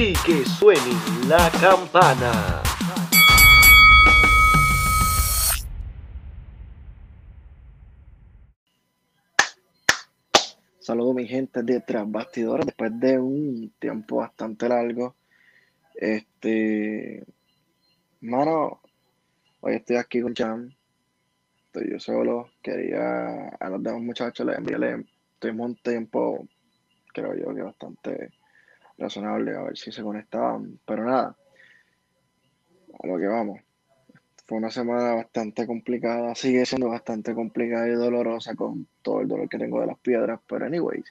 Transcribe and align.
y 0.00 0.14
que 0.14 0.46
suene 0.46 0.80
la 1.28 1.50
campana. 1.60 2.62
Saludos 10.78 11.14
mi 11.14 11.26
gente 11.26 11.62
de 11.62 11.80
Tras 11.80 12.06
después 12.64 12.98
de 12.98 13.18
un 13.18 13.74
tiempo 13.78 14.16
bastante 14.16 14.70
largo. 14.70 15.16
Este, 15.94 17.22
mano, 18.22 18.80
hoy 19.60 19.74
estoy 19.74 19.96
aquí 19.96 20.22
con 20.22 20.32
Chan. 20.32 20.74
Estoy 21.66 21.90
yo 21.92 22.00
solo. 22.00 22.48
Quería 22.62 23.50
a 23.50 23.68
los 23.68 23.82
demás 23.82 24.00
muchachos 24.00 24.46
les 24.46 24.56
enviarle, 24.56 25.04
tuvimos 25.38 25.68
un 25.68 25.76
tiempo, 25.76 26.48
creo 27.12 27.34
yo 27.34 27.54
que 27.54 27.62
bastante 27.62 28.39
razonable, 29.00 29.56
a 29.56 29.62
ver 29.62 29.76
si 29.76 29.90
se 29.90 30.02
conectaban. 30.02 30.78
Pero 30.84 31.04
nada, 31.04 31.36
a 33.02 33.06
lo 33.06 33.18
que 33.18 33.26
vamos. 33.26 33.60
Fue 34.46 34.58
una 34.58 34.70
semana 34.70 35.14
bastante 35.14 35.66
complicada, 35.66 36.34
sigue 36.34 36.66
siendo 36.66 36.88
bastante 36.88 37.34
complicada 37.34 37.88
y 37.88 37.92
dolorosa 37.92 38.54
con 38.54 38.86
todo 39.02 39.20
el 39.20 39.28
dolor 39.28 39.48
que 39.48 39.58
tengo 39.58 39.80
de 39.80 39.86
las 39.86 39.98
piedras. 39.98 40.40
Pero, 40.46 40.66
anyways, 40.66 41.04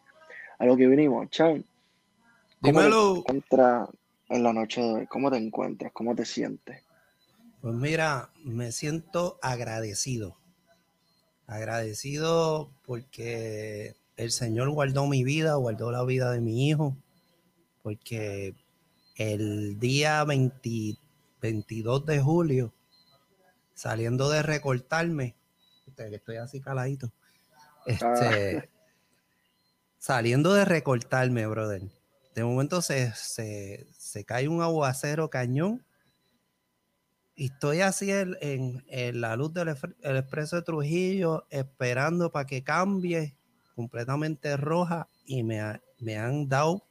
a 0.57 0.65
lo 0.65 0.75
que 0.75 0.87
vinimos, 0.87 1.29
Chan. 1.29 1.63
¿Cómo 2.61 2.79
Dímelo. 2.79 3.13
te 3.13 3.19
encuentras 3.19 3.89
en 4.27 4.43
la 4.43 4.53
noche 4.53 4.81
de 4.81 4.93
hoy? 4.93 5.07
¿Cómo 5.07 5.31
te 5.31 5.37
encuentras? 5.37 5.91
¿Cómo 5.93 6.13
te 6.15 6.25
sientes? 6.25 6.83
Pues 7.61 7.73
mira, 7.73 8.29
me 8.43 8.71
siento 8.71 9.39
agradecido. 9.41 10.37
Agradecido 11.47 12.69
porque 12.85 13.95
el 14.17 14.31
Señor 14.31 14.69
guardó 14.69 15.07
mi 15.07 15.23
vida, 15.23 15.55
guardó 15.55 15.91
la 15.91 16.03
vida 16.03 16.31
de 16.31 16.41
mi 16.41 16.69
hijo, 16.69 16.95
porque 17.89 18.53
el 19.15 19.79
día 19.79 20.23
20 20.23 20.95
22 21.41 22.05
de 22.05 22.19
julio, 22.21 22.73
saliendo 23.73 24.29
de 24.29 24.43
recortarme, 24.43 25.35
que 25.95 26.15
estoy 26.15 26.35
así 26.35 26.59
caladito, 26.61 27.11
este, 27.87 28.69
saliendo 29.97 30.53
de 30.53 30.65
recortarme, 30.65 31.47
brother, 31.47 31.81
de 32.35 32.43
momento 32.43 32.81
se, 32.83 33.11
se, 33.15 33.87
se 33.97 34.23
cae 34.23 34.47
un 34.47 34.61
aguacero 34.61 35.29
cañón 35.31 35.83
y 37.35 37.45
estoy 37.45 37.81
así 37.81 38.11
en, 38.11 38.37
en- 38.41 38.85
en 38.87 39.21
la 39.21 39.35
luz 39.35 39.51
del 39.53 39.69
el 40.01 40.17
expreso 40.17 40.57
de 40.57 40.61
Trujillo 40.61 41.47
esperando 41.49 42.31
para 42.31 42.45
que 42.45 42.63
cambie 42.63 43.35
completamente 43.75 44.57
roja 44.57 45.07
y 45.25 45.41
me, 45.43 45.81
me 45.99 46.17
han 46.17 46.49
dado 46.49 46.85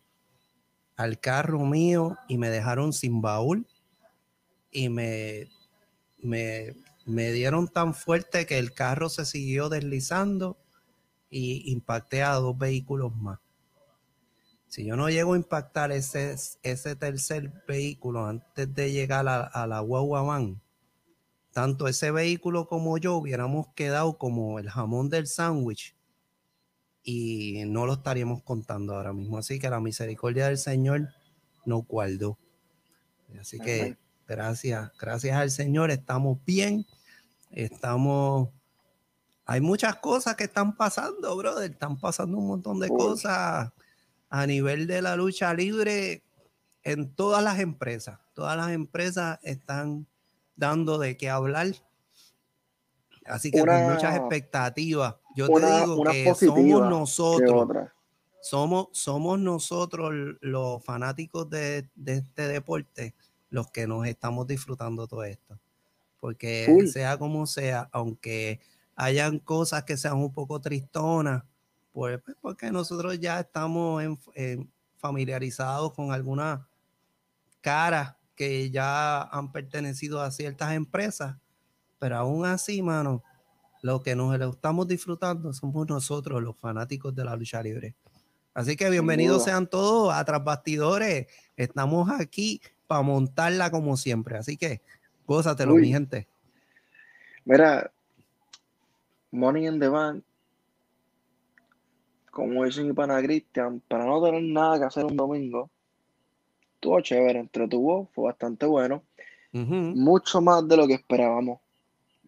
al 0.99 1.21
carro 1.21 1.61
mío 1.61 2.19
y 2.27 2.39
me 2.39 2.51
dejaron 2.51 2.93
sin 2.93 3.23
baúl 3.23 3.67
y 4.73 4.89
me, 4.89 5.49
me, 6.19 6.75
me 7.07 7.31
dieron 7.31 7.69
tan 7.69 7.95
fuerte 7.95 8.47
que 8.47 8.59
el 8.59 8.75
carro 8.75 9.09
se 9.09 9.25
siguió 9.25 9.69
deslizando 9.69 10.59
y 11.31 11.71
impacté 11.71 12.25
a 12.25 12.35
dos 12.35 12.59
vehículos 12.59 13.15
más. 13.15 13.39
Si 14.67 14.85
yo 14.85 14.97
no 14.97 15.09
llego 15.09 15.35
a 15.35 15.37
impactar 15.37 15.93
ese, 15.93 16.35
ese 16.65 16.97
tercer 16.97 17.53
vehículo 17.69 18.27
antes 18.27 18.75
de 18.75 18.91
llegar 18.91 19.29
a, 19.29 19.43
a 19.43 19.69
la 19.69 19.79
guagua 19.79 20.23
van, 20.23 20.61
tanto 21.53 21.87
ese 21.87 22.11
vehículo 22.11 22.67
como 22.67 22.99
yo 22.99 23.15
hubiéramos 23.15 23.69
quedado 23.75 24.19
como 24.19 24.59
el 24.59 24.69
jamón 24.69 25.11
del 25.11 25.29
sándwich 25.29 25.95
y 27.11 27.64
no 27.64 27.87
lo 27.87 27.95
estaríamos 27.95 28.42
contando 28.42 28.95
ahora 28.95 29.14
mismo. 29.14 29.39
Así 29.39 29.59
que 29.59 29.70
la 29.70 29.81
misericordia 29.81 30.48
del 30.48 30.58
Señor 30.58 31.08
nos 31.64 31.86
guardó. 31.86 32.36
Así 33.41 33.58
que 33.58 33.96
gracias, 34.27 34.92
gracias 34.98 35.35
al 35.35 35.51
Señor, 35.51 35.91
estamos 35.91 36.39
bien, 36.45 36.85
estamos... 37.51 38.51
Hay 39.46 39.63
muchas 39.63 39.96
cosas 39.96 40.36
que 40.36 40.45
están 40.45 40.77
pasando, 40.77 41.35
brother. 41.35 41.70
Están 41.70 41.98
pasando 41.98 42.36
un 42.36 42.46
montón 42.46 42.79
de 42.79 42.91
Uy. 42.91 42.98
cosas 42.98 43.73
a 44.29 44.46
nivel 44.46 44.86
de 44.86 45.01
la 45.01 45.17
lucha 45.17 45.55
libre 45.55 46.23
en 46.83 47.14
todas 47.14 47.42
las 47.42 47.58
empresas. 47.58 48.19
Todas 48.35 48.55
las 48.58 48.70
empresas 48.73 49.39
están 49.42 50.07
dando 50.57 50.98
de 50.98 51.17
qué 51.17 51.30
hablar. 51.30 51.69
Así 53.25 53.51
que 53.51 53.63
Una- 53.63 53.83
con 53.83 53.95
muchas 53.95 54.14
expectativas. 54.19 55.14
Yo 55.39 55.51
te 55.53 55.67
digo 55.67 56.03
que 56.03 56.35
somos 56.35 56.83
nosotros, 56.83 57.71
somos, 58.41 58.89
somos 58.93 59.39
nosotros 59.41 60.13
los 60.41 60.85
fanáticos 60.85 61.51
de, 61.51 61.91
de 61.97 62.15
este 62.15 62.49
deporte 62.49 63.15
los 63.51 63.71
que 63.71 63.87
nos 63.87 64.07
estamos 64.07 64.47
disfrutando 64.47 65.07
todo 65.09 65.25
esto. 65.25 65.61
Porque 66.21 66.77
sea 66.87 67.19
como 67.19 67.47
sea, 67.47 67.89
aunque 67.93 68.61
hayan 68.97 69.39
cosas 69.41 69.85
que 69.85 69.97
sean 69.99 70.19
un 70.19 70.33
poco 70.35 70.61
tristonas, 70.61 71.45
pues, 71.93 72.20
pues, 72.25 72.37
porque 72.41 72.70
nosotros 72.73 73.19
ya 73.20 73.41
estamos 73.41 74.03
en- 74.05 74.20
en 74.35 74.73
familiarizados 74.99 75.95
con 75.95 76.13
algunas 76.13 76.61
caras 77.61 78.17
que 78.35 78.70
ya 78.70 79.23
han 79.23 79.53
pertenecido 79.53 80.20
a 80.23 80.31
ciertas 80.31 80.73
empresas, 80.75 81.37
pero 81.99 82.17
aún 82.19 82.47
así, 82.47 82.83
mano, 82.83 83.23
lo 83.83 84.02
que 84.02 84.14
nos 84.14 84.39
lo 84.39 84.50
estamos 84.50 84.89
disfrutando 84.89 85.52
somos 85.52 85.89
nosotros, 85.89 86.42
los 86.42 86.56
fanáticos 86.56 87.14
de 87.14 87.24
la 87.24 87.36
lucha 87.36 87.62
libre. 87.62 87.94
Así 88.55 88.77
que 88.77 88.90
bienvenidos 88.90 89.44
sean 89.44 89.68
todos 89.68 90.12
a 90.12 90.24
Tras 90.24 90.42
Bastidores. 90.42 91.28
Estamos 91.56 92.11
aquí 92.11 92.61
para 92.86 93.02
montarla 93.02 93.70
como 93.70 93.96
siempre. 93.96 94.36
Así 94.36 94.56
que 94.56 94.80
gózatelo, 95.27 95.74
Uy. 95.74 95.83
mi 95.83 95.89
gente. 95.92 96.27
Mira, 97.44 97.90
Money 99.30 99.66
in 99.66 99.78
the 99.78 99.89
Bank, 99.89 100.24
como 102.30 102.64
dice 102.64 102.83
mi 102.83 102.92
pana 102.92 103.22
Cristian, 103.22 103.80
para 103.86 104.05
no 104.06 104.22
tener 104.22 104.42
nada 104.42 104.78
que 104.78 104.84
hacer 104.84 105.05
un 105.05 105.16
domingo, 105.16 105.70
estuvo 106.74 107.00
chévere, 107.00 107.39
entretuvo, 107.39 108.08
fue 108.12 108.24
bastante 108.24 108.66
bueno, 108.66 109.02
mucho 109.52 110.40
más 110.40 110.66
de 110.66 110.77
lo 110.77 110.86
que 110.86 110.95
esperábamos, 110.95 111.60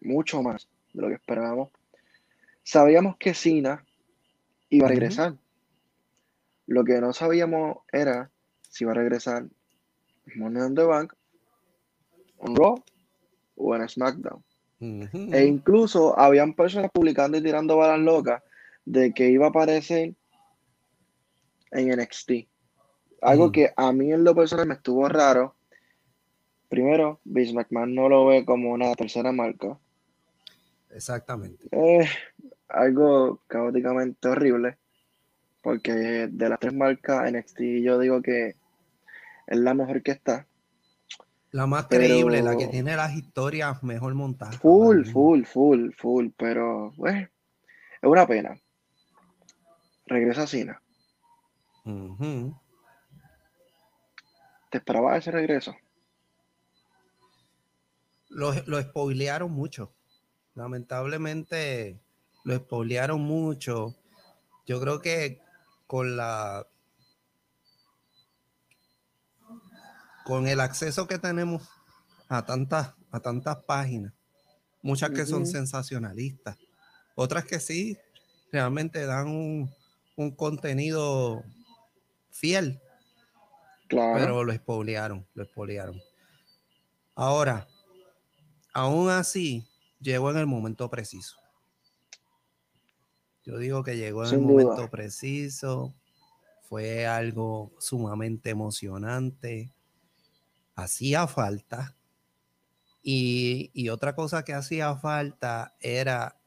mucho 0.01 0.41
más 0.41 0.67
de 0.93 1.01
lo 1.01 1.07
que 1.07 1.15
esperábamos. 1.15 1.69
Sabíamos 2.63 3.17
que 3.17 3.33
Cena 3.33 3.85
iba 4.69 4.87
a 4.87 4.89
regresar. 4.89 5.35
Lo 6.67 6.83
que 6.83 7.01
no 7.01 7.13
sabíamos 7.13 7.79
era 7.91 8.31
si 8.69 8.83
iba 8.83 8.91
a 8.91 8.95
regresar 8.95 9.45
Money 10.35 10.67
in 10.67 10.75
the 10.75 10.83
Bank, 10.83 11.13
en 12.39 12.55
Raw 12.55 12.83
o 13.55 13.75
en 13.75 13.89
SmackDown. 13.89 14.43
E 14.79 15.45
incluso 15.45 16.17
habían 16.17 16.53
personas 16.53 16.89
publicando 16.91 17.37
y 17.37 17.43
tirando 17.43 17.77
balas 17.77 17.99
locas 17.99 18.41
de 18.85 19.13
que 19.13 19.29
iba 19.29 19.45
a 19.45 19.49
aparecer 19.49 20.15
en 21.71 21.89
NXT. 21.89 22.31
Algo 23.21 23.51
que 23.51 23.71
a 23.75 23.91
mí 23.91 24.11
en 24.11 24.23
lo 24.23 24.33
personal 24.33 24.67
me 24.67 24.73
estuvo 24.73 25.07
raro. 25.07 25.55
Primero, 26.69 27.19
Vince 27.23 27.53
McMahon 27.53 27.93
no 27.93 28.09
lo 28.09 28.25
ve 28.25 28.43
como 28.43 28.71
una 28.71 28.93
tercera 28.95 29.31
marca. 29.31 29.77
Exactamente. 30.93 31.67
Es 31.71 32.09
algo 32.67 33.41
caóticamente 33.47 34.27
horrible. 34.27 34.77
Porque 35.61 35.91
de 36.31 36.49
las 36.49 36.59
tres 36.59 36.73
marcas, 36.73 37.31
NXT 37.31 37.59
yo 37.83 37.99
digo 37.99 38.21
que 38.21 38.55
es 39.47 39.57
la 39.57 39.73
mejor 39.75 40.01
que 40.01 40.11
está. 40.11 40.47
La 41.51 41.67
más 41.67 41.85
Pero- 41.85 42.03
creíble, 42.05 42.41
la 42.41 42.55
que 42.57 42.67
tiene 42.67 42.95
las 42.95 43.13
historias 43.13 43.83
mejor 43.83 44.13
montadas. 44.15 44.57
Full, 44.57 45.05
full, 45.05 45.43
full, 45.43 45.91
full. 45.91 46.29
Pero, 46.37 46.93
pues, 46.97 47.23
es 47.23 47.29
una 48.09 48.25
pena. 48.25 48.57
Regresa 50.07 50.47
Cena. 50.47 50.81
Ujú. 51.85 52.55
¿Te 54.71 54.77
esperaba 54.79 55.17
ese 55.17 55.29
regreso? 55.31 55.75
Lo, 58.29 58.53
lo 58.65 58.81
spoilearon 58.81 59.51
mucho. 59.51 59.93
Lamentablemente 60.55 61.99
lo 62.43 62.55
spoilearon 62.57 63.21
mucho. 63.21 63.95
Yo 64.65 64.79
creo 64.81 64.99
que 65.01 65.41
con 65.87 66.15
la 66.17 66.67
con 70.25 70.47
el 70.47 70.59
acceso 70.59 71.07
que 71.07 71.17
tenemos 71.19 71.67
a 72.29 72.45
tantas 72.45 72.93
a 73.11 73.19
tantas 73.19 73.57
páginas, 73.63 74.13
muchas 74.81 75.09
que 75.11 75.25
son 75.25 75.45
sensacionalistas, 75.45 76.57
otras 77.15 77.43
que 77.45 77.59
sí 77.59 77.97
realmente 78.53 79.05
dan 79.05 79.27
un, 79.27 79.69
un 80.15 80.31
contenido 80.31 81.43
fiel, 82.31 82.79
Claro. 83.89 84.13
pero 84.13 84.43
lo 84.45 84.53
spoilearon, 84.53 85.27
lo 85.33 85.43
spoilearon. 85.43 86.01
Ahora, 87.15 87.67
aún 88.73 89.09
así, 89.09 89.67
llegó 90.01 90.31
en 90.31 90.37
el 90.37 90.47
momento 90.47 90.89
preciso. 90.89 91.37
Yo 93.43 93.57
digo 93.57 93.83
que 93.83 93.97
llegó 93.97 94.25
en 94.25 94.33
el 94.33 94.41
duda. 94.41 94.51
momento 94.51 94.89
preciso. 94.89 95.93
fue 96.63 97.05
algo 97.05 97.71
sumamente 97.79 98.49
emocionante. 98.49 99.73
Hacía 100.75 101.27
falta. 101.27 101.95
Y, 103.03 103.71
y 103.73 103.89
otra 103.89 104.15
cosa 104.15 104.43
que 104.43 104.53
hacía 104.53 104.95
falta 104.95 105.75
era 105.79 106.39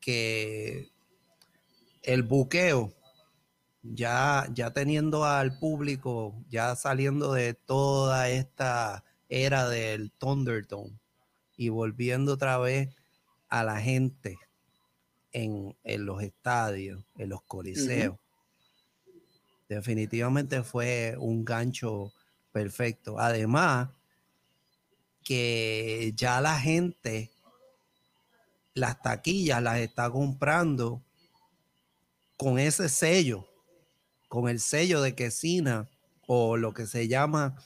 que 0.00 0.90
el 2.02 2.22
buqueo, 2.22 2.92
ya, 3.82 4.46
ya 4.52 4.72
teniendo 4.72 5.24
al 5.24 5.58
público, 5.58 6.34
ya 6.48 6.76
saliendo 6.76 7.32
de 7.32 7.54
toda 7.54 8.28
esta 8.28 9.04
era 9.28 9.68
del 9.68 10.12
Thunderdome 10.12 10.98
y 11.58 11.68
volviendo 11.70 12.34
otra 12.34 12.56
vez 12.56 12.88
a 13.48 13.64
la 13.64 13.80
gente 13.80 14.38
en, 15.32 15.76
los 15.84 16.22
estadios, 16.22 17.04
en 17.16 17.28
los 17.28 17.42
coliseos. 17.42 18.16
Definitivamente 19.68 20.62
fue 20.62 21.16
un 21.18 21.44
gancho 21.44 22.12
perfecto. 22.52 23.18
Además, 23.18 23.90
que 25.24 26.12
ya 26.14 26.40
la 26.40 26.58
gente, 26.58 27.30
las 28.72 29.02
taquillas 29.02 29.60
las 29.60 29.78
está 29.78 30.10
comprando 30.10 31.02
con 32.36 32.60
ese 32.60 32.88
sello, 32.88 33.48
con 34.28 34.48
el 34.48 34.60
sello 34.60 35.02
de 35.02 35.16
que 35.16 35.32
Cena 35.32 35.88
o 36.28 36.56
lo 36.56 36.72
que 36.72 36.86
se 36.86 37.08
llama 37.08 37.56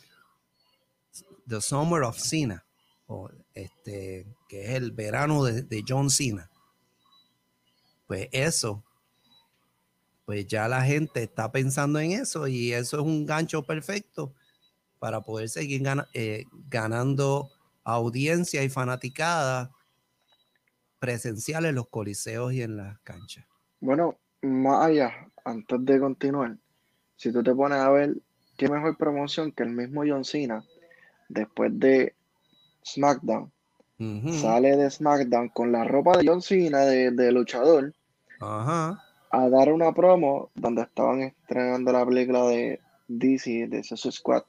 The 1.46 1.60
Summer 1.60 2.02
of 2.04 2.18
Cena, 2.18 2.64
o 3.06 3.28
este, 3.54 4.26
que 4.48 4.64
es 4.64 4.70
el 4.70 4.92
verano 4.92 5.44
de, 5.44 5.84
John 5.86 6.10
Cena. 6.10 6.50
Pues 8.06 8.28
eso, 8.32 8.84
pues 10.24 10.46
ya 10.46 10.68
la 10.68 10.82
gente 10.82 11.22
está 11.22 11.50
pensando 11.50 11.98
en 11.98 12.12
eso 12.12 12.46
y 12.48 12.72
eso 12.72 12.98
es 12.98 13.02
un 13.02 13.26
gancho 13.26 13.62
perfecto 13.62 14.34
para 14.98 15.20
poder 15.22 15.48
seguir 15.48 15.82
eh, 16.14 16.44
ganando 16.68 17.50
audiencia 17.84 18.62
y 18.62 18.68
fanaticada 18.68 19.70
presencial 20.98 21.64
en 21.64 21.74
los 21.74 21.88
coliseos 21.88 22.52
y 22.52 22.62
en 22.62 22.76
las 22.76 22.98
canchas. 23.00 23.44
Bueno, 23.80 24.18
más 24.42 24.86
allá, 24.86 25.12
antes 25.44 25.84
de 25.84 25.98
continuar, 25.98 26.56
si 27.16 27.32
tú 27.32 27.42
te 27.42 27.54
pones 27.54 27.78
a 27.78 27.90
ver 27.90 28.16
qué 28.56 28.68
mejor 28.68 28.96
promoción 28.96 29.50
que 29.50 29.64
el 29.64 29.70
mismo 29.70 30.04
John 30.06 30.24
Cena, 30.24 30.64
después 31.28 31.72
de 31.74 32.14
SmackDown, 32.84 33.50
sale 34.40 34.76
de 34.76 34.90
SmackDown 34.90 35.48
con 35.50 35.72
la 35.72 35.84
ropa 35.84 36.18
de 36.18 36.26
John 36.26 36.42
Cena 36.42 36.80
de, 36.80 37.32
luchador 37.32 37.92
a 38.40 39.48
dar 39.48 39.72
una 39.72 39.92
promo 39.92 40.50
donde 40.54 40.82
estaban 40.82 41.22
estrenando 41.22 41.92
la 41.92 42.04
película 42.04 42.42
de 42.48 42.80
DC, 43.08 43.68
de 43.68 43.82
Suicide 43.82 44.12
Squad. 44.12 44.42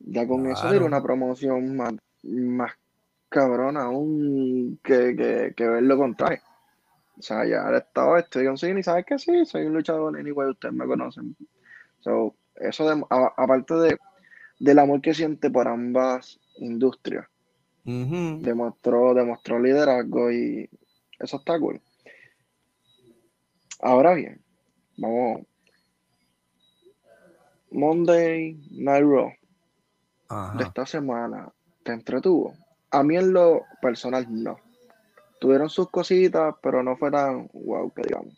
Ya 0.00 0.26
con 0.26 0.46
eso 0.46 0.72
era 0.72 0.84
una 0.84 1.02
promoción 1.02 1.76
más, 1.76 1.94
más 2.22 2.72
cabrona 3.28 3.84
aún 3.84 4.78
que, 4.82 5.14
que, 5.16 5.54
que 5.56 5.68
ver 5.68 5.82
lo 5.82 5.96
contrario. 5.96 6.40
O 7.20 7.22
sea, 7.22 7.44
ya 7.44 7.76
estado 7.76 8.16
estoy 8.16 8.46
con 8.46 8.56
cine 8.56 8.80
y 8.80 8.82
sabes 8.82 9.04
que 9.04 9.18
sí, 9.18 9.44
soy 9.44 9.66
un 9.66 9.74
luchador 9.74 10.18
anyway, 10.18 10.48
ustedes 10.48 10.74
me 10.74 10.86
conocen. 10.86 11.36
So, 12.00 12.34
eso 12.54 13.06
aparte 13.10 13.74
de, 13.74 13.98
del 14.58 14.78
amor 14.78 15.02
que 15.02 15.12
siente 15.12 15.50
por 15.50 15.68
ambas 15.68 16.39
industrias, 16.58 17.26
demostró, 17.84 19.14
demostró 19.14 19.58
liderazgo 19.58 20.30
y 20.30 20.68
eso 21.18 21.36
está 21.38 21.58
cool. 21.58 21.80
Ahora 23.80 24.14
bien, 24.14 24.40
vamos. 24.96 25.42
Monday 27.70 28.60
Night 28.72 29.04
Raw 29.04 29.32
de 30.58 30.64
esta 30.64 30.86
semana, 30.86 31.52
¿te 31.82 31.92
entretuvo? 31.92 32.54
A 32.90 33.02
mí 33.02 33.16
en 33.16 33.32
lo 33.32 33.62
personal 33.80 34.26
no 34.28 34.58
tuvieron 35.40 35.70
sus 35.70 35.90
cositas, 35.90 36.54
pero 36.62 36.82
no 36.82 36.96
fue 36.96 37.10
tan 37.10 37.48
wow 37.52 37.90
que 37.92 38.02
digamos. 38.02 38.34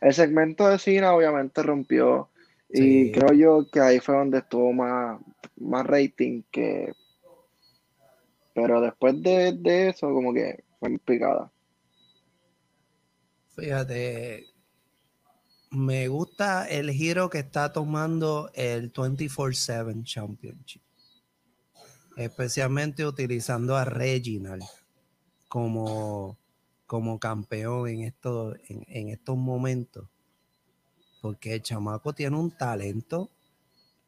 El 0.00 0.14
segmento 0.14 0.68
de 0.68 0.78
cine 0.78 1.06
obviamente 1.06 1.62
rompió 1.62 2.28
y 2.68 3.10
creo 3.10 3.32
yo 3.32 3.66
que 3.70 3.80
ahí 3.80 3.98
fue 3.98 4.14
donde 4.14 4.38
estuvo 4.38 4.72
más, 4.72 5.20
más 5.56 5.84
rating 5.86 6.42
que... 6.52 6.92
Pero 8.54 8.80
después 8.80 9.22
de, 9.22 9.88
eso 9.88 10.08
como 10.12 10.32
que 10.32 10.64
fue 10.78 10.98
picada. 10.98 11.52
Fíjate, 13.56 14.46
me 15.70 16.08
gusta 16.08 16.68
el 16.68 16.90
giro 16.90 17.30
que 17.30 17.38
está 17.38 17.72
tomando 17.72 18.50
el 18.54 18.92
24/7 18.92 20.02
Championship, 20.04 20.82
especialmente 22.16 23.06
utilizando 23.06 23.76
a 23.76 23.84
Reginald 23.84 24.64
como, 25.48 26.38
como 26.86 27.18
campeón 27.18 27.88
en, 27.88 28.00
esto, 28.02 28.54
en, 28.68 29.08
estos 29.08 29.36
momentos. 29.36 30.08
Porque 31.20 31.54
el 31.54 31.62
chamaco 31.62 32.14
tiene 32.14 32.36
un 32.36 32.50
talento 32.50 33.30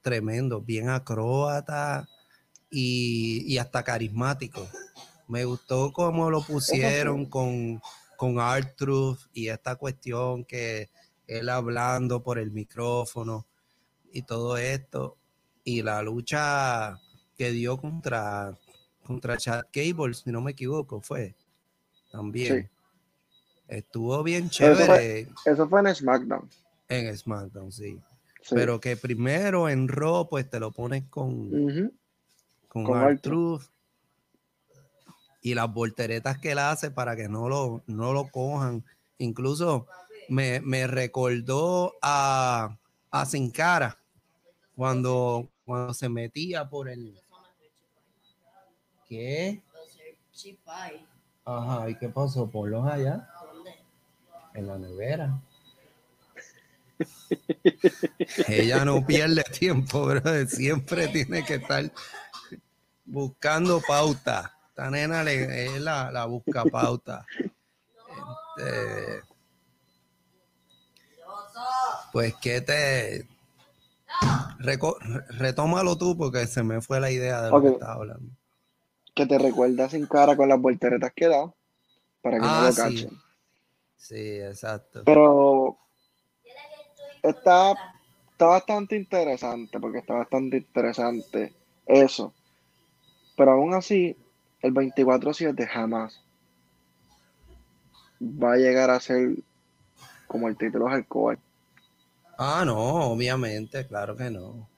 tremendo, 0.00 0.60
bien 0.62 0.88
acróbata 0.88 2.08
y, 2.72 3.58
hasta 3.58 3.84
carismático. 3.84 4.66
Me 5.28 5.44
gustó 5.44 5.92
cómo 5.92 6.30
lo 6.30 6.42
pusieron 6.42 7.26
con, 7.26 7.80
con 8.16 8.40
Artruth 8.40 9.18
y 9.32 9.48
esta 9.48 9.76
cuestión 9.76 10.44
que 10.44 10.90
él 11.26 11.48
hablando 11.48 12.22
por 12.22 12.38
el 12.38 12.50
micrófono 12.50 13.46
y 14.10 14.22
todo 14.22 14.56
esto. 14.56 15.16
Y 15.64 15.82
la 15.82 16.02
lucha 16.02 16.98
que 17.36 17.50
dio 17.50 17.76
contra 17.78 18.58
contra 19.04 19.36
Chad 19.36 19.64
Cable, 19.72 20.14
si 20.14 20.30
no 20.30 20.40
me 20.40 20.52
equivoco, 20.52 21.00
fue 21.00 21.34
también. 22.10 22.70
Estuvo 23.68 24.22
bien 24.22 24.50
chévere. 24.50 25.28
Eso 25.44 25.68
fue, 25.68 25.80
en 25.80 25.94
SmackDown. 25.94 26.48
En 26.88 27.16
SmackDown, 27.16 27.72
sí. 27.72 27.98
Pero 28.50 28.80
que 28.80 28.96
primero 28.96 29.68
en 29.68 29.88
Raw, 29.88 30.28
pues 30.28 30.48
te 30.48 30.60
lo 30.60 30.72
pones 30.72 31.04
con, 31.08 31.92
con, 32.72 32.84
con. 32.84 33.60
Y 35.42 35.54
las 35.54 35.72
volteretas 35.72 36.38
que 36.38 36.52
él 36.52 36.58
hace 36.58 36.90
para 36.90 37.16
que 37.16 37.28
no 37.28 37.48
lo, 37.48 37.82
no 37.86 38.12
lo 38.12 38.28
cojan. 38.30 38.84
Incluso 39.18 39.86
me, 40.28 40.60
me 40.60 40.86
recordó 40.86 41.94
a, 42.00 42.78
a 43.10 43.26
Sin 43.26 43.50
Cara 43.50 43.98
cuando, 44.74 45.50
cuando 45.64 45.92
se 45.92 46.08
metía 46.08 46.70
por 46.70 46.88
el, 46.88 47.20
¿Qué? 49.06 49.62
Ajá, 51.44 51.90
¿y 51.90 51.98
qué 51.98 52.08
pasó? 52.08 52.48
¿Ponlos 52.48 52.86
allá? 52.86 53.28
¿Dónde? 53.52 53.74
En 54.54 54.66
la 54.66 54.78
nevera. 54.78 55.42
Ella 58.48 58.84
no 58.84 59.04
pierde 59.04 59.42
tiempo, 59.44 60.06
bro. 60.06 60.46
Siempre 60.46 61.08
tiene 61.08 61.44
que 61.44 61.56
estar 61.56 61.92
buscando 63.12 63.80
pauta. 63.86 64.52
Esta 64.68 64.90
nena 64.90 65.22
le, 65.22 65.66
es 65.66 65.80
la, 65.80 66.10
la 66.10 66.24
busca 66.26 66.64
pauta. 66.64 67.24
Este, 68.56 69.22
pues 72.12 72.34
que 72.36 72.60
te 72.60 73.26
retómalo 75.30 75.96
tú 75.96 76.16
porque 76.16 76.46
se 76.46 76.62
me 76.62 76.80
fue 76.80 77.00
la 77.00 77.10
idea 77.10 77.42
de 77.42 77.50
lo 77.50 77.62
que 77.62 77.68
estaba 77.68 77.94
hablando 77.94 78.32
que 79.14 79.26
te 79.26 79.38
recuerda 79.38 79.88
sin 79.88 80.06
cara 80.06 80.36
con 80.36 80.48
las 80.48 80.60
volteretas 80.60 81.12
que 81.14 81.28
da 81.28 81.52
para 82.20 82.36
que 82.36 82.42
no 82.42 82.46
lo 82.46 82.66
ah, 82.66 82.72
cachen. 82.74 83.10
Sí. 83.96 84.40
exacto. 84.40 85.02
Pero 85.04 85.76
está, 87.22 87.72
está 88.30 88.46
bastante 88.46 88.96
interesante, 88.96 89.78
porque 89.80 89.98
está 89.98 90.14
bastante 90.14 90.58
interesante 90.58 91.52
eso. 91.86 92.32
Pero 93.42 93.54
aún 93.54 93.74
así, 93.74 94.16
el 94.60 94.72
24-7 94.72 95.66
jamás 95.66 96.22
va 98.22 98.52
a 98.52 98.56
llegar 98.56 98.88
a 98.88 99.00
ser 99.00 99.30
como 100.28 100.46
el 100.46 100.56
título 100.56 100.86
hardcore. 100.86 101.40
Ah, 102.38 102.62
no, 102.64 102.78
obviamente, 102.78 103.84
claro 103.84 104.14
que 104.16 104.30
no. 104.30 104.68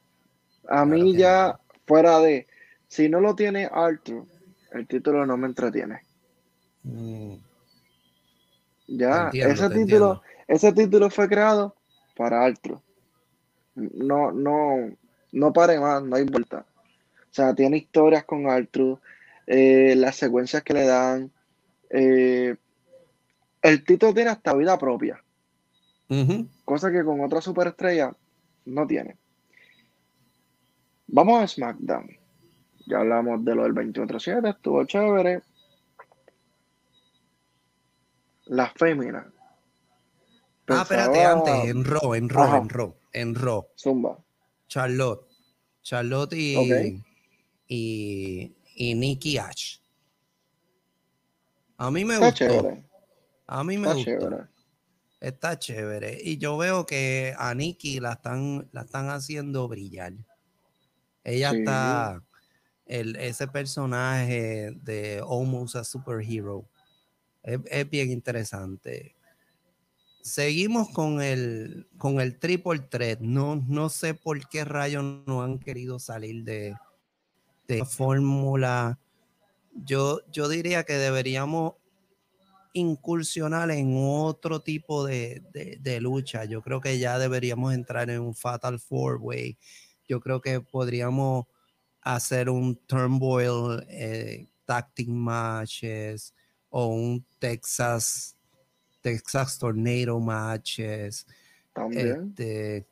A 0.66 0.86
mí 0.86 1.14
ya, 1.14 1.60
fuera 1.86 2.20
de 2.20 2.46
si 2.88 3.10
no 3.10 3.20
lo 3.20 3.34
tiene 3.34 3.68
Arthur, 3.70 4.24
el 4.72 4.86
título 4.86 5.26
no 5.26 5.36
me 5.36 5.48
entretiene. 5.48 6.00
Mm. 6.84 7.34
Ya, 8.86 9.28
ese 9.28 9.68
título, 9.68 10.22
ese 10.48 10.72
título 10.72 11.10
fue 11.10 11.28
creado 11.28 11.76
para 12.16 12.42
Arthur. 12.42 12.80
No, 13.74 14.32
no, 14.32 14.90
no 15.32 15.52
pare 15.52 15.78
más, 15.78 16.02
no 16.02 16.16
hay 16.16 16.24
vuelta. 16.24 16.64
O 17.34 17.36
sea, 17.36 17.52
tiene 17.52 17.78
historias 17.78 18.22
con 18.22 18.48
Arthur, 18.48 19.00
eh, 19.48 19.94
las 19.96 20.14
secuencias 20.14 20.62
que 20.62 20.72
le 20.72 20.86
dan. 20.86 21.32
Eh, 21.90 22.54
el 23.60 23.84
título 23.84 24.14
tiene 24.14 24.30
hasta 24.30 24.54
vida 24.54 24.78
propia. 24.78 25.20
Cosa 26.64 26.92
que 26.92 27.02
con 27.02 27.20
otra 27.22 27.40
superestrella 27.40 28.16
no 28.66 28.86
tiene. 28.86 29.16
Vamos 31.08 31.42
a 31.42 31.48
SmackDown. 31.48 32.08
Ya 32.86 32.98
hablamos 32.98 33.44
de 33.44 33.56
lo 33.56 33.64
del 33.64 33.72
24-7, 33.74 34.50
estuvo 34.50 34.84
chévere. 34.84 35.42
Las 38.46 38.72
féminas. 38.74 39.26
Ah, 40.68 40.82
espérate, 40.82 41.10
Pensaba- 41.18 41.32
antes, 41.32 41.70
en 41.70 41.84
Raw, 41.84 42.14
en 42.14 42.28
Raw, 42.28 42.42
Ajá. 42.44 42.58
en 42.58 42.68
Raw, 42.68 42.94
en 43.12 43.34
Raw. 43.34 43.66
Zumba. 43.76 44.18
Charlotte. 44.68 45.26
Charlotte 45.82 46.32
y. 46.34 47.02
y, 47.68 48.54
y 48.74 48.94
Nikki 48.94 49.38
Ash. 49.38 49.78
A 51.76 51.90
mí 51.90 52.04
me 52.04 52.14
Está 52.14 52.26
gustó. 52.26 52.46
chévere. 52.46 52.84
A 53.46 53.64
mí 53.64 53.76
me 53.78 53.88
Está 53.88 53.94
gustó. 53.94 54.10
chévere. 54.10 54.44
Está 55.20 55.58
chévere. 55.58 56.18
Y 56.22 56.38
yo 56.38 56.56
veo 56.58 56.84
que 56.86 57.34
a 57.38 57.54
Nikki 57.54 57.98
la 58.00 58.12
están, 58.12 58.68
la 58.72 58.82
están 58.82 59.08
haciendo 59.10 59.66
brillar. 59.68 60.12
Ella 61.24 61.50
Sí. 61.50 61.58
está. 61.58 62.22
El, 62.86 63.16
ese 63.16 63.48
personaje 63.48 64.72
de 64.82 65.22
Almost 65.26 65.76
a 65.76 65.84
Superhero 65.84 66.68
es, 67.42 67.58
es 67.70 67.88
bien 67.88 68.10
interesante. 68.10 69.16
Seguimos 70.20 70.90
con 70.90 71.22
el, 71.22 71.88
con 71.96 72.20
el 72.20 72.38
triple 72.38 72.80
threat. 72.80 73.20
No, 73.20 73.56
no 73.56 73.88
sé 73.88 74.12
por 74.12 74.46
qué 74.50 74.64
rayos 74.66 75.02
no 75.26 75.42
han 75.42 75.58
querido 75.58 75.98
salir 75.98 76.44
de 76.44 76.74
la 77.68 77.84
fórmula. 77.84 78.98
Yo, 79.84 80.20
yo 80.30 80.48
diría 80.48 80.84
que 80.84 80.94
deberíamos 80.94 81.74
incursionar 82.72 83.70
en 83.70 83.94
otro 83.96 84.60
tipo 84.60 85.04
de, 85.04 85.42
de- 85.52 85.78
de 85.80 86.00
lucha. 86.00 86.44
Yo 86.44 86.62
creo 86.62 86.80
que 86.80 86.98
ya 86.98 87.18
deberíamos 87.18 87.72
entrar 87.74 88.10
en 88.10 88.20
un 88.20 88.34
Fatal 88.34 88.78
Four 88.80 89.18
Way. 89.20 89.56
Yo 90.08 90.20
creo 90.20 90.40
que 90.40 90.60
podríamos 90.60 91.46
hacer 92.02 92.50
un 92.50 92.76
Turnbull 92.76 93.84
eh, 93.88 94.46
Tactic 94.66 95.08
Matches 95.08 96.34
o 96.68 96.86
un 96.88 97.24
Texas 97.38 98.36
Texas 99.00 99.58
Tornado 99.58 100.18
Matches. 100.18 101.26
También. 101.72 102.28
Este, 102.30 102.86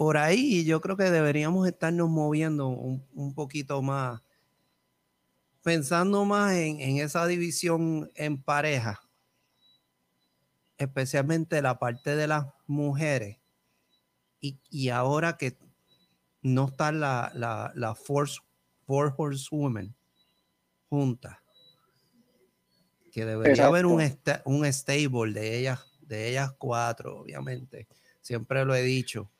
por 0.00 0.16
ahí 0.16 0.64
yo 0.64 0.80
creo 0.80 0.96
que 0.96 1.10
deberíamos 1.10 1.68
estarnos 1.68 2.08
moviendo 2.08 2.68
un, 2.68 3.06
un 3.12 3.34
poquito 3.34 3.82
más, 3.82 4.22
pensando 5.62 6.24
más 6.24 6.54
en, 6.54 6.80
en 6.80 6.96
esa 6.96 7.26
división 7.26 8.10
en 8.14 8.42
pareja, 8.42 9.02
especialmente 10.78 11.60
la 11.60 11.78
parte 11.78 12.16
de 12.16 12.26
las 12.26 12.46
mujeres. 12.66 13.40
Y, 14.40 14.58
y 14.70 14.88
ahora 14.88 15.36
que 15.36 15.58
no 16.40 16.68
está 16.68 16.92
la, 16.92 17.30
la, 17.34 17.70
la 17.74 17.94
Force, 17.94 18.40
Four 18.86 19.14
Horsewomen 19.18 19.94
juntas, 20.88 21.36
que 23.12 23.26
debería 23.26 23.66
haber 23.66 23.84
un, 23.84 24.00
un 24.46 24.72
stable 24.72 25.34
de 25.34 25.58
ellas, 25.58 25.80
de 26.00 26.30
ellas 26.30 26.52
cuatro, 26.56 27.18
obviamente. 27.18 27.86
Siempre 28.22 28.64
lo 28.64 28.74
he 28.74 28.80
dicho. 28.80 29.30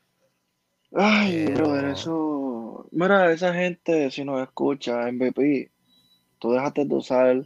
Ay, 0.93 1.45
Pero- 1.47 1.65
brother, 1.69 1.85
eso. 1.85 2.87
Mira, 2.91 3.31
esa 3.31 3.53
gente, 3.53 4.11
si 4.11 4.25
nos 4.25 4.41
escucha, 4.41 5.07
MVP, 5.11 5.71
tú 6.39 6.51
dejaste 6.51 6.85
de 6.85 6.95
usar 6.95 7.43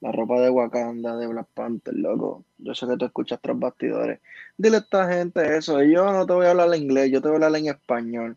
la 0.00 0.12
ropa 0.12 0.40
de 0.40 0.50
Wakanda, 0.50 1.16
de 1.16 1.26
Black 1.26 1.48
Panther, 1.54 1.94
loco. 1.94 2.44
Yo 2.58 2.74
sé 2.74 2.86
que 2.86 2.96
tú 2.96 3.04
escuchas 3.04 3.38
tras 3.42 3.58
bastidores. 3.58 4.20
Dile 4.56 4.76
a 4.76 4.80
esta 4.80 5.12
gente 5.12 5.56
eso. 5.56 5.82
y 5.82 5.92
Yo 5.92 6.10
no 6.12 6.26
te 6.26 6.32
voy 6.32 6.46
a 6.46 6.50
hablar 6.50 6.72
en 6.74 6.82
inglés, 6.82 7.10
yo 7.10 7.20
te 7.20 7.28
voy 7.28 7.34
a 7.42 7.46
hablar 7.46 7.60
en 7.60 7.68
español. 7.68 8.36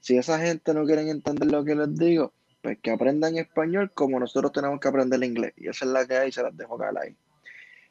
Si 0.00 0.16
esa 0.16 0.38
gente 0.38 0.72
no 0.74 0.84
quiere 0.84 1.08
entender 1.10 1.50
lo 1.50 1.64
que 1.64 1.74
les 1.74 1.94
digo, 1.96 2.32
pues 2.62 2.78
que 2.80 2.90
aprendan 2.90 3.36
español 3.36 3.90
como 3.92 4.18
nosotros 4.20 4.52
tenemos 4.52 4.80
que 4.80 4.88
aprender 4.88 5.22
inglés. 5.22 5.52
Y 5.56 5.68
esa 5.68 5.84
es 5.84 5.90
la 5.90 6.06
que 6.06 6.16
hay, 6.16 6.32
se 6.32 6.42
las 6.42 6.56
dejo 6.56 6.78
caer 6.78 6.96
ahí. 6.98 7.16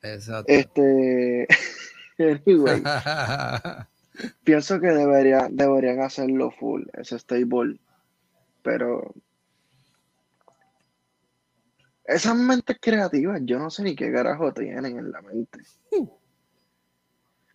Exacto. 0.01 0.51
Este. 0.51 1.47
Anyway. 2.19 2.81
Pienso 4.43 4.79
que 4.79 4.87
debería, 4.87 5.47
deberían 5.49 6.01
hacerlo 6.01 6.51
full, 6.51 6.83
ese 6.93 7.19
stable. 7.19 7.79
Pero 8.63 9.13
esas 12.07 12.35
mentes 12.35 12.77
creativas, 12.81 13.41
yo 13.43 13.59
no 13.59 13.69
sé 13.69 13.83
ni 13.83 13.95
qué 13.95 14.11
carajo 14.11 14.53
tienen 14.53 14.97
en 14.97 15.11
la 15.11 15.21
mente. 15.21 15.59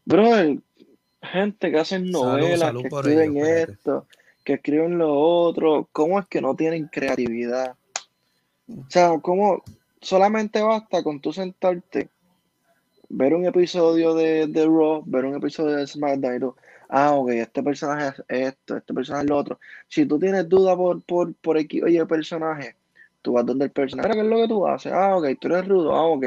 Brother, 0.04 0.58
gente 1.22 1.70
que 1.70 1.78
hacen 1.78 2.10
novelas, 2.10 2.60
salud 2.60 2.82
que 2.82 2.88
escriben 2.88 3.36
esto, 3.38 4.06
que 4.44 4.54
escriben 4.54 4.98
lo 4.98 5.18
otro, 5.18 5.88
¿cómo 5.92 6.18
es 6.18 6.26
que 6.26 6.40
no 6.40 6.54
tienen 6.54 6.88
creatividad? 6.88 7.76
O 8.68 8.90
sea, 8.90 9.18
¿cómo 9.20 9.62
solamente 10.00 10.60
basta 10.60 11.02
con 11.02 11.20
tú 11.20 11.32
sentarte, 11.32 12.10
ver 13.12 13.34
un 13.34 13.44
episodio 13.44 14.14
de, 14.14 14.46
de 14.46 14.64
Raw, 14.64 15.02
ver 15.06 15.26
un 15.26 15.36
episodio 15.36 15.76
de 15.76 15.86
SmackDown 15.86 16.36
y 16.36 16.40
tú, 16.40 16.56
ah, 16.88 17.12
ok, 17.12 17.28
este 17.30 17.62
personaje 17.62 18.22
es 18.28 18.48
esto, 18.48 18.76
este 18.78 18.94
personaje 18.94 19.24
es 19.24 19.30
lo 19.30 19.36
otro. 19.36 19.60
Si 19.86 20.06
tú 20.06 20.18
tienes 20.18 20.48
duda 20.48 20.74
por, 20.74 21.02
por, 21.04 21.34
por 21.34 21.58
X, 21.58 21.82
oye, 21.82 22.04
personaje, 22.06 22.74
tú 23.20 23.34
vas 23.34 23.44
donde 23.44 23.66
el 23.66 23.70
personaje, 23.70 24.08
mira, 24.08 24.22
¿qué 24.22 24.26
es 24.26 24.30
lo 24.30 24.42
que 24.42 24.48
tú 24.48 24.66
haces? 24.66 24.92
Ah, 24.92 25.16
ok, 25.16 25.26
tú 25.38 25.48
eres 25.48 25.68
rudo, 25.68 25.94
ah, 25.94 26.06
ok. 26.06 26.24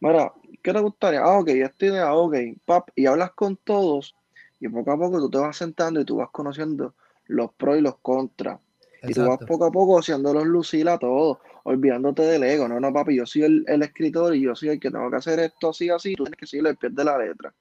Mira, 0.00 0.32
¿qué 0.62 0.72
te 0.72 0.80
gustaría? 0.80 1.20
Ah, 1.20 1.38
ok, 1.38 1.48
esta 1.48 1.86
idea, 1.86 2.12
ok, 2.12 2.36
pap, 2.64 2.88
y 2.96 3.06
hablas 3.06 3.30
con 3.32 3.56
todos 3.56 4.16
y 4.58 4.68
poco 4.68 4.90
a 4.90 4.98
poco 4.98 5.18
tú 5.20 5.30
te 5.30 5.38
vas 5.38 5.56
sentando 5.56 6.00
y 6.00 6.04
tú 6.04 6.16
vas 6.16 6.30
conociendo 6.30 6.94
los 7.28 7.52
pros 7.52 7.78
y 7.78 7.82
los 7.82 7.96
contras. 7.98 8.58
Y 9.02 9.14
tú 9.14 9.24
vas 9.26 9.38
poco 9.46 9.64
a 9.64 9.70
poco 9.70 9.98
haciéndolos 9.98 10.44
lucir 10.44 10.88
a 10.88 10.98
todos, 10.98 11.38
olvidándote 11.64 12.22
del 12.22 12.42
ego. 12.44 12.68
No, 12.68 12.80
no, 12.80 12.92
papi, 12.92 13.16
yo 13.16 13.26
soy 13.26 13.42
el, 13.42 13.64
el 13.66 13.82
escritor 13.82 14.34
y 14.34 14.42
yo 14.42 14.54
soy 14.54 14.70
el 14.70 14.80
que 14.80 14.90
tengo 14.90 15.10
que 15.10 15.16
hacer 15.16 15.38
esto 15.40 15.70
así, 15.70 15.88
así. 15.90 16.14
Tú 16.14 16.24
tienes 16.24 16.38
que 16.38 16.46
seguirle 16.46 16.70
el 16.70 16.76
pie 16.76 16.90
de 16.90 17.04
la 17.04 17.18
letra. 17.18 17.54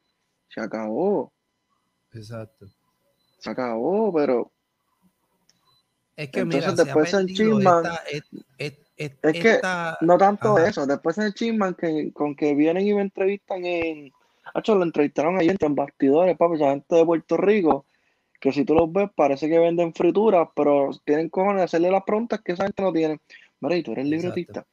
Se 0.48 0.62
acabó, 0.62 1.32
Exacto. 2.14 2.68
se 3.38 3.50
acabó, 3.50 4.14
pero 4.14 4.52
Es 6.16 6.30
que 6.32 6.42
Entonces, 6.42 6.72
mira, 6.72 6.84
después 6.84 7.14
en 7.14 7.28
Chisman- 7.28 8.00
es- 8.12 8.24
es- 8.58 8.80
es- 8.98 9.12
Es 9.22 9.34
que 9.42 9.52
esta- 9.52 9.98
no 10.02 10.18
tanto 10.18 10.58
Ajá. 10.58 10.68
eso. 10.68 10.86
Después 10.86 11.18
en 11.18 11.24
el 11.26 11.34
Chisman, 11.34 11.76
que, 11.76 12.12
con 12.12 12.36
que 12.36 12.54
vienen 12.56 12.86
y 12.86 12.94
me 12.94 13.02
entrevistan 13.02 13.64
en. 13.64 14.12
Hacho, 14.54 14.76
lo 14.76 14.84
entrevistaron 14.84 15.38
ahí 15.38 15.48
en 15.58 15.76
bastidores, 15.76 16.36
papi, 16.36 16.56
esa 16.56 16.72
gente 16.72 16.94
de 16.96 17.06
Puerto 17.06 17.38
Rico, 17.38 17.86
que 18.42 18.52
si 18.52 18.66
tú 18.66 18.74
los 18.76 18.92
ves, 18.92 19.10
parece 19.16 19.48
que 19.48 19.60
venden 19.60 19.94
frituras, 19.94 20.50
pero 20.56 20.90
tienen 21.06 21.30
cojones 21.30 21.58
de 21.58 21.64
hacerle 21.64 21.92
las 21.92 22.04
preguntas 22.04 22.42
que 22.42 22.52
esa 22.52 22.64
gente 22.64 22.82
no 22.84 22.92
tiene. 22.92 23.22
Mira, 23.62 23.76
y 23.78 23.84
tú 23.84 23.92
eres 23.92 24.06
libretista. 24.06 24.66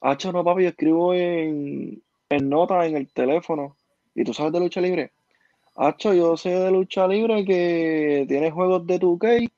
Hacho, 0.00 0.32
no, 0.32 0.44
papi, 0.44 0.64
yo 0.64 0.68
escribo 0.70 1.14
en, 1.14 2.02
en 2.28 2.48
notas 2.48 2.86
en 2.86 2.96
el 2.96 3.08
teléfono. 3.12 3.76
¿Y 4.14 4.24
tú 4.24 4.34
sabes 4.34 4.52
de 4.52 4.60
lucha 4.60 4.80
libre? 4.80 5.12
Hacho, 5.76 6.14
yo 6.14 6.36
sé 6.36 6.50
de 6.50 6.70
lucha 6.70 7.06
libre 7.08 7.44
que 7.44 8.24
tiene 8.28 8.50
juegos 8.50 8.86
de 8.86 9.00
2K 9.00 9.50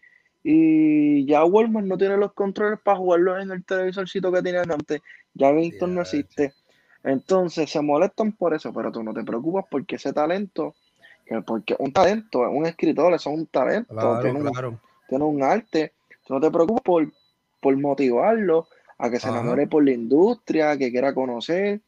y 0.49 1.27
ya 1.27 1.45
Walmart 1.45 1.87
no 1.87 1.99
tiene 1.99 2.17
los 2.17 2.33
controles 2.33 2.79
para 2.79 2.97
jugarlos 2.97 3.43
en 3.43 3.51
el 3.51 3.65
televisorcito 3.65 4.31
que 4.31 4.43
tenían 4.43 4.71
antes. 4.71 5.03
Ya 5.35 5.49
Gameston 5.49 5.95
no 5.95 6.03
Ya, 6.03 6.03
existe. 6.03 6.53
Entonces 7.03 7.69
se 7.69 7.81
molestan 7.81 8.33
por 8.33 8.55
eso, 8.55 8.73
pero 8.73 8.93
tú 8.93 9.03
no 9.03 9.13
te 9.13 9.25
preocupas 9.25 9.65
porque 9.71 9.97
ese 9.97 10.13
talento, 10.13 10.75
que 11.25 11.41
porque 11.43 11.75
un 11.79 11.93
talento, 11.93 12.41
un 12.49 12.65
escritor, 12.65 13.13
eso 13.13 13.31
es 13.31 13.37
un 13.37 13.47
talento, 13.47 13.93
Claro, 13.93 14.21
tiene, 14.21 14.41
un, 14.41 14.79
tiene 15.09 15.25
un 15.25 15.43
arte. 15.43 15.93
Tú 16.25 16.35
no 16.35 16.41
te 16.41 16.51
preocupas 16.51 16.83
por, 16.83 17.13
por 17.61 17.77
motivarlo 17.79 18.69
a 18.99 19.11
que 19.11 19.19
se 19.21 19.29
Ajá. 19.29 19.39
enamore 19.41 19.67
por 19.67 19.85
la 19.85 19.93
industria, 19.93 20.77
que 20.77 20.91
quiera 20.91 21.15
conocer, 21.15 21.81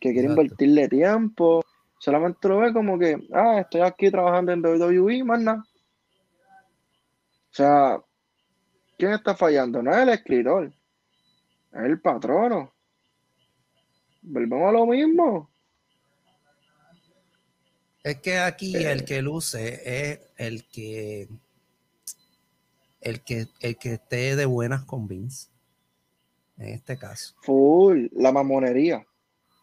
que 0.00 0.12
quiera 0.12 0.28
Exacto. 0.28 0.42
invertirle 0.42 0.88
tiempo. 0.88 1.64
Solamente 1.98 2.48
lo 2.48 2.58
ve 2.58 2.72
como 2.72 2.98
que, 2.98 3.16
ah, 3.32 3.60
estoy 3.60 3.80
aquí 3.80 4.10
trabajando 4.10 4.52
en 4.52 4.60
WWE, 4.64 5.24
más 5.24 5.40
nada. 5.40 5.64
O 7.50 7.54
sea, 7.56 8.00
¿quién 8.98 9.12
está 9.12 9.34
fallando? 9.34 9.82
No 9.82 9.90
es 9.92 9.96
el 9.98 10.08
escritor, 10.10 10.72
es 11.72 11.80
el 11.82 12.00
patrono. 12.00 12.72
Volvemos 14.22 14.68
a 14.68 14.72
lo 14.72 14.86
mismo. 14.86 15.48
Es 18.02 18.20
que 18.20 18.38
aquí 18.38 18.76
Eh. 18.76 18.92
el 18.92 19.04
que 19.04 19.22
luce 19.22 19.80
es 19.84 20.20
el 20.36 20.64
que 20.68 21.28
el 23.00 23.22
que 23.22 23.46
el 23.60 23.76
que 23.76 23.94
esté 23.94 24.36
de 24.36 24.46
buenas 24.46 24.84
con 24.84 25.06
Vince. 25.08 25.48
En 26.58 26.68
este 26.68 26.96
caso. 26.98 27.34
Full, 27.42 28.06
la 28.12 28.32
mamonería. 28.32 29.06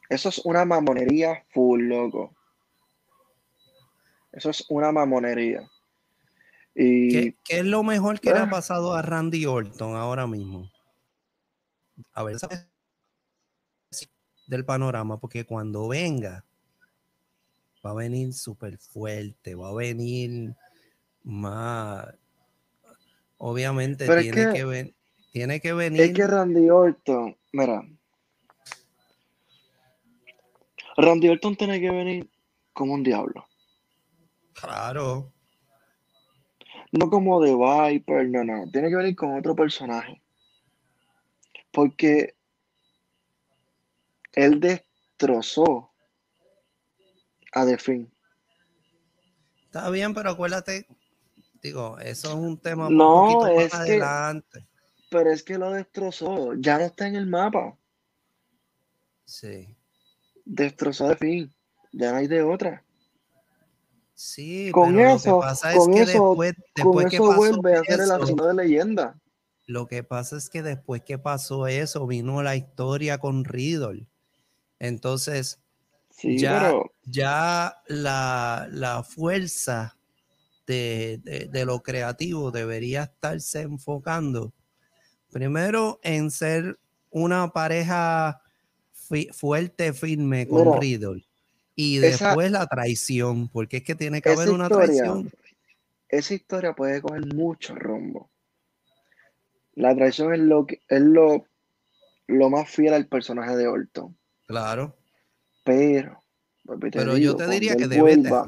Eso 0.10 0.30
es 0.30 0.40
una 0.40 0.63
mamonería 0.63 1.44
full, 1.50 1.84
loco. 1.84 2.36
Eso 4.32 4.50
es 4.50 4.66
una 4.70 4.92
mamonería. 4.92 5.70
Y 6.75 7.10
¿Qué, 7.12 7.38
qué 7.44 7.60
es 7.60 7.66
lo 7.66 7.84
mejor 7.84 8.20
que 8.20 8.32
le 8.32 8.40
Ah. 8.40 8.44
ha 8.44 8.50
pasado 8.50 8.94
a 8.94 9.02
Randy 9.02 9.46
Orton 9.46 9.96
ahora 9.96 10.28
mismo? 10.28 10.70
A 12.13 12.24
ver, 12.24 12.40
¿sabes? 12.40 12.68
del 14.46 14.66
panorama, 14.66 15.20
porque 15.20 15.46
cuando 15.46 15.88
venga, 15.88 16.46
va 17.84 17.92
a 17.92 17.94
venir 17.96 18.34
súper 18.34 18.78
fuerte, 18.78 19.56
va 19.56 19.70
a 19.70 19.74
venir 19.74 20.54
más. 21.24 22.08
Obviamente 23.45 24.05
Pero 24.07 24.19
es 24.21 24.31
tiene 24.31 24.53
que- 24.53 24.53
que, 24.59 24.63
ven- 24.63 24.95
tiene 25.33 25.59
que 25.59 25.73
venir. 25.73 26.01
Es 26.01 26.13
que 26.13 26.25
Randy 26.25 26.69
Orton, 26.69 27.38
mira. 27.51 27.85
Randy 30.95 31.27
Orton 31.27 31.57
tiene 31.57 31.81
que 31.81 31.91
venir 31.91 32.29
como 32.71 32.93
un 32.93 33.03
diablo. 33.03 33.45
Claro, 34.53 35.33
No 36.93 37.09
como 37.09 37.41
de 37.41 37.53
Viper, 37.53 38.29
no, 38.29 38.43
no. 38.45 38.69
Tiene 38.71 38.88
que 38.89 38.95
venir 38.95 39.15
con 39.15 39.38
otro 39.38 39.55
personaje. 39.55 40.21
Porque 41.71 42.35
él 44.33 44.59
destrozó 44.62 45.91
a 47.51 47.65
The 47.65 47.77
Finn. 47.77 48.13
está 49.65 49.89
bien, 49.89 50.13
pero 50.13 50.29
acuérdate, 50.29 50.85
digo, 51.63 51.98
eso 52.00 52.27
es 52.29 52.34
un 52.36 52.58
tema 52.60 52.89
No, 52.89 53.24
un 53.27 53.34
poquito 53.34 53.55
más 53.55 53.72
que- 53.72 53.77
adelante. 53.77 54.67
Pero 55.10 55.32
es 55.32 55.43
que 55.43 55.58
lo 55.58 55.72
destrozó. 55.72 56.53
Ya 56.55 56.77
no 56.77 56.84
está 56.86 57.08
en 57.08 57.15
el 57.15 57.27
mapa. 57.27 57.77
Sí, 59.25 59.75
Destrozó 60.46 61.05
a 61.05 61.10
The 61.10 61.15
Finn. 61.17 61.53
Ya 61.93 62.12
no 62.12 62.17
hay 62.17 62.27
de 62.27 62.41
otra. 62.43 62.84
sí, 64.15 64.70
Con 64.72 64.96
pero 64.96 65.15
eso- 65.15 65.29
lo 65.32 65.39
que 65.41 65.46
pasa 65.48 65.74
con 65.74 65.93
es 65.93 65.98
que 66.05 66.12
eso- 66.12 66.29
después, 66.29 66.53
Con 66.82 67.10
que 67.10 67.15
eso 67.15 67.27
pasó 67.27 67.38
vuelve 67.38 67.75
a 67.75 67.84
ser 67.84 67.93
el 67.96 68.01
eso, 68.01 68.13
asesino 68.15 68.46
de 68.48 68.53
leyenda. 68.53 69.20
Lo 69.65 69.88
que 69.88 70.03
pasa 70.03 70.38
es 70.38 70.50
que 70.50 70.62
después 70.62 71.01
que 71.03 71.17
pasó 71.17 71.67
eso, 71.67 72.05
vino 72.08 72.41
la 72.43 72.55
historia 72.55 73.17
con 73.17 73.43
Riddle. 73.46 74.08
Entonces, 74.79 75.60
Sí, 76.10 76.38
ya, 76.38 76.60
pero 76.60 76.91
ya 77.05 77.82
la, 77.88 78.67
la 78.72 79.03
fuerza 79.03 79.98
de, 80.65 81.20
de- 81.24 81.48
de 81.48 81.65
lo 81.65 81.82
creativo 81.84 82.51
debería 82.51 83.03
estarse 83.03 83.62
enfocando 83.62 84.53
primero 85.32 86.00
en 86.03 86.29
ser 86.32 86.77
una 87.10 87.51
pareja 87.51 88.41
fi- 88.93 89.29
fuerte, 89.34 89.93
firme 89.93 90.48
con 90.48 90.65
Mira, 90.67 90.79
Riddle. 90.79 91.25
Y 91.75 91.98
esa- 91.98 92.27
después 92.27 92.51
la 92.51 92.67
traición, 92.67 93.48
porque 93.50 93.77
es 93.77 93.84
que 93.84 93.96
tiene 93.96 94.22
que 94.22 94.29
haber 94.29 94.50
una 94.50 94.65
historia, 94.65 94.86
traición. 95.03 95.32
esa 96.10 96.34
historia 96.36 96.74
puede 96.74 97.01
coger 97.01 97.25
mucho 97.34 97.74
rumbo. 97.75 98.29
La 99.75 99.96
traición 99.96 100.34
es 100.34 100.39
lo 100.39 100.67
que 100.67 100.82
es 100.88 101.01
lo, 101.01 101.48
lo 102.27 102.50
más 102.51 102.70
fiel 102.70 102.93
al 102.93 103.08
personaje 103.08 103.55
de 103.55 103.67
Orton. 103.67 104.15
Claro. 104.46 104.96
Pero, 105.63 106.24
Pero 106.91 107.15
digo, 107.15 107.32
yo 107.32 107.36
te 107.38 107.48
diría 107.48 107.75
que 107.75 107.88
debe 107.88 108.01
vuelva. 108.01 108.48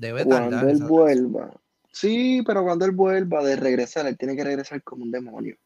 Debe 0.00 0.24
cuando 0.24 0.56
tardar. 0.56 0.70
él 0.70 0.82
vuelva. 0.84 1.60
Sí, 1.92 2.42
pero 2.46 2.64
cuando 2.64 2.86
él 2.86 2.92
vuelva 2.92 3.44
de 3.44 3.56
regresar, 3.56 4.06
él 4.06 4.16
tiene 4.16 4.34
que 4.34 4.44
regresar 4.44 4.82
como 4.82 5.04
un 5.04 5.10
demonio. 5.10 5.58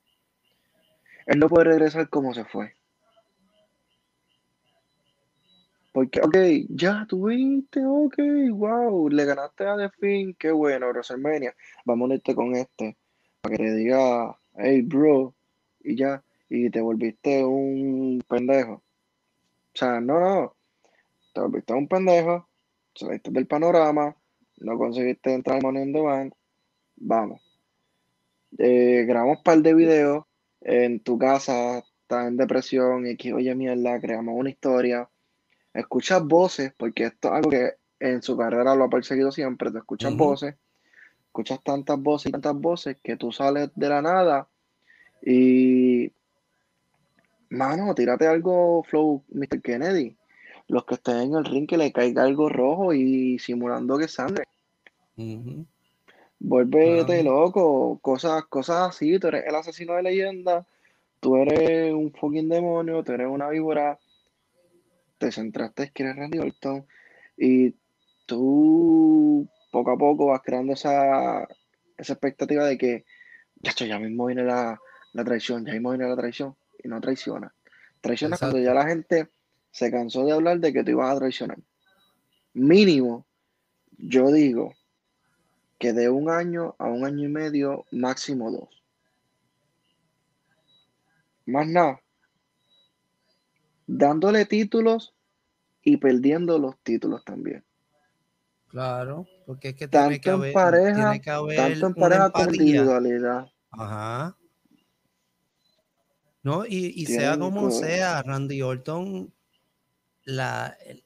Él 1.27 1.39
no 1.39 1.49
puede 1.49 1.67
regresar 1.67 2.09
como 2.09 2.35
se 2.35 2.45
fue. 2.45 2.75
Porque, 5.93 6.21
ok, 6.21 6.37
ya 6.71 7.07
tuviste, 7.09 7.81
ok, 7.87 8.17
wow, 8.51 9.09
le 9.09 9.25
ganaste 9.25 9.69
a 9.69 9.77
The 9.77 9.91
Finn, 9.91 10.35
qué 10.37 10.51
bueno, 10.51 10.89
WrestleMania. 10.89 11.55
Vamos 11.85 12.07
a 12.07 12.07
unirte 12.07 12.35
con 12.35 12.57
este, 12.57 12.97
para 13.41 13.57
que 13.57 13.63
te 13.63 13.75
diga, 13.77 14.37
hey, 14.57 14.83
bro, 14.83 15.33
y 15.85 15.95
ya, 15.95 16.21
y 16.49 16.69
te 16.71 16.81
volviste 16.81 17.45
un 17.45 18.21
pendejo. 18.27 18.73
O 18.73 18.83
sea, 19.75 20.01
no, 20.01 20.19
no, 20.19 20.57
te 21.33 21.41
volviste 21.41 21.73
un 21.73 21.87
pendejo, 21.87 22.49
saliste 22.97 23.31
del 23.31 23.47
panorama, 23.47 24.17
no 24.65 24.79
conseguiste 24.79 25.33
entrar 25.33 25.57
al 25.57 25.63
Money 25.63 25.83
in 25.83 25.93
the 25.93 26.01
Bank, 26.01 26.35
vamos. 26.97 27.41
Eh, 28.59 29.05
grabamos 29.07 29.39
un 29.39 29.43
par 29.43 29.59
de 29.59 29.75
videos 29.75 30.25
en 30.61 31.01
tu 31.01 31.19
casa, 31.19 31.79
estás 31.79 32.29
en 32.29 32.37
depresión 32.37 33.07
y 33.07 33.17
que, 33.17 33.33
oye, 33.33 33.55
mierda, 33.55 34.01
creamos 34.01 34.35
una 34.37 34.51
historia. 34.51 35.09
Escuchas 35.73 36.25
voces, 36.25 36.73
porque 36.77 37.05
esto 37.05 37.29
es 37.29 37.35
algo 37.35 37.51
que 37.51 37.73
en 37.99 38.23
su 38.23 38.37
carrera 38.37 38.75
lo 38.75 38.85
ha 38.85 38.89
perseguido 38.89 39.33
siempre. 39.33 39.71
Te 39.71 39.79
escuchas 39.79 40.17
voces, 40.17 40.55
escuchas 41.27 41.61
tantas 41.65 41.99
voces 42.01 42.29
y 42.29 42.33
tantas 42.33 42.55
voces 42.55 42.97
que 43.03 43.17
tú 43.17 43.33
sales 43.33 43.71
de 43.75 43.89
la 43.89 44.01
nada 44.01 44.49
y, 45.25 46.13
mano, 47.49 47.95
tírate 47.95 48.27
algo 48.27 48.83
flow 48.85 49.25
Mr. 49.33 49.63
Kennedy. 49.63 50.17
Los 50.69 50.85
que 50.85 50.95
estén 50.95 51.17
en 51.17 51.35
el 51.35 51.45
ring 51.45 51.67
que 51.67 51.77
le 51.77 51.93
caiga 51.93 52.23
algo 52.23 52.49
rojo 52.49 52.93
y 52.95 53.39
simulando 53.39 53.99
que 53.99 54.05
es 54.05 54.19
sangre. 55.17 55.35
Ujú. 55.35 55.67
Vuélvete 56.41 57.23
Claro. 57.23 57.23
loco, 57.23 57.99
cosas, 58.03 58.45
cosas 58.45 58.91
así, 58.91 59.19
tú 59.19 59.29
eres 59.29 59.47
el 59.47 59.55
asesino 59.55 59.95
de 59.95 60.03
leyenda, 60.03 60.67
tú 61.21 61.37
eres 61.37 61.93
un 61.93 62.13
fucking 62.13 62.49
demonio, 62.49 63.03
tú 63.03 63.13
eres 63.13 63.29
una 63.29 63.49
víbora, 63.49 63.99
te 65.19 65.33
centraste 65.33 65.91
que 65.95 66.03
eres 66.03 66.17
Randy 66.17 66.39
Orton 66.39 66.87
y 67.37 67.75
tú 68.27 69.49
poco 69.71 69.93
a 69.93 69.97
poco 69.97 70.27
vas 70.27 70.43
creando 70.43 70.75
esa, 70.75 71.49
esa 71.97 72.13
expectativa 72.13 72.67
de 72.67 72.77
que 72.77 73.05
ya, 73.63 73.73
ya 73.73 73.99
mismo 73.99 74.27
viene 74.27 74.45
la, 74.45 74.79
la 75.15 75.25
traición, 75.25 75.65
ya 75.65 75.73
mismo 75.73 75.91
viene 75.91 76.09
la 76.09 76.17
traición 76.17 76.57
y 76.83 76.89
no 76.89 77.01
traiciona. 77.01 77.55
Traiciona 78.03 78.37
cuando 78.37 78.59
Exacto. 78.59 78.75
ya 78.75 78.75
la 78.75 78.89
gente 78.89 79.29
se 79.71 79.91
cansó 79.91 80.27
de 80.27 80.33
hablar 80.33 80.59
de 80.59 80.73
que 80.73 80.85
tú 80.85 80.91
ibas 80.91 81.11
a 81.11 81.19
traicionar. 81.19 81.59
Mínimo, 82.53 83.27
yo 83.97 84.31
digo 84.31 84.75
que 85.79 85.93
de 85.93 86.09
un 86.09 86.31
año 86.31 86.75
a 86.79 86.87
un 86.87 87.05
año 87.05 87.25
y 87.25 87.29
medio, 87.29 87.85
máximo 87.91 88.51
dos. 88.51 88.85
Más 91.47 91.67
nada. 91.67 92.01
Dándole 93.87 94.47
títulos 94.47 95.15
y 95.83 95.99
perdiendo 95.99 96.59
los 96.59 96.79
títulos 96.79 97.25
también. 97.25 97.65
Claro, 98.69 99.27
porque 99.47 99.69
es 99.69 99.77
que 99.77 99.87
tiene 99.87 100.21
que 100.21 100.31
Tanto 100.31 100.31
en 100.31 100.35
haber, 100.35 100.53
pareja, 100.53 100.95
tiene 100.95 101.21
que 101.21 101.31
haber 101.31 101.57
tanto 101.57 101.87
en 101.87 101.95
pareja 101.95 102.31
como 102.31 102.51
individualidad. 102.51 103.47
Ajá. 103.71 104.37
No, 106.43 106.67
y, 106.67 106.93
y 106.97 107.07
sea 107.07 107.39
como 107.39 107.71
sea, 107.71 108.23
Randy 108.23 108.63
Orton, 108.63 109.33
la, 110.25 110.77
el, 110.85 111.04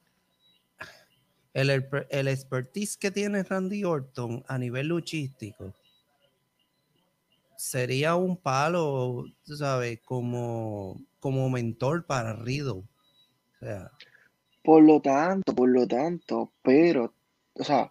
el, 1.59 1.89
el- 2.11 2.29
expertise 2.29 2.97
que 2.97 3.11
tiene 3.11 3.43
Randy 3.43 3.85
Orton 3.85 4.45
a 4.49 4.59
nivel 4.59 4.89
luchístico 4.89 5.75
sería 7.57 8.15
un 8.15 8.37
palo, 8.37 9.25
tú 9.45 9.57
sabes, 9.57 10.01
como, 10.05 10.97
como 11.19 11.51
mentor 11.51 12.07
para 12.07 12.35
Riddle. 12.35 12.83
O 12.83 12.87
sea, 13.61 13.91
Por 14.63 14.83
lo 14.85 15.01
tanto, 15.01 15.55
por 15.55 15.69
lo 15.69 15.87
tanto, 15.87 16.53
pero, 16.63 17.13
o 17.55 17.65
sea, 17.65 17.91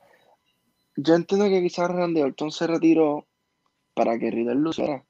yo 0.95 1.15
entiendo 1.15 1.47
que 1.49 1.61
quizás 1.61 1.91
Randy 1.91 2.21
Orton 2.21 2.51
se 2.51 2.67
retiró 2.67 3.27
para 3.93 4.17
que 4.17 4.31
Riddle 4.31 4.55
luciera. 4.55 5.03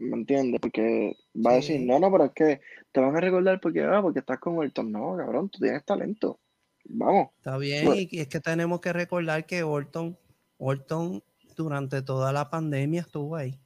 ¿Me 0.00 0.16
entiendes? 0.16 0.60
Porque 0.60 1.16
va 1.34 1.52
a 1.52 1.54
decir, 1.56 1.80
no, 1.82 1.98
no, 1.98 2.10
pero 2.10 2.24
es 2.24 2.32
que 2.32 2.60
te 2.92 3.00
van 3.00 3.14
a 3.16 3.20
recordar 3.20 3.60
porque, 3.60 3.82
ah, 3.84 4.00
porque 4.02 4.20
estás 4.20 4.38
con 4.38 4.56
Orton. 4.58 4.90
No, 4.90 5.16
cabrón, 5.16 5.48
tú 5.50 5.58
tienes 5.58 5.84
talento. 5.84 6.40
Vamos, 6.84 7.28
está 7.36 7.58
bien, 7.58 7.84
Bueno. 7.84 8.00
y 8.10 8.18
es 8.20 8.28
que 8.28 8.40
tenemos 8.40 8.80
que 8.80 8.92
recordar 8.92 9.44
que 9.46 9.62
Orton, 9.62 10.16
Orton 10.58 11.22
durante 11.56 12.00
toda 12.02 12.32
la 12.32 12.48
pandemia 12.48 13.02
estuvo 13.02 13.36
ahí. 13.36 13.58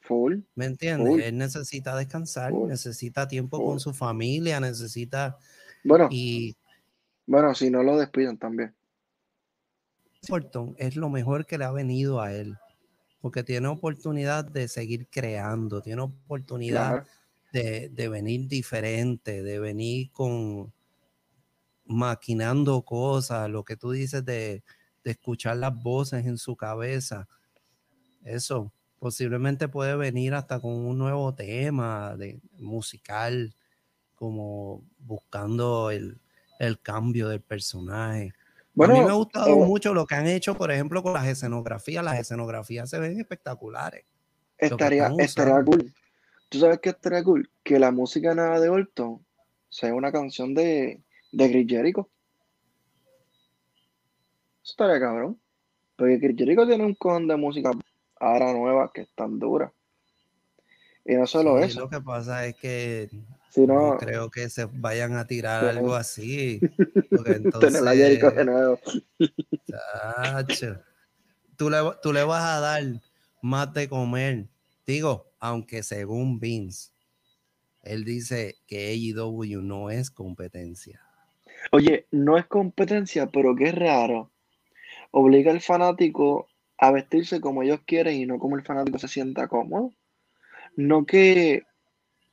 full. 0.00 0.40
¿Me 0.54 0.66
entiendes? 0.66 1.08
Full. 1.08 1.20
Él 1.22 1.36
necesita 1.38 1.96
descansar, 1.96 2.50
Full. 2.52 2.68
necesita 2.68 3.26
tiempo 3.26 3.56
Full. 3.56 3.66
con 3.66 3.80
su 3.80 3.92
familia, 3.92 4.60
necesita 4.60 5.36
Bueno, 5.82 6.08
y 6.10 6.54
bueno, 7.26 7.54
si 7.54 7.70
no 7.70 7.82
lo 7.82 7.96
despiden 7.98 8.38
también. 8.38 8.74
Orton 10.30 10.74
es 10.78 10.96
lo 10.96 11.08
mejor 11.10 11.44
que 11.46 11.58
le 11.58 11.64
ha 11.64 11.72
venido 11.72 12.20
a 12.20 12.32
él, 12.32 12.56
porque 13.24 13.42
tiene 13.42 13.68
oportunidad 13.68 14.44
de 14.44 14.68
seguir 14.68 15.08
creando, 15.08 15.80
tiene 15.82 16.02
oportunidad 16.02 16.98
Claro. 16.98 17.06
de, 17.52 17.88
de 17.90 18.08
venir 18.10 18.48
diferente, 18.48 19.42
de 19.42 19.58
venir 19.60 20.12
con 20.12 20.74
maquinando 21.86 22.82
cosas, 22.84 23.48
lo 23.50 23.64
que 23.64 23.76
tú 23.76 23.90
dices 23.92 24.24
de, 24.24 24.62
de 25.04 25.10
escuchar 25.10 25.56
las 25.58 25.74
voces 25.82 26.26
en 26.26 26.38
su 26.38 26.56
cabeza. 26.56 27.28
Eso 28.24 28.72
posiblemente 28.98 29.68
puede 29.68 29.96
venir 29.96 30.34
hasta 30.34 30.60
con 30.60 30.72
un 30.74 30.98
nuevo 30.98 31.34
tema 31.34 32.16
de 32.16 32.40
musical, 32.58 33.56
como 34.14 34.84
buscando 34.98 35.90
el, 35.90 36.20
el 36.60 36.80
cambio 36.80 37.28
del 37.28 37.42
personaje. 37.42 38.34
Bueno, 38.74 38.94
a 38.94 38.98
mí 38.98 39.04
me 39.04 39.10
ha 39.10 39.14
gustado 39.14 39.48
eh, 39.48 39.66
mucho 39.66 39.94
lo 39.94 40.06
que 40.06 40.16
han 40.16 40.26
hecho, 40.26 40.54
por 40.54 40.72
ejemplo, 40.72 41.02
con 41.02 41.12
las 41.12 41.26
escenografías. 41.26 42.04
Las 42.04 42.18
escenografías 42.18 42.90
se 42.90 42.98
ven 42.98 43.18
espectaculares. 43.18 44.04
estaría, 44.58 45.12
estaría 45.18 45.62
cool. 45.64 45.92
¿Tú 46.48 46.58
sabes 46.58 46.80
qué 46.80 46.90
estaría 46.90 47.22
cool? 47.22 47.48
Que 47.62 47.78
la 47.78 47.90
música 47.90 48.34
nada 48.34 48.58
de 48.60 48.68
Orton 48.68 49.24
sea 49.68 49.94
una 49.94 50.10
canción 50.10 50.54
de, 50.54 51.00
de 51.32 51.50
Chris 51.50 51.66
Jericho. 51.68 52.08
Eso 54.62 54.72
estaría 54.72 55.00
cabrón. 55.00 55.38
Porque 55.96 56.18
Chris 56.18 56.36
Jericho 56.36 56.66
tiene 56.66 56.84
un 56.84 56.94
con 56.94 57.28
de 57.28 57.36
música 57.36 57.70
ahora 58.18 58.52
nueva 58.52 58.90
que 58.92 59.02
es 59.02 59.10
tan 59.14 59.38
dura. 59.38 59.72
Y 61.04 61.14
no 61.14 61.26
solo 61.26 61.58
Sí, 61.58 61.66
eso. 61.66 61.80
Lo 61.80 61.90
que 61.90 62.00
pasa 62.00 62.46
es 62.46 62.56
que 62.56 63.08
Si 63.54 63.66
no 63.66 63.90
no, 63.92 63.96
creo 63.98 64.30
que 64.30 64.50
se 64.50 64.64
vayan 64.64 65.16
a 65.16 65.26
tirar 65.26 65.70
Sí. 65.72 65.78
algo 65.78 65.94
así. 65.94 66.60
Porque 67.10 67.30
Jericho 67.94 68.30
de 68.30 68.42
entonces, 68.42 68.46
nuevo. 68.46 68.80
chacho, 69.66 70.80
tú 71.56 71.70
le, 71.70 71.78
tú 72.02 72.12
le 72.12 72.24
vas 72.24 72.42
a 72.44 72.60
dar 72.60 72.82
más 73.42 73.72
de 73.72 73.88
comer. 73.88 74.48
Digo, 74.86 75.30
aunque 75.38 75.82
según 75.82 76.40
Vince, 76.40 76.90
él 77.82 78.04
dice 78.04 78.56
que 78.66 78.88
AEW 78.88 79.60
no 79.62 79.90
es 79.90 80.10
competencia. 80.10 81.00
Oye, 81.72 82.06
no 82.10 82.36
es 82.38 82.46
competencia, 82.46 83.26
pero 83.28 83.54
qué 83.54 83.70
raro. 83.72 84.30
Obliga 85.10 85.52
al 85.52 85.60
fanático 85.60 86.48
a 86.78 86.90
vestirse 86.90 87.40
como 87.40 87.62
ellos 87.62 87.80
quieren 87.86 88.16
y 88.16 88.26
no 88.26 88.38
como 88.38 88.56
el 88.56 88.64
fanático 88.64 88.98
se 88.98 89.08
sienta 89.08 89.48
cómodo. 89.48 89.92
No 90.76 91.06
que 91.06 91.62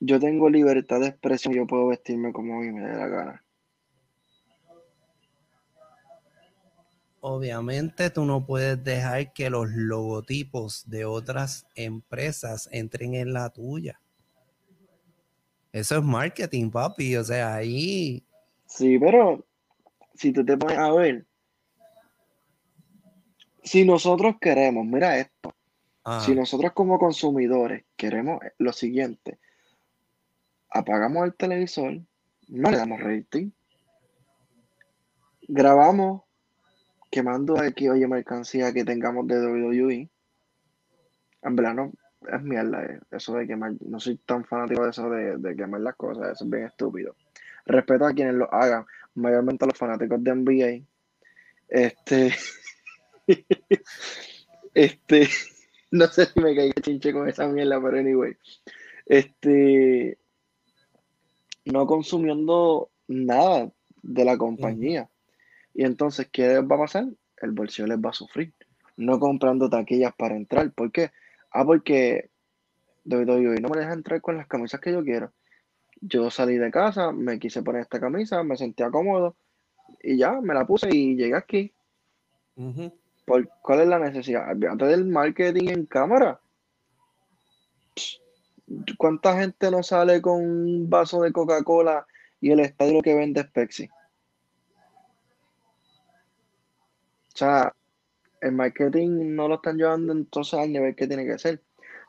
yo 0.04 0.18
tengo 0.18 0.50
libertad 0.50 0.98
de 0.98 1.06
expresión, 1.06 1.54
yo 1.54 1.64
puedo 1.64 1.86
vestirme 1.86 2.32
como 2.32 2.56
a 2.56 2.60
mí 2.60 2.72
me 2.72 2.82
dé 2.82 2.96
la 2.96 3.06
gana. 3.06 3.44
Obviamente 7.20 8.10
tú 8.10 8.24
no 8.24 8.44
puedes 8.44 8.82
dejar 8.82 9.32
que 9.32 9.48
los 9.48 9.70
logotipos 9.70 10.90
de 10.90 11.04
otras 11.04 11.68
empresas 11.76 12.68
entren 12.72 13.14
en 13.14 13.32
la 13.32 13.50
tuya. 13.50 14.00
Eso 15.70 15.98
es 15.98 16.02
marketing, 16.02 16.70
papi. 16.70 17.16
O 17.16 17.22
sea, 17.22 17.54
ahí 17.54 18.26
Sí, 18.66 18.98
pero 18.98 19.46
si 20.14 20.32
tú 20.32 20.44
te 20.44 20.56
pones 20.56 20.78
a 20.78 20.90
ver, 20.92 21.26
si 23.62 23.84
nosotros 23.84 24.36
queremos, 24.40 24.84
mira 24.84 25.18
esto, 25.18 25.54
ah, 26.04 26.20
si 26.24 26.34
nosotros 26.34 26.72
como 26.72 26.98
consumidores 26.98 27.84
queremos 27.96 28.40
lo 28.58 28.72
siguiente, 28.72 29.38
apagamos 30.72 31.24
el 31.24 31.34
televisor, 31.34 32.00
no 32.48 32.70
le 32.70 32.76
damos 32.76 33.00
rating, 33.00 33.50
grabamos 35.48 36.22
quemando 37.10 37.60
aquí, 37.60 37.88
oye, 37.88 38.08
mercancía 38.08 38.72
que 38.72 38.84
tengamos 38.84 39.26
de 39.26 39.40
WWE. 39.40 40.08
En 41.42 41.56
verdad 41.56 41.74
no 41.74 41.92
es 42.32 42.42
mierda 42.42 42.84
eh, 42.84 43.00
eso 43.10 43.34
de 43.34 43.46
quemar, 43.46 43.72
no 43.80 44.00
soy 44.00 44.16
tan 44.16 44.44
fanático 44.44 44.84
de 44.84 44.90
eso 44.90 45.10
de, 45.10 45.36
de 45.38 45.56
quemar 45.56 45.80
las 45.80 45.96
cosas, 45.96 46.32
eso 46.32 46.44
es 46.44 46.50
bien 46.50 46.64
estúpido. 46.64 47.14
Respeto 47.66 48.06
a 48.06 48.12
quienes 48.12 48.34
lo 48.34 48.52
hagan, 48.52 48.86
mayormente 49.14 49.64
a 49.64 49.68
los 49.68 49.78
fanáticos 49.78 50.22
de 50.22 50.34
NBA. 50.34 50.86
Este, 51.68 52.34
este, 54.74 55.28
no 55.90 56.06
sé 56.06 56.26
si 56.26 56.40
me 56.40 56.56
caí 56.56 56.72
chinche 56.80 57.12
con 57.12 57.28
esa 57.28 57.46
mierda, 57.48 57.80
pero 57.80 57.98
anyway. 57.98 58.36
Este, 59.06 60.18
no 61.64 61.86
consumiendo 61.86 62.90
nada 63.08 63.70
de 64.02 64.24
la 64.24 64.36
compañía. 64.36 65.08
Y 65.74 65.84
entonces, 65.84 66.28
¿qué 66.30 66.48
les 66.48 66.62
va 66.62 66.76
a 66.76 66.80
pasar? 66.80 67.06
El 67.40 67.52
bolsillo 67.52 67.86
les 67.88 67.98
va 67.98 68.10
a 68.10 68.14
sufrir. 68.14 68.52
No 68.96 69.18
comprando 69.18 69.70
taquillas 69.70 70.14
para 70.14 70.36
entrar. 70.36 70.70
¿Por 70.72 70.92
qué? 70.92 71.10
Ah, 71.50 71.64
porque 71.64 72.30
WWE 73.04 73.60
no 73.60 73.68
me 73.68 73.78
deja 73.78 73.92
entrar 73.92 74.20
con 74.20 74.36
las 74.36 74.46
camisas 74.46 74.80
que 74.80 74.92
yo 74.92 75.02
quiero. 75.02 75.32
Yo 76.00 76.30
salí 76.30 76.56
de 76.56 76.70
casa, 76.70 77.12
me 77.12 77.38
quise 77.38 77.62
poner 77.62 77.82
esta 77.82 78.00
camisa, 78.00 78.42
me 78.42 78.56
sentía 78.56 78.90
cómodo 78.90 79.36
y 80.02 80.16
ya, 80.16 80.40
me 80.40 80.54
la 80.54 80.66
puse 80.66 80.88
y 80.94 81.16
llegué 81.16 81.36
aquí. 81.36 81.72
¿Por 83.24 83.48
cuál 83.62 83.80
es 83.80 83.88
la 83.88 83.98
necesidad? 83.98 84.50
Olvídate 84.50 84.86
del 84.86 85.04
marketing 85.04 85.68
en 85.68 85.86
cámara. 85.86 86.40
¿Cuánta 88.96 89.38
gente 89.38 89.70
no 89.70 89.82
sale 89.82 90.22
con 90.22 90.40
un 90.40 90.88
vaso 90.88 91.22
de 91.22 91.32
Coca-Cola 91.32 92.06
y 92.40 92.50
el 92.50 92.60
estadio 92.60 93.02
que 93.02 93.14
vende 93.14 93.40
es 93.40 93.50
Pepsi? 93.50 93.88
O 97.34 97.36
sea, 97.36 97.74
el 98.40 98.52
marketing 98.52 99.34
no 99.34 99.48
lo 99.48 99.56
están 99.56 99.76
llevando 99.76 100.12
entonces 100.12 100.58
al 100.58 100.72
nivel 100.72 100.94
que 100.94 101.06
tiene 101.06 101.24
que 101.24 101.38
ser. 101.38 101.62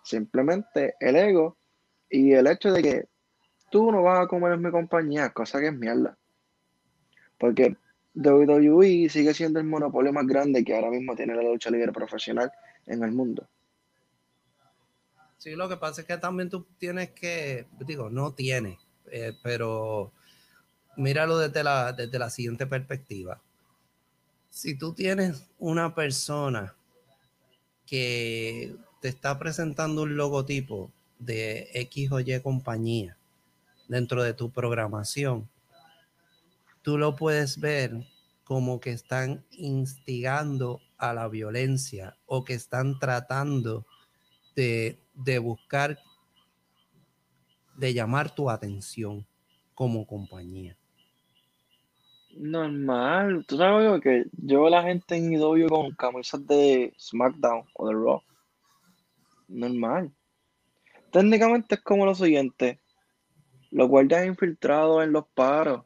Simplemente 0.03 0.95
el 0.99 1.15
ego 1.15 1.57
y 2.09 2.33
el 2.33 2.47
hecho 2.47 2.71
de 2.71 2.81
que 2.81 3.07
tú 3.69 3.91
no 3.91 4.03
vas 4.03 4.21
a 4.21 4.27
comer 4.27 4.53
en 4.53 4.61
mi 4.61 4.71
compañía, 4.71 5.29
cosa 5.29 5.59
que 5.59 5.67
es 5.67 5.73
mierda. 5.73 6.17
Porque 7.37 7.77
WWE 8.15 9.09
sigue 9.09 9.33
siendo 9.33 9.59
el 9.59 9.65
monopolio 9.65 10.13
más 10.13 10.27
grande 10.27 10.63
que 10.63 10.75
ahora 10.75 10.91
mismo 10.91 11.15
tiene 11.15 11.35
la 11.35 11.43
lucha 11.43 11.71
libre 11.71 11.91
profesional 11.91 12.51
en 12.85 13.03
el 13.03 13.11
mundo. 13.11 13.47
Sí, 15.43 15.57
lo 15.57 15.67
que 15.67 15.75
pasa 15.75 15.99
es 15.99 16.07
que 16.07 16.17
también 16.17 16.49
tú 16.49 16.65
tienes 16.77 17.11
que, 17.11 17.67
digo, 17.85 18.09
no 18.09 18.33
tienes, 18.33 18.79
eh, 19.11 19.33
pero 19.43 20.13
míralo 20.95 21.37
desde 21.37 21.65
la, 21.65 21.91
desde 21.91 22.17
la 22.17 22.29
siguiente 22.29 22.65
perspectiva. 22.65 23.41
Si 24.49 24.77
tú 24.77 24.93
tienes 24.93 25.45
una 25.59 25.93
persona 25.93 26.73
que 27.85 28.73
te 29.01 29.09
está 29.09 29.37
presentando 29.37 30.03
un 30.03 30.15
logotipo 30.15 30.93
de 31.19 31.69
X 31.73 32.13
o 32.13 32.21
Y 32.21 32.39
compañía 32.39 33.17
dentro 33.89 34.23
de 34.23 34.33
tu 34.33 34.49
programación, 34.49 35.49
tú 36.83 36.97
lo 36.97 37.17
puedes 37.17 37.59
ver 37.59 38.07
como 38.45 38.79
que 38.79 38.91
están 38.91 39.43
instigando 39.51 40.79
a 40.97 41.13
la 41.13 41.27
violencia 41.27 42.15
o 42.27 42.45
que 42.45 42.53
están 42.53 42.97
tratando 42.97 43.85
de, 44.55 45.02
de 45.13 45.39
buscar, 45.39 45.99
de 47.75 47.93
llamar 47.93 48.33
tu 48.33 48.49
atención 48.49 49.25
como 49.73 50.05
compañía. 50.05 50.77
Normal, 52.35 53.45
tú 53.47 53.57
sabes 53.57 53.85
algo? 53.85 54.01
que 54.01 54.25
yo 54.31 54.59
veo 54.59 54.67
a 54.67 54.81
la 54.81 54.83
gente 54.83 55.15
en 55.15 55.33
IW 55.33 55.67
con 55.67 55.91
camisas 55.91 56.45
de 56.47 56.93
SmackDown 56.97 57.63
o 57.75 57.87
de 57.87 57.93
Raw. 57.93 58.21
Normal. 59.47 60.11
Técnicamente 61.11 61.75
es 61.75 61.81
como 61.81 62.05
lo 62.05 62.15
siguiente. 62.15 62.79
Los 63.69 63.87
guardias 63.87 64.25
infiltrados 64.25 65.03
en 65.03 65.11
los 65.11 65.27
paros. 65.27 65.83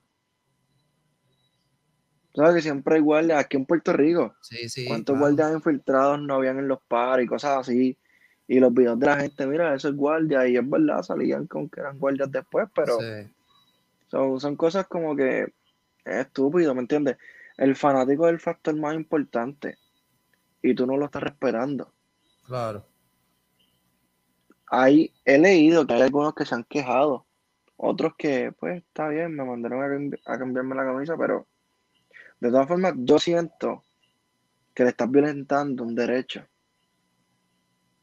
Tú 2.31 2.41
sabes 2.41 2.55
que 2.55 2.61
siempre 2.61 2.95
hay 2.95 3.01
guardias 3.01 3.43
aquí 3.43 3.57
en 3.57 3.65
Puerto 3.65 3.91
Rico. 3.91 4.35
Sí, 4.41 4.69
sí. 4.69 4.85
¿Cuántos 4.85 5.15
claro. 5.15 5.35
guardias 5.35 5.53
infiltrados 5.53 6.21
no 6.21 6.35
habían 6.35 6.59
en 6.59 6.67
los 6.67 6.79
paros 6.87 7.25
y 7.25 7.27
cosas 7.27 7.57
así? 7.57 7.97
Y 8.47 8.59
los 8.59 8.73
videos 8.73 8.97
de 8.99 9.05
la 9.05 9.19
gente, 9.19 9.45
mira, 9.45 9.75
eso 9.75 9.89
es 9.89 9.95
guardia. 9.95 10.47
Y 10.47 10.55
es 10.57 10.69
verdad, 10.69 11.01
salían 11.03 11.47
con 11.47 11.69
que 11.69 11.81
eran 11.81 11.99
guardias 11.99 12.31
después, 12.31 12.67
pero 12.73 12.99
Sí. 12.99 13.29
son, 14.07 14.39
son 14.39 14.55
cosas 14.55 14.87
como 14.87 15.15
que 15.15 15.41
es 16.05 16.15
estúpido, 16.15 16.73
¿me 16.73 16.81
entiendes? 16.81 17.17
El 17.57 17.75
fanático 17.75 18.27
es 18.27 18.33
el 18.33 18.39
factor 18.39 18.75
más 18.75 18.95
importante 18.95 19.77
y 20.61 20.73
tú 20.73 20.85
no 20.87 20.95
lo 20.95 21.05
estás 21.05 21.23
respetando. 21.23 21.91
Claro. 22.45 22.85
Hay, 24.69 25.13
he 25.25 25.37
leído 25.37 25.85
que 25.87 25.93
hay 25.93 26.01
algunos 26.01 26.33
que 26.33 26.45
se 26.45 26.55
han 26.55 26.63
quejado, 26.63 27.25
otros 27.77 28.13
que, 28.17 28.51
pues, 28.59 28.77
está 28.83 29.07
bien, 29.09 29.35
me 29.35 29.43
mandaron 29.45 29.81
a, 29.83 29.87
cambi- 29.87 30.21
a 30.25 30.37
cambiarme 30.37 30.75
la 30.75 30.85
camisa, 30.85 31.15
pero 31.17 31.47
de 32.39 32.49
todas 32.49 32.67
formas, 32.67 32.93
yo 32.97 33.17
siento 33.19 33.83
que 34.73 34.83
le 34.83 34.89
estás 34.89 35.09
violentando 35.09 35.83
un 35.83 35.95
derecho. 35.95 36.45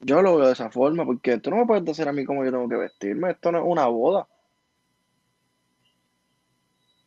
Yo 0.00 0.22
lo 0.22 0.36
veo 0.36 0.46
de 0.46 0.52
esa 0.52 0.70
forma, 0.70 1.04
porque 1.04 1.38
tú 1.38 1.50
no 1.50 1.56
me 1.56 1.66
puedes 1.66 1.84
decir 1.84 2.06
a 2.08 2.12
mí 2.12 2.24
cómo 2.24 2.44
yo 2.44 2.50
tengo 2.50 2.68
que 2.68 2.76
vestirme, 2.76 3.30
esto 3.30 3.52
no 3.52 3.58
es 3.58 3.64
una 3.66 3.86
boda. 3.86 4.28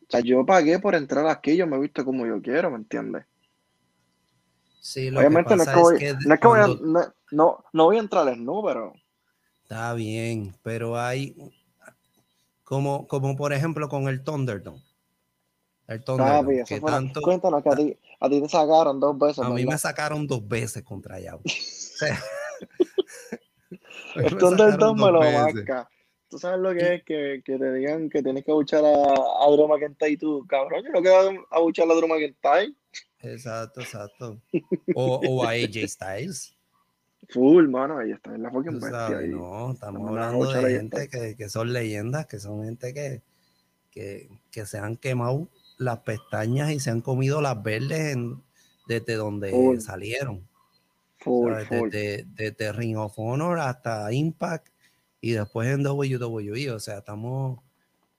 O 0.01 0.09
sea, 0.09 0.21
yo 0.21 0.45
pagué 0.45 0.79
por 0.79 0.95
entrar 0.95 1.27
aquí, 1.27 1.57
yo 1.57 1.67
me 1.67 1.75
he 1.75 1.79
visto 1.81 2.05
como 2.05 2.25
yo 2.25 2.41
quiero, 2.41 2.71
¿me 2.71 2.77
entiendes? 2.77 3.25
Sí, 4.79 5.09
lo 5.09 5.19
Obviamente 5.19 5.49
que 5.49 5.55
no 5.57 5.63
es 5.63 5.69
pasa 5.69 5.73
que 5.73 5.81
voy, 5.81 5.95
es 5.95 5.99
que 5.99 6.27
no, 6.27 6.33
es 6.33 6.39
que 6.39 6.47
voy 6.47 6.59
a- 6.59 6.67
no, 6.67 7.13
no, 7.31 7.65
no 7.73 7.83
voy 7.85 7.97
a 7.97 7.99
entrar 7.99 8.37
no, 8.37 8.63
pero 8.63 8.93
Está 9.63 9.93
bien, 9.93 10.55
pero 10.63 10.97
hay 10.97 11.35
como, 12.63 13.05
como 13.05 13.35
por 13.35 13.51
ejemplo 13.51 13.89
con 13.89 14.07
el 14.07 14.23
Thunderdome. 14.23 14.81
El 15.87 16.03
Thunderdome, 16.05 16.63
que 16.63 16.79
fue 16.79 16.89
tanto 16.89 17.21
cuéntanos 17.21 17.61
que 17.63 17.69
a 17.69 17.75
ti, 17.75 17.97
a 18.21 18.29
ti 18.29 18.41
te 18.41 18.47
sacaron 18.47 18.97
dos 19.01 19.17
veces, 19.17 19.39
a 19.39 19.49
mí 19.49 19.65
me 19.65 19.77
sacaron 19.77 20.25
dos 20.25 20.47
veces 20.47 20.83
contra 20.83 21.19
Yao. 21.19 21.41
O 21.97 21.99
sea, 21.99 22.21
a 24.15 24.93
mí 24.93 25.01
me 25.01 25.11
lo 25.11 25.19
marca. 25.19 25.89
¿Tú 26.29 26.37
sabes 26.37 26.59
lo 26.59 26.73
que 26.73 26.95
es 26.95 27.03
que, 27.03 27.41
que 27.45 27.57
te 27.57 27.73
digan 27.73 28.09
que 28.09 28.21
tienes 28.21 28.43
que 28.43 28.51
abuchar 28.51 28.83
a, 28.83 28.89
a 28.89 29.51
Drew 29.51 29.67
McIntyre 29.67 30.17
tú, 30.17 30.45
cabrón, 30.45 30.83
yo 30.83 30.91
no 30.91 31.01
quiero 31.01 31.47
abuchar 31.51 31.89
a 31.89 31.93
Drew 31.95 32.07
McIntyre? 32.07 32.73
Exacto, 33.19 33.81
exacto. 33.81 34.41
O, 34.93 35.21
o 35.25 35.43
a 35.45 35.51
AJ 35.51 35.87
Styles. 35.87 36.53
Full, 37.29 37.67
mano, 37.67 37.97
ahí 37.97 38.11
está, 38.11 38.33
es 38.33 38.39
la 38.39 38.51
fucking 38.51 38.79
bestia 38.79 39.17
ahí. 39.17 39.29
no, 39.29 39.71
estamos 39.71 40.07
hablando 40.07 40.51
de 40.51 40.65
de 40.65 40.77
gente 40.77 41.09
que, 41.09 41.35
que 41.35 41.49
son 41.49 41.73
leyendas, 41.73 42.25
que 42.25 42.39
son 42.39 42.63
gente 42.63 42.93
que, 42.93 43.21
que, 43.91 44.29
que 44.51 44.65
se 44.65 44.77
han 44.79 44.95
quemado 44.97 45.49
las 45.77 45.99
pestañas 45.99 46.71
y 46.71 46.79
se 46.79 46.89
han 46.89 47.01
comido 47.01 47.41
las 47.41 47.61
verdes 47.61 48.13
en, 48.13 48.41
desde 48.87 49.15
donde 49.15 49.51
Full. 49.51 49.79
salieron. 49.79 50.46
Full, 51.27 51.53
full. 51.65 51.89
Desde, 51.89 52.25
desde 52.27 52.71
Ring 52.73 52.97
of 52.97 53.13
Honor 53.17 53.59
hasta 53.59 54.11
Impact 54.11 54.67
y 55.21 55.31
después 55.31 55.67
en 55.69 55.85
WWE. 55.85 56.71
O 56.71 56.79
sea, 56.79 56.99
estamos. 56.99 57.59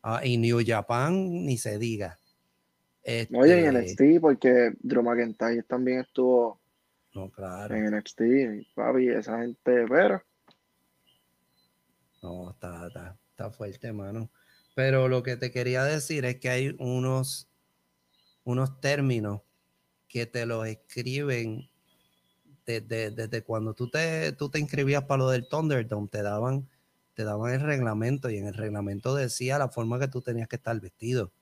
ah, 0.02 0.20
y 0.24 0.36
New 0.36 0.60
Japan 0.66 1.44
ni 1.44 1.56
se 1.58 1.78
diga. 1.78 2.18
Oye, 3.32 3.66
en 3.66 3.76
Este, 3.76 4.04
NXT, 4.04 4.20
porque 4.20 4.72
Drew 4.80 5.02
McIntyre 5.02 5.62
también 5.62 6.00
estuvo 6.00 6.60
No, 7.14 7.30
claro. 7.30 7.74
en 7.74 7.96
NXT, 7.96 8.20
papi, 8.74 9.08
esa 9.08 9.38
gente, 9.40 9.86
pero 9.88 10.22
No, 12.22 12.50
está, 12.50 12.86
está, 12.88 13.16
está 13.30 13.50
fuerte, 13.50 13.92
mano. 13.92 14.30
Pero 14.74 15.08
lo 15.08 15.22
que 15.22 15.36
te 15.36 15.50
quería 15.50 15.84
decir 15.84 16.24
es 16.24 16.36
que 16.36 16.50
hay 16.50 16.76
unos, 16.78 17.48
unos 18.44 18.80
términos 18.80 19.40
que 20.08 20.26
te 20.26 20.44
los 20.46 20.66
escriben 20.66 21.68
desde, 22.72 23.42
cuando 23.42 23.72
tú 23.74 23.88
te, 23.88 24.32
tú 24.32 24.48
te 24.50 24.58
inscribías 24.58 25.04
para 25.04 25.18
lo 25.24 25.30
del 25.30 25.48
Thunderdome, 25.48 26.08
te 26.08 26.22
daban, 26.22 26.68
te 27.14 27.24
daban 27.24 27.52
el 27.54 27.60
reglamento 27.60 28.28
y 28.30 28.36
en 28.36 28.46
el 28.46 28.54
reglamento 28.54 29.14
decía 29.14 29.58
la 29.58 29.68
forma 29.68 29.98
que 29.98 30.08
tú 30.08 30.20
tenías 30.20 30.48
que 30.48 30.56
estar 30.56 30.78
vestido. 30.80 31.32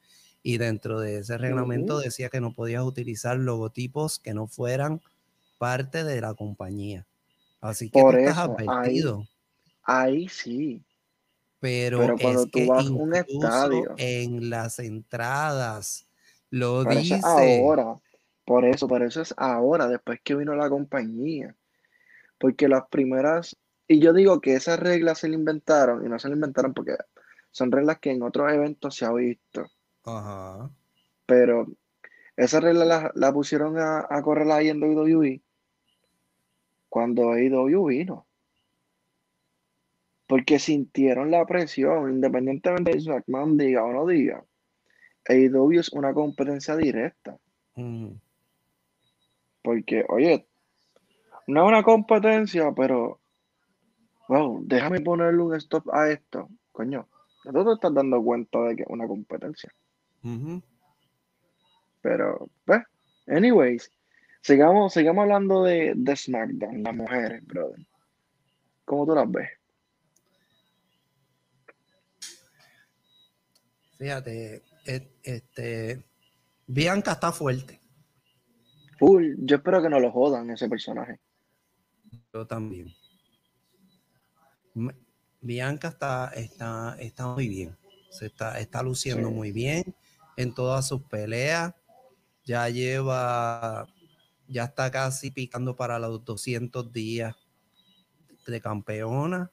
Y 0.42 0.58
dentro 0.58 1.00
de 1.00 1.18
ese 1.18 1.36
reglamento 1.38 1.98
decía 1.98 2.28
que 2.28 2.40
no 2.40 2.52
podías 2.54 2.84
utilizar 2.84 3.36
logotipos 3.36 4.20
que 4.20 4.32
no 4.32 4.46
fueran 4.46 5.00
parte 5.58 6.04
de 6.04 6.20
la 6.20 6.34
compañía. 6.34 7.04
Así 7.60 7.90
que 7.90 8.00
Por 8.00 8.14
tú 8.14 8.18
estás 8.20 8.36
eso, 8.38 8.56
ahí- 8.58 8.66
advertido. 8.68 9.26
ahí 9.82 10.28
sí. 10.28 10.82
Pero, 11.58 11.98
Pero 11.98 12.18
cuando 12.18 12.42
es 12.44 12.50
tú 12.50 12.58
que 12.60 12.66
vas 12.66 12.86
un 12.88 13.14
estadio. 13.14 13.94
en 13.96 14.50
las 14.50 14.78
entradas 14.78 16.06
lo 16.50 16.84
dice. 16.84 17.20
ahora. 17.24 17.96
Por 18.46 18.64
eso, 18.64 18.87
por 18.87 19.02
eso 19.02 19.20
es 19.20 19.35
ahora, 19.37 19.88
después 19.88 20.20
que 20.22 20.37
vino 20.37 20.54
la 20.54 20.70
compañía. 20.70 21.54
Porque 22.38 22.68
las 22.68 22.87
primeras, 22.88 23.56
y 23.88 23.98
yo 23.98 24.12
digo 24.12 24.40
que 24.40 24.54
esas 24.54 24.78
reglas 24.78 25.18
se 25.18 25.28
le 25.28 25.35
inventaron, 25.35 26.06
y 26.06 26.09
no 26.09 26.18
se 26.20 26.28
le 26.28 26.35
inventaron 26.35 26.72
porque 26.72 26.96
son 27.50 27.72
reglas 27.72 27.98
que 27.98 28.12
en 28.12 28.22
otros 28.22 28.52
eventos 28.52 28.94
se 28.94 29.04
ha 29.04 29.12
visto. 29.12 29.66
Ajá. 30.04 30.70
Pero 31.26 31.66
esas 32.37 32.62
reglas 32.62 32.87
las 32.87 33.16
la 33.16 33.32
pusieron 33.32 33.78
a, 33.78 34.06
a 34.09 34.22
correr 34.22 34.48
ahí 34.52 34.68
en 34.68 34.80
WWE 34.80 35.42
cuando 36.88 37.32
AEW 37.32 37.87
vino. 37.87 38.26
Porque 40.28 40.61
sintieron 40.61 41.32
la 41.32 41.44
presión, 41.46 42.12
independientemente 42.12 42.92
de 42.92 43.00
si 43.00 43.09
McMahon 43.09 43.59
diga 43.59 43.85
o 43.85 43.92
no 43.92 44.06
diga. 44.06 44.44
AEW 45.28 45.80
es 45.80 45.92
una 45.92 46.14
competencia 46.14 46.76
directa. 46.76 47.37
Mm, 47.74 48.12
Porque, 49.66 50.05
oye, 50.09 50.46
no 51.48 51.62
es 51.64 51.68
una 51.68 51.83
competencia, 51.83 52.70
pero, 52.70 53.18
wow, 54.29 54.61
déjame 54.64 55.00
ponerle 55.00 55.42
un 55.42 55.57
stop 55.57 55.92
a 55.92 56.09
esto. 56.09 56.48
Coño, 56.70 57.09
no 57.46 57.64
te 57.64 57.72
estás 57.72 57.92
dando 57.92 58.22
cuenta 58.22 58.61
de 58.61 58.76
que 58.76 58.83
es 58.83 58.88
una 58.88 59.09
competencia. 59.09 59.74
Pero, 62.00 62.48
pues, 62.64 62.85
anyways, 63.26 63.90
sigamos, 64.40 64.92
sigamos 64.92 65.22
hablando 65.22 65.64
de, 65.64 65.94
de 65.96 66.14
SmackDown, 66.16 66.85
las 66.85 66.94
mujeres, 66.94 67.44
brother. 67.44 67.85
¿Cómo 68.85 69.05
tú 69.05 69.16
las 69.16 69.29
ves? 69.29 69.50
Fíjate, 73.98 74.62
et- 74.85 75.11
este, 75.24 76.05
Bianca 76.68 77.12
está 77.14 77.33
fuerte. 77.33 77.81
Full, 78.98 79.35
yo 79.38 79.56
espero 79.56 79.82
que 79.82 79.88
no 79.88 80.00
lo 80.00 80.11
jodan 80.11 80.50
ese 80.50 80.68
personaje. 80.68 81.20
Yo 82.32 82.46
también. 82.46 82.88
Bianca 85.40 85.88
está, 85.88 86.30
está, 86.35 86.96
está 86.98 87.28
muy 87.35 87.48
bien. 87.48 87.76
Se 88.11 88.26
está, 88.26 88.59
está 88.59 88.82
luciendo 88.82 89.28
Sí. 89.28 89.35
muy 89.35 89.52
bien 89.52 89.94
en 90.37 90.54
todas 90.54 90.87
sus 90.88 91.02
peleas. 91.02 91.74
Ya 92.44 92.68
lleva, 92.68 93.87
ya 94.46 94.64
está 94.64 94.90
casi 94.90 95.30
picando 95.30 95.74
para 95.76 95.98
los 95.98 96.24
200 96.24 96.92
días 96.92 97.35
de 98.46 98.61
campeona. 98.61 99.50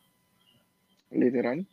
Literal. 1.09 1.67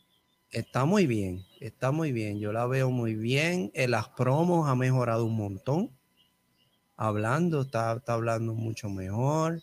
Está 0.49 0.83
muy 0.85 1.07
bien, 1.07 1.45
está 1.61 1.91
muy 1.91 2.11
bien. 2.11 2.39
Yo 2.39 2.51
la 2.51 2.65
veo 2.65 2.89
muy 2.91 3.15
bien. 3.15 3.71
En 3.73 3.91
las 3.91 4.09
promos 4.09 4.67
ha 4.67 4.75
mejorado 4.75 5.25
un 5.25 5.37
montón. 5.37 5.91
Hablando, 7.03 7.61
está, 7.61 7.93
está 7.93 8.13
hablando 8.13 8.53
mucho 8.53 8.87
mejor. 8.87 9.59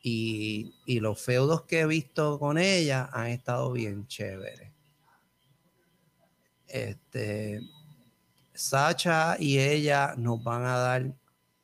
Y, 0.00 0.72
y 0.86 1.00
los 1.00 1.20
feudos 1.20 1.62
que 1.62 1.80
he 1.80 1.86
visto 1.86 2.38
con 2.38 2.58
ella 2.58 3.10
han 3.12 3.26
estado 3.26 3.72
bien 3.72 4.06
chéveres. 4.06 4.70
Este, 6.68 7.60
Sacha 8.54 9.34
y 9.36 9.58
ella 9.58 10.14
nos 10.16 10.40
van 10.44 10.64
a 10.64 10.76
dar 10.76 11.12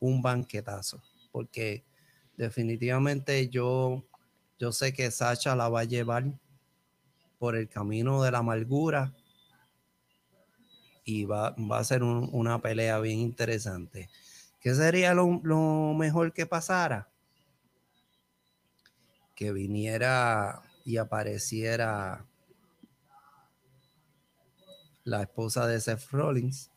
un 0.00 0.20
banquetazo. 0.20 1.00
Porque 1.30 1.84
definitivamente 2.36 3.48
yo, 3.48 4.04
yo 4.58 4.72
sé 4.72 4.92
que 4.92 5.08
Sacha 5.12 5.54
la 5.54 5.68
va 5.68 5.82
a 5.82 5.84
llevar 5.84 6.24
por 7.38 7.54
el 7.54 7.68
camino 7.68 8.24
de 8.24 8.32
la 8.32 8.38
amargura 8.38 9.14
y 11.04 11.24
va, 11.24 11.50
va 11.70 11.78
a 11.78 11.84
ser 11.84 12.02
un- 12.02 12.28
una 12.32 12.60
pelea 12.60 12.98
bien 12.98 13.18
interesante. 13.18 14.08
¿Qué 14.60 14.74
sería 14.74 15.14
lo, 15.14 15.40
lo 15.42 15.94
mejor 15.94 16.32
que 16.32 16.46
pasara? 16.46 17.08
Que 19.34 19.52
viniera 19.52 20.62
y 20.84 20.96
apareciera 20.96 22.24
la 25.04 25.22
esposa 25.22 25.66
de 25.66 25.80
Seth 25.80 26.10
Rollins 26.10 26.70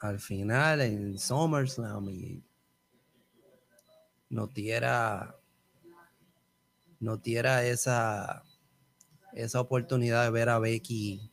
al 0.00 0.18
final 0.20 0.80
en 0.80 1.18
SummerSlam 1.18 2.08
y 2.10 2.42
nos 7.00 7.22
diera 7.22 7.64
esa, 7.64 8.42
esa 9.32 9.60
oportunidad 9.60 10.24
de 10.24 10.30
ver 10.30 10.48
a 10.48 10.58
Becky 10.58 11.30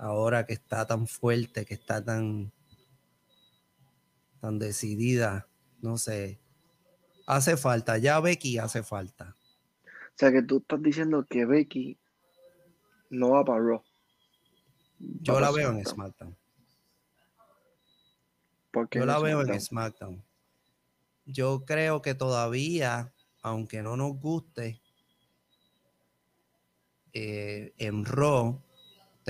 ahora 0.00 0.46
que 0.46 0.54
está 0.54 0.86
tan 0.86 1.06
fuerte, 1.06 1.66
que 1.66 1.74
está 1.74 2.02
tan, 2.02 2.52
tan 4.40 4.58
decidida, 4.58 5.46
no 5.82 5.98
sé. 5.98 6.40
Hace 7.26 7.56
falta, 7.56 7.98
ya 7.98 8.18
Becky 8.18 8.58
hace 8.58 8.82
falta. 8.82 9.36
O 9.84 10.16
sea 10.16 10.32
que 10.32 10.42
tú 10.42 10.58
estás 10.58 10.82
diciendo 10.82 11.26
que 11.28 11.44
Becky 11.44 11.98
no 13.10 13.30
va 13.30 13.44
para 13.44 13.60
Raw. 13.60 13.84
Yo 14.98 15.38
la 15.38 15.50
veo 15.50 15.70
en 15.70 15.84
SmackDown. 15.84 16.36
¿Por 18.70 18.88
qué 18.88 19.00
Yo 19.00 19.06
la 19.06 19.18
veo 19.18 19.42
en 19.42 19.60
SmackDown? 19.60 19.60
SmackDown. 19.60 20.24
Yo 21.26 21.64
creo 21.66 22.00
que 22.00 22.14
todavía, 22.14 23.12
aunque 23.42 23.82
no 23.82 23.96
nos 23.96 24.18
guste, 24.18 24.80
eh, 27.12 27.74
en 27.76 28.04
Raw 28.04 28.62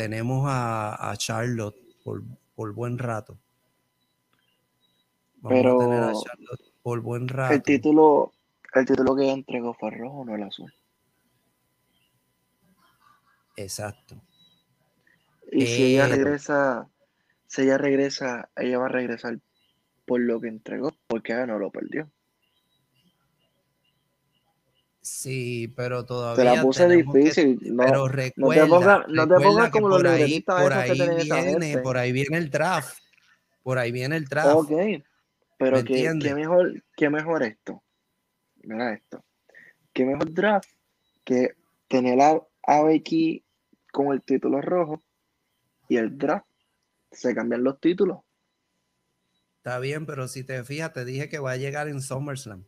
tenemos 0.00 0.46
a, 0.48 1.10
a 1.10 1.16
Charlotte 1.18 1.76
por, 2.02 2.22
por 2.54 2.72
buen 2.72 2.96
rato. 2.96 3.36
Vamos 5.42 5.58
a 5.58 5.62
tener 5.62 6.02
a 6.02 6.06
Pero 6.06 6.22
Charlotte 6.24 6.72
por 6.82 7.00
buen 7.00 7.22
el 7.24 7.28
rato. 7.28 7.62
título, 7.62 8.32
el 8.74 8.86
título 8.86 9.14
que 9.14 9.24
ella 9.24 9.34
entregó 9.34 9.74
fue 9.74 9.90
rojo, 9.90 10.24
no 10.24 10.34
el 10.34 10.42
azul. 10.42 10.72
Exacto. 13.56 14.16
Y 15.52 15.66
si 15.66 15.82
ella 15.94 16.04
Pero- 16.08 16.16
regresa, 16.24 16.88
si 17.46 17.62
ella 17.62 17.76
regresa, 17.76 18.48
ella 18.56 18.78
va 18.78 18.86
a 18.86 18.88
regresar 18.88 19.38
por 20.06 20.20
lo 20.20 20.40
que 20.40 20.48
entregó, 20.48 20.92
porque 21.08 21.32
ella 21.34 21.46
no 21.46 21.58
lo 21.58 21.70
perdió. 21.70 22.08
Sí, 25.02 25.68
pero 25.76 26.02
Te 26.02 26.08
todavía 26.08 26.44
la 26.56 26.62
puse 26.62 26.86
que- 26.86 26.96
difícil. 26.96 27.58
no, 27.74 27.84
pero 27.84 27.98
no 28.00 28.08
recuerda, 28.08 28.62
te 28.64 28.68
pongas, 28.68 29.08
no 29.08 29.28
te 29.28 29.34
pongas 29.40 29.70
como 29.70 29.88
los 29.88 30.04
ahí, 30.04 30.40
por 30.42 30.72
que 30.72 30.74
ahí 30.78 30.90
viene, 31.24 31.78
por 31.78 31.96
ahí 31.96 32.12
viene 32.12 32.36
el 32.38 32.50
draft. 32.50 32.98
Por 33.62 33.78
ahí 33.78 33.92
viene 33.92 34.16
el 34.16 34.24
draft. 34.26 34.70
Ok, 34.70 34.70
pero 35.58 35.76
¿Me 35.78 35.84
que, 35.84 35.94
entiendes? 35.94 36.28
qué 36.28 36.34
mejor, 36.34 36.84
qué 36.96 37.10
mejor 37.10 37.42
esto. 37.42 37.82
Mira 38.62 38.92
esto. 38.92 39.24
Qué 39.92 40.04
mejor 40.04 40.32
draft 40.32 40.68
que 41.24 41.54
tener 41.88 42.20
a, 42.20 42.40
a 42.62 42.82
Becky 42.82 43.42
con 43.92 44.12
el 44.12 44.22
título 44.22 44.60
rojo 44.60 45.02
y 45.88 45.96
el 45.96 46.16
draft 46.16 46.46
se 47.10 47.34
cambian 47.34 47.64
los 47.64 47.80
títulos. 47.80 48.18
Está 49.56 49.78
bien, 49.78 50.06
pero 50.06 50.28
si 50.28 50.44
te 50.44 50.62
fijas, 50.64 50.92
te 50.92 51.04
dije 51.04 51.28
que 51.28 51.38
va 51.38 51.52
a 51.52 51.56
llegar 51.56 51.88
en 51.88 52.00
SummerSlam. 52.00 52.64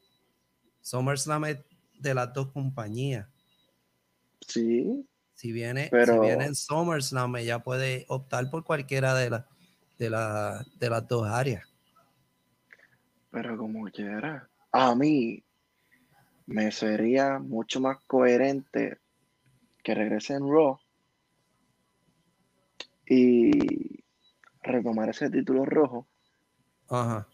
SummerSlam 0.80 1.44
es 1.46 1.58
de 2.02 2.14
las 2.14 2.32
dos 2.32 2.50
compañías. 2.52 3.26
Sí, 4.46 5.06
Si 5.34 5.50
viene, 5.50 5.84
si 5.84 5.90
Pero- 5.90 6.20
viene 6.20 6.44
en 6.44 6.54
SummerSlam, 6.54 7.34
ella 7.36 7.58
puede 7.60 8.04
optar 8.08 8.48
por 8.50 8.62
cualquiera 8.64 9.14
de, 9.14 9.30
las 9.30 9.44
de, 9.98 10.10
la- 10.10 10.64
de 10.78 10.90
las 10.90 11.08
dos 11.08 11.26
áreas. 11.26 11.64
Pero 13.30 13.56
como 13.56 13.84
quiera, 13.90 14.48
a 14.70 14.94
mí 14.94 15.42
me 16.46 16.70
sería 16.70 17.38
mucho 17.38 17.80
más 17.80 17.98
coherente 18.06 18.98
que 19.82 19.94
regrese 19.94 20.34
en 20.34 20.42
Raw 20.48 20.78
y 23.06 24.04
retomar 24.62 25.08
ese 25.08 25.28
título 25.30 25.64
rojo 25.64 26.06
Ajá. 26.88 27.26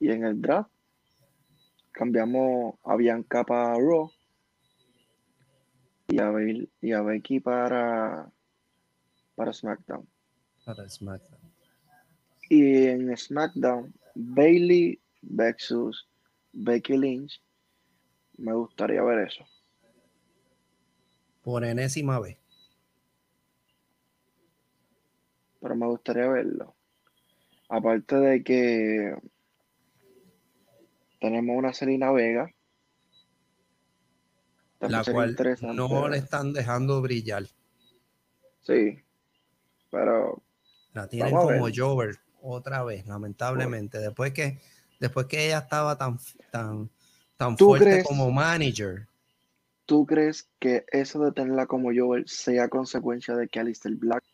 y 0.00 0.10
en 0.10 0.24
el 0.24 0.40
draft 0.40 0.70
cambiamos 1.96 2.74
a 2.84 2.94
Bianca 2.94 3.42
para 3.42 3.74
Raw 3.74 4.10
y 6.08 6.20
a, 6.20 6.30
Bail- 6.30 6.68
y 6.82 6.92
a 6.92 7.00
Becky 7.00 7.40
para, 7.40 8.30
para 9.34 9.52
SmackDown. 9.54 10.06
Para 10.66 10.86
SmackDown. 10.88 11.40
Y 12.50 12.84
en 12.86 13.16
SmackDown, 13.16 13.94
Bailey 14.14 15.00
versus 15.22 16.06
Becky 16.52 16.98
Lynch. 16.98 17.42
Me 18.36 18.52
gustaría 18.52 19.02
ver 19.02 19.26
eso. 19.26 19.44
Por 21.42 21.64
enésima 21.64 22.20
vez. 22.20 22.36
pero 25.60 25.74
me 25.74 25.86
gustaría 25.86 26.28
verlo. 26.28 26.76
Aparte 27.68 28.14
de 28.16 28.44
que 28.44 29.16
tenemos 31.26 31.56
una 31.56 31.72
Selena 31.72 32.12
Vega. 32.12 32.48
La 34.80 35.02
cual 35.02 35.36
no 35.74 36.08
le 36.08 36.18
están 36.18 36.52
dejando 36.52 37.02
brillar. 37.02 37.44
Sí, 38.62 39.02
pero 39.90 40.40
La 40.92 41.08
tienen 41.08 41.34
como 41.34 41.64
ver. 41.64 41.72
Jover 41.74 42.16
otra 42.42 42.84
vez, 42.84 43.06
lamentablemente. 43.06 43.98
Después 43.98 44.32
que, 44.32 44.60
después 45.00 45.26
que 45.26 45.46
ella 45.46 45.58
estaba 45.58 45.98
tan, 45.98 46.18
tan, 46.52 46.90
tan 47.36 47.56
¿Tú 47.56 47.66
fuerte 47.66 47.86
crees? 47.86 48.04
como 48.04 48.30
manager. 48.30 49.08
¿tú 49.86 50.04
crees 50.04 50.48
que 50.58 50.84
eso 50.92 51.20
de 51.20 51.32
tenerla 51.32 51.66
como 51.66 51.90
Joel 51.94 52.28
sea 52.28 52.68
consecuencia 52.68 53.36
de 53.36 53.48
que 53.48 53.60
Alistair 53.60 53.94
Black 53.96 54.24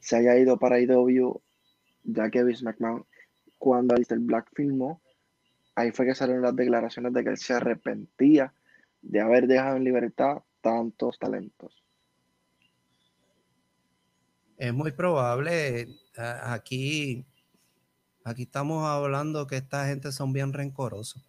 se 0.00 0.16
haya 0.16 0.36
ido 0.38 0.58
para 0.58 0.80
IW, 0.80 1.40
ya 2.04 2.30
que 2.30 2.42
Vince 2.42 2.64
McMahon, 2.64 3.06
cuando 3.58 3.94
Alistair 3.94 4.20
Black 4.20 4.48
filmó, 4.54 5.00
ahí 5.80 5.92
fue 5.92 6.06
que 6.06 6.14
salieron 6.14 6.42
las 6.42 6.56
declaraciones 6.56 7.12
de 7.12 7.24
que 7.24 7.30
él 7.30 7.38
se 7.38 7.54
arrepentía 7.54 8.52
de 9.02 9.20
haber 9.20 9.46
dejado 9.46 9.76
en 9.76 9.84
libertad 9.84 10.42
tantos 10.60 11.18
talentos? 11.18 11.82
Es 14.56 14.74
muy 14.74 14.92
probable. 14.92 15.88
Aquí, 16.16 17.24
aquí 18.24 18.42
estamos 18.42 18.84
hablando 18.86 19.46
que 19.46 19.56
esta 19.56 19.86
gente 19.86 20.12
son 20.12 20.32
bien 20.32 20.52
rencorosos. 20.52 21.26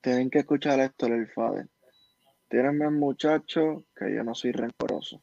Tienen 0.00 0.30
que 0.30 0.40
escuchar 0.40 0.78
esto, 0.80 1.06
el 1.06 1.26
Fader. 1.28 1.68
Tírenme 2.48 2.90
muchacho 2.90 3.84
que 3.96 4.14
yo 4.14 4.22
no 4.22 4.34
soy 4.34 4.52
rencoroso. 4.52 5.20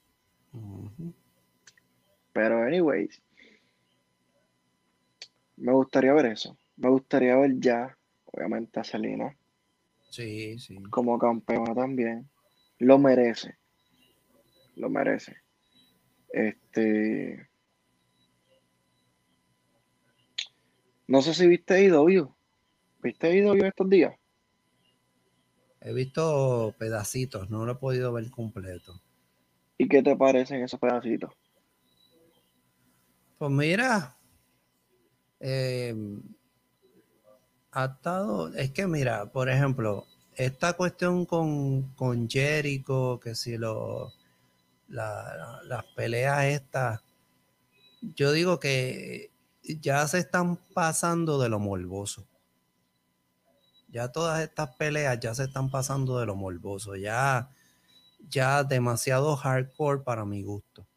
Pero, 2.34 2.64
anyways, 2.64 3.22
me 5.56 5.72
gustaría 5.72 6.14
ver 6.14 6.26
eso. 6.26 6.58
Me 6.82 6.90
gustaría 6.90 7.36
ver 7.38 7.60
ya, 7.60 7.96
obviamente, 8.26 8.80
a 8.80 8.84
Selena 8.84 9.38
Sí, 10.10 10.58
sí. 10.58 10.82
como 10.90 11.20
campeona 11.20 11.76
también. 11.76 12.28
Lo 12.80 12.98
merece. 12.98 13.60
Lo 14.76 14.90
merece. 14.90 15.38
Este. 16.30 17.48
No 21.08 21.22
sé 21.22 21.36
si 21.36 21.46
viste 21.46 21.84
IW. 21.84 22.34
¿Viste 23.04 23.32
IW 23.38 23.64
estos 23.64 23.88
días? 23.88 24.16
He 25.82 25.94
visto 25.94 26.76
pedacitos, 26.80 27.50
no 27.52 27.66
lo 27.66 27.74
he 27.74 27.76
podido 27.76 28.12
ver 28.12 28.32
completo. 28.32 29.00
¿Y 29.78 29.88
qué 29.88 30.02
te 30.02 30.16
parecen 30.16 30.64
esos 30.64 30.80
pedacitos? 30.80 31.32
Pues 33.38 33.52
mira, 33.52 34.18
eh, 35.40 35.96
ha 37.72 37.86
estado, 37.86 38.54
es 38.56 38.72
que 38.72 38.88
mira, 38.88 39.32
por 39.32 39.50
ejemplo, 39.50 40.06
esta 40.36 40.74
cuestión 40.74 41.26
con, 41.26 41.94
con 41.96 42.30
Jericho, 42.30 43.20
que 43.22 43.36
si 43.36 43.58
lo, 43.58 44.12
la- 44.90 45.62
las 45.66 45.86
peleas 45.96 46.46
estas, 46.46 47.02
yo 48.02 48.32
digo 48.32 48.60
que 48.60 49.32
ya 49.64 50.08
se 50.08 50.20
están 50.20 50.58
pasando 50.74 51.40
de 51.40 51.50
lo 51.50 51.60
morboso. 51.60 52.28
Ya 53.88 54.12
todas 54.12 54.42
estas 54.42 54.76
peleas 54.76 55.20
ya 55.20 55.36
se 55.36 55.44
están 55.44 55.70
pasando 55.70 56.18
de 56.18 56.26
lo 56.26 56.36
morboso, 56.36 56.96
ya, 56.96 57.52
ya 58.30 58.64
demasiado 58.64 59.36
hardcore 59.38 60.04
para 60.04 60.26
mi 60.26 60.44
gusto 60.44 60.88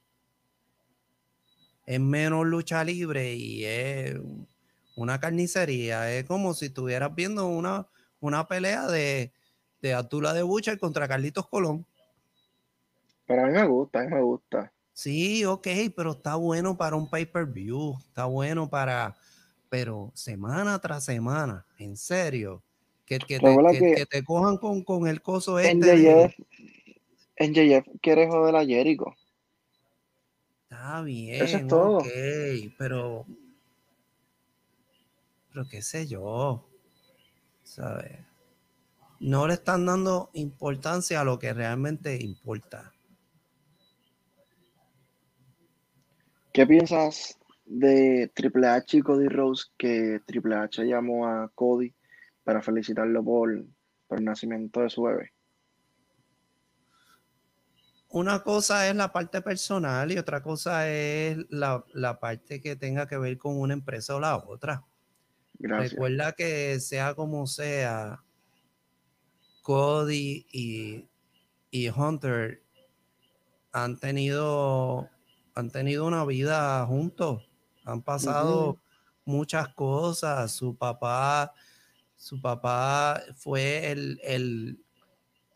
es 1.87 2.01
menos 2.01 2.47
lucha 2.47 2.83
libre 2.85 3.35
y 3.35 3.65
es 3.65 4.17
una 4.95 5.19
carnicería. 5.21 6.13
Es 6.17 6.25
como 6.25 6.55
si 6.55 6.67
estuvieras 6.67 7.15
viendo 7.15 7.47
una, 7.47 7.87
una 8.21 8.47
pelea 8.47 8.87
de, 8.87 9.33
de 9.83 9.95
Abdullah 9.95 10.33
de 10.33 10.43
Butcher 10.43 10.79
contra 10.79 11.09
Carlitos 11.09 11.49
Colón. 11.49 11.85
Pero 13.27 13.43
a 13.45 13.47
mí 13.47 13.53
me 13.53 13.67
gusta, 13.67 14.01
a 14.01 14.05
mí 14.05 14.09
me 14.15 14.21
gusta. 14.23 14.73
Sí, 14.93 15.45
ok, 15.45 15.67
pero 15.97 16.13
está 16.13 16.37
bueno 16.37 16.77
para 16.77 16.95
un 16.97 17.09
pay-per-view. 17.09 17.97
Está 17.99 18.27
bueno 18.27 18.69
para. 18.69 19.17
Pero 19.69 20.13
semana 20.15 20.79
tras 20.79 21.05
semana, 21.05 21.67
en 21.79 21.97
serio. 21.97 22.63
Que, 23.05 23.19
que, 23.19 23.39
te, 23.41 23.57
que- 23.73 23.79
que- 23.79 23.95
que 23.97 24.07
te 24.07 24.23
cojan 24.25 24.57
con, 24.57 24.83
con 24.85 25.07
el 25.09 25.21
coso 25.21 25.59
este. 25.59 25.75
de- 25.85 26.29
JF, 26.29 26.45
en 27.37 27.53
JF 27.55 27.89
quiere 28.01 28.29
joder 28.29 28.55
a 28.57 28.65
Jericho. 28.65 29.07
Está 30.63 31.03
bien, 31.03 31.43
Eso 31.45 31.57
es 31.59 31.67
todo. 31.67 31.99
ok, 31.99 32.07
pero. 32.79 33.27
Pero 35.55 35.69
qué 35.69 35.83
sé 35.83 36.09
yo. 36.09 36.69
¿Sabes? 37.63 38.19
No 39.21 39.47
le 39.47 39.55
están 39.55 39.87
dando 39.87 40.31
importancia 40.33 41.21
a 41.21 41.25
lo 41.25 41.39
que 41.39 41.53
realmente 41.53 42.17
importa. 42.21 42.93
¿Qué 46.53 46.67
piensas 46.67 47.39
de 47.67 48.33
Triple 48.35 48.67
H 48.67 48.97
y 48.97 49.03
Cody 49.03 49.29
Rose 49.29 49.67
que 49.79 50.21
Triple 50.27 50.57
H 50.57 50.85
llamó 50.85 51.29
a 51.29 51.49
Cody 51.55 51.95
para 52.43 52.61
felicitarlo 52.61 53.25
por, 53.25 53.65
por 54.09 54.19
el 54.19 54.25
nacimiento 54.25 54.81
de 54.81 54.91
su 54.91 55.03
bebé? 55.03 55.33
Una 58.09 58.43
cosa 58.43 58.89
es 58.89 58.97
la 58.97 59.13
parte 59.13 59.41
personal 59.41 60.11
y 60.11 60.19
otra 60.19 60.43
cosa 60.43 60.89
es 60.91 61.39
la, 61.49 61.85
la 61.93 62.19
parte 62.19 62.61
que 62.61 62.75
tenga 62.75 63.07
que 63.07 63.19
ver 63.19 63.39
con 63.39 63.59
una 63.59 63.75
empresa 63.75 64.17
o 64.17 64.21
la 64.21 64.37
otra. 64.37 64.85
Gracias. 65.59 65.93
Recuerda 65.93 66.33
que 66.33 66.81
sea 66.81 67.15
como 67.15 67.47
sea, 67.47 68.23
Cody 69.63 70.47
y, 70.53 71.09
y 71.71 71.89
Hunter 71.89 72.63
han 73.73 73.99
tenido, 73.99 75.09
han 75.55 75.71
tenido 75.71 76.07
una 76.07 76.25
vida 76.25 76.85
juntos, 76.87 77.49
han 77.85 78.03
pasado 78.03 78.79
muchas 79.25 79.69
cosas. 79.75 80.53
Su 80.53 80.77
papá, 80.77 81.53
su 82.15 82.41
papá 82.41 83.23
fue 83.37 83.91
el, 83.91 84.21
el, 84.23 84.85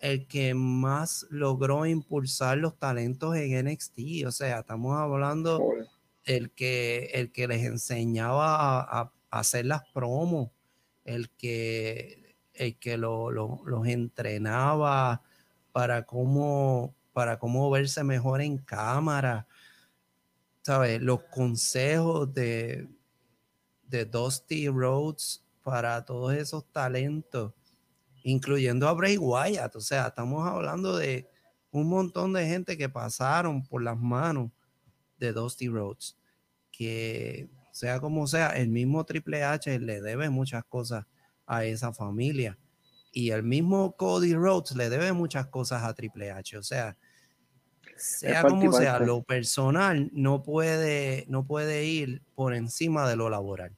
el 0.01 0.27
que 0.27 0.55
más 0.55 1.27
logró 1.31 1.87
impulsar 1.87 2.59
los 2.59 2.79
talentos 2.79 3.37
en 3.37 3.66
NXT. 3.66 4.27
O 4.27 4.33
sea, 4.33 4.61
estamos 4.61 4.97
hablando 4.97 5.61
el 6.25 6.51
que, 6.51 7.11
el 7.14 7.31
que 7.31 7.47
les 7.47 7.64
enseñaba 7.64 8.81
a 8.81 9.12
hacer 9.31 9.66
las 9.66 9.83
promos, 9.93 10.51
el 11.05 11.31
que, 11.31 12.37
el 12.55 12.79
que 12.79 12.97
lo- 12.97 13.31
lo- 13.31 13.61
los 13.64 13.87
entrenaba 13.87 15.22
para 15.72 16.05
cómo, 16.07 16.95
para 17.12 17.39
cómo 17.39 17.70
verse 17.70 18.05
mejor 18.05 18.41
en 18.41 18.59
cámara. 18.59 19.47
¿Sabes? 20.62 21.01
Los 21.01 21.22
consejos 21.24 22.33
de, 22.35 22.89
de 23.85 24.05
Dusty 24.05 24.68
Rhodes 24.68 25.43
para 25.62 26.05
todos 26.05 26.35
esos 26.35 26.70
talentos, 26.72 27.53
incluyendo 28.22 28.87
a 28.89 28.93
Bray 28.93 29.16
Wyatt. 29.18 29.76
O 29.76 29.81
sea, 29.81 30.09
estamos 30.09 30.47
hablando 30.47 30.97
de 30.97 31.29
un 31.70 31.89
montón 31.89 32.33
de 32.33 32.47
gente 32.47 32.76
que 32.76 32.89
pasaron 32.89 33.64
por 33.66 33.83
las 33.83 33.97
manos 33.99 34.51
de 35.18 35.33
Dusty 35.33 35.68
Rhodes, 35.68 36.16
que 36.70 37.49
sea 37.79 38.01
como 38.01 38.26
sea, 38.26 38.49
el 38.49 38.70
mismo 38.70 39.05
Triple 39.05 39.45
H 39.45 39.79
le 39.79 40.01
debe 40.01 40.31
muchas 40.31 40.64
cosas 40.64 41.07
a 41.47 41.64
esa 41.64 41.93
familia. 41.93 42.59
Y 43.12 43.31
el 43.31 43.45
mismo 43.45 43.93
Cody 43.93 44.35
Rhodes 44.35 44.74
le 44.74 44.91
debe 44.91 45.12
muchas 45.12 45.47
cosas 45.47 45.85
a 45.85 45.95
Triple 45.95 46.33
H. 46.33 46.57
O 46.57 46.62
sea, 46.64 46.97
sea 47.97 48.43
como 48.43 48.72
sea, 48.72 48.99
lo 48.99 49.22
personal 49.22 50.11
no 50.12 50.43
puede, 50.43 51.24
no 51.29 51.47
puede 51.47 51.85
ir 51.85 52.20
por 52.35 52.53
encima 52.53 53.09
de 53.09 53.14
lo 53.14 53.31
laboral. 53.31 53.76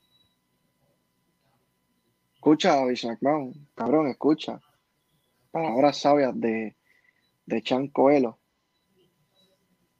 Escucha, 2.36 2.82
Vince 2.86 3.18
cabrón, 3.74 4.08
escucha. 4.08 4.62
Palabras 5.50 5.98
sabias 5.98 6.32
de, 6.40 6.74
de 7.44 7.62
Chan 7.62 7.88
Coelho. 7.88 8.38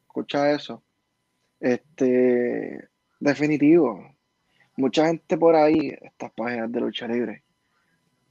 Escucha 0.06 0.52
eso. 0.52 0.82
Este, 1.60 2.89
definitivo. 3.20 4.16
Mucha 4.76 5.06
gente 5.06 5.36
por 5.36 5.54
ahí, 5.54 5.94
estas 6.00 6.32
páginas 6.32 6.72
de 6.72 6.80
lucha 6.80 7.06
libre, 7.06 7.44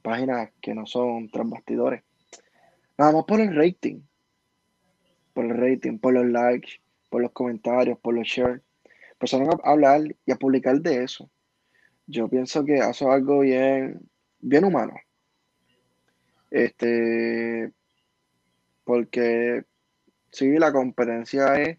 páginas 0.02 0.50
que 0.60 0.74
no 0.74 0.84
son 0.84 1.30
transbastidores, 1.30 2.02
nada 2.98 3.12
más 3.12 3.24
por 3.24 3.40
el 3.40 3.54
rating, 3.54 4.00
por 5.32 5.44
el 5.44 5.56
rating, 5.56 5.98
por 5.98 6.12
los 6.12 6.26
likes, 6.26 6.80
por 7.08 7.22
los 7.22 7.30
comentarios, 7.30 7.98
por 8.00 8.14
los 8.14 8.26
shares, 8.26 8.62
empezaron 9.12 9.48
a 9.48 9.70
hablar 9.70 10.02
y 10.26 10.32
a 10.32 10.36
publicar 10.36 10.80
de 10.80 11.04
eso. 11.04 11.30
Yo 12.06 12.28
pienso 12.28 12.64
que 12.64 12.80
hace 12.80 13.06
algo 13.06 13.40
bien, 13.40 14.00
bien 14.40 14.64
humano. 14.64 14.94
Este, 16.50 17.72
porque 18.82 19.64
sí, 20.32 20.58
la 20.58 20.72
competencia 20.72 21.54
es 21.62 21.78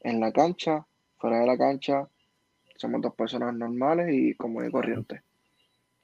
en 0.00 0.20
la 0.20 0.30
cancha, 0.30 0.86
fuera 1.18 1.40
de 1.40 1.46
la 1.46 1.58
cancha, 1.58 2.08
somos 2.84 3.00
dos 3.00 3.14
personas 3.14 3.54
normales 3.54 4.10
y 4.12 4.34
como 4.34 4.60
de 4.60 4.70
corriente. 4.70 5.22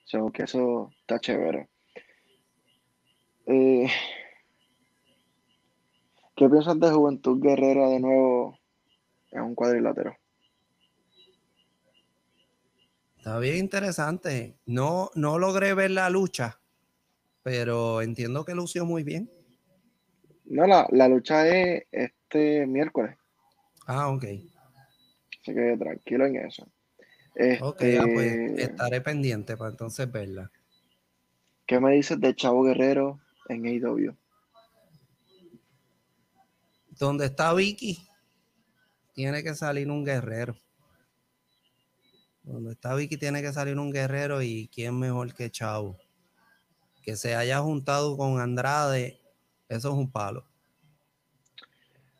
So, 0.07 0.33
que 0.33 0.45
eso 0.45 0.91
está 1.01 1.20
chévere. 1.20 1.68
Eh, 3.47 3.87
¿Qué 6.35 6.49
piensas 6.49 6.81
de 6.81 6.91
Juventud 6.91 7.39
Guerrera 7.39 7.87
de 7.91 8.01
nuevo 8.01 8.59
en 9.31 9.43
un 9.43 9.55
cuadrilátero? 9.55 10.16
Está 13.18 13.39
bien 13.39 13.59
interesante. 13.59 14.57
No, 14.64 15.11
no 15.14 15.39
logré 15.39 15.74
ver 15.74 15.91
la 15.91 16.09
lucha, 16.09 16.62
pero 17.43 18.01
entiendo 18.01 18.47
que 18.47 18.55
lució 18.55 18.87
muy 18.87 19.05
bien. 19.05 19.31
No, 20.47 20.66
la, 20.66 20.89
la 20.93 21.09
lucha 21.09 21.47
es 21.47 21.85
este 21.93 22.66
miércoles. 22.66 23.18
Ah, 23.87 24.09
ok. 24.09 24.24
Así 25.41 25.55
que 25.55 25.76
tranquilo 25.78 26.26
en 26.26 26.36
eso. 26.36 26.64
ok, 27.61 27.78
pues 27.78 28.32
este, 28.32 28.62
estaré 28.62 29.01
pendiente 29.01 29.57
para 29.57 29.70
entonces 29.70 30.11
verla. 30.11 30.51
¿Qué 31.66 31.80
me 31.80 31.93
dices 31.93 32.20
de 32.20 32.34
Chavo 32.34 32.64
Guerrero 32.64 33.20
en 33.49 33.64
AEW? 33.64 34.16
Donde 36.99 37.26
está 37.26 37.55
Vicky, 37.55 37.99
tiene 39.14 39.43
que 39.43 39.55
salir 39.55 39.91
un 39.91 40.05
guerrero. 40.05 40.57
Donde 42.43 42.72
está 42.72 42.95
Vicky 42.95 43.16
tiene 43.16 43.41
que 43.41 43.53
salir 43.53 43.78
un 43.78 43.93
guerrero 43.93 44.43
y 44.43 44.68
quién 44.74 44.99
mejor 44.99 45.32
que 45.32 45.51
Chavo. 45.51 45.97
Que 47.03 47.16
se 47.16 47.34
haya 47.34 47.61
juntado 47.61 48.16
con 48.16 48.41
Andrade, 48.41 49.20
eso 49.68 49.88
es 49.88 49.95
un 49.95 50.11
palo. 50.11 50.45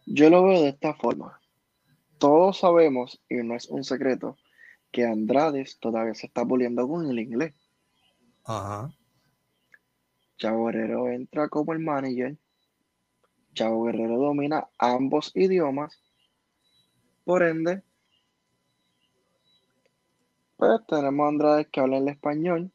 Yo 0.07 0.31
lo 0.31 0.45
veo 0.45 0.63
de 0.63 0.69
esta 0.71 0.95
forma. 0.95 1.40
Todos 2.21 2.59
sabemos, 2.59 3.19
y 3.31 3.37
no 3.37 3.57
es 3.57 3.67
un 3.71 3.83
secreto, 3.83 4.37
que 4.93 5.07
Andrade 5.07 5.65
todavía 5.81 6.15
se 6.15 6.27
está 6.27 6.45
puliendo 6.45 6.87
con 6.87 7.09
el 7.09 7.19
inglés. 7.19 7.55
Ajá. 8.45 8.95
Chavo 10.37 10.67
Guerrero 10.67 11.09
entra 11.09 11.49
como 11.49 11.73
el 11.73 11.79
manager 11.79 12.37
Chavo 13.55 13.85
Guerrero 13.85 14.19
domina 14.19 14.69
ambos 14.77 15.33
idiomas. 15.35 15.99
Por 17.25 17.43
ende, 17.43 17.83
pues 20.59 20.79
tenemos 20.89 21.25
a 21.25 21.29
Andrade 21.29 21.71
que 21.71 21.81
habla 21.81 21.97
el 21.97 22.09
español 22.09 22.71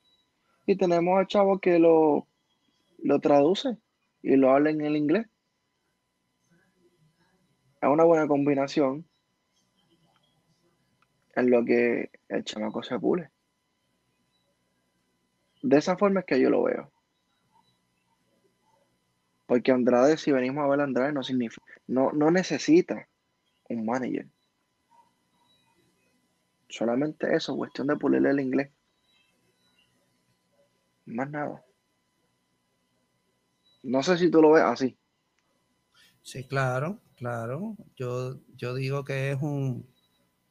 y 0.66 0.76
tenemos 0.76 1.20
a 1.20 1.28
Chavo 1.28 1.60
que 1.60 1.78
lo, 1.78 2.28
lo 2.98 3.20
traduce 3.20 3.78
y 4.24 4.38
lo 4.38 4.50
habla 4.50 4.72
en 4.72 4.82
el 4.82 4.98
inglés. 4.98 5.28
Es 7.80 7.90
una 7.90 8.06
buena 8.06 8.28
combinación 8.28 9.08
en 11.36 11.52
lo 11.52 11.64
que 11.64 12.10
el 12.30 12.44
chamaco 12.44 12.82
se 12.82 12.98
pule. 13.00 13.30
De 15.62 15.78
esa 15.78 15.98
forma 15.98 16.22
es 16.22 16.26
que 16.26 16.40
yo 16.40 16.50
lo 16.50 16.64
veo. 16.64 16.92
Porque 19.46 19.72
Andrade, 19.72 20.18
si 20.18 20.32
venimos 20.32 20.64
a 20.64 20.68
ver 20.68 20.80
a 20.80 20.84
Andrade, 20.84 21.12
no 21.12 21.24
significa, 21.24 21.66
no, 21.88 22.12
no 22.12 22.32
necesita 22.32 23.08
un 23.70 23.86
manager. 23.86 24.28
Solamente 26.68 27.36
eso, 27.36 27.56
cuestión 27.56 27.88
de 27.88 27.96
pulirle 27.96 28.32
el 28.32 28.40
inglés. 28.40 28.72
Más 31.06 31.30
nada. 31.30 31.64
No 33.84 34.02
sé 34.02 34.18
si 34.18 34.32
tú 34.32 34.42
lo 34.42 34.52
ves 34.52 34.64
así. 34.64 34.98
Sí, 36.24 36.44
claro, 36.48 37.00
claro. 37.18 37.76
Yo, 37.96 38.40
yo 38.56 38.74
digo 38.74 39.06
que 39.06 39.32
es 39.32 39.42
un, 39.42 39.88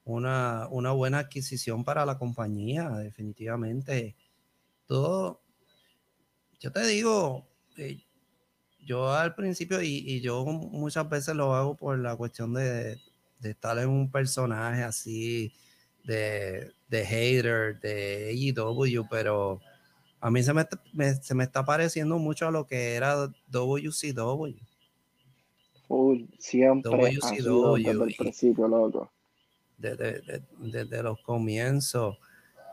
una, 0.05 0.69
una 0.71 0.93
buena 0.93 1.21
adquisición 1.21 1.85
para 1.85 2.05
la 2.05 2.19
compañía, 2.19 2.91
definitivamente. 2.91 4.15
Todo, 4.87 5.41
yo 6.61 6.73
te 6.73 6.87
digo, 6.87 7.47
eh, 7.77 8.01
yo 8.85 9.11
al 9.11 9.35
principio, 9.35 9.81
y, 9.83 10.21
yo 10.21 10.45
muchas 10.45 11.09
veces 11.09 11.35
lo 11.35 11.55
hago 11.55 11.77
por 11.77 11.99
la 11.99 12.17
cuestión 12.17 12.55
de, 12.55 12.99
estar 13.43 13.79
en 13.79 13.89
un 13.89 14.11
personaje 14.11 14.83
así 14.83 15.53
de, 16.05 16.73
de 16.89 17.05
hater, 17.05 17.81
de 17.81 18.31
AEW, 18.31 19.07
pero 19.11 19.61
a 20.21 20.31
mí 20.31 20.43
se 20.43 20.55
me, 20.55 20.65
se 21.21 21.35
me 21.35 21.45
está 21.45 21.65
pareciendo 21.65 22.19
mucho 22.19 22.47
a 22.47 22.51
lo 22.51 22.67
que 22.67 22.95
era 22.95 23.31
WCW. 23.49 24.57
Full, 25.87 26.23
siempre 26.39 26.91
WCW, 26.91 27.77
desde 27.77 28.05
el 28.05 28.15
principio, 28.17 28.69
loco. 28.69 29.11
Desde, 29.79 31.03
los 31.03 31.21
comienzos. 31.23 32.19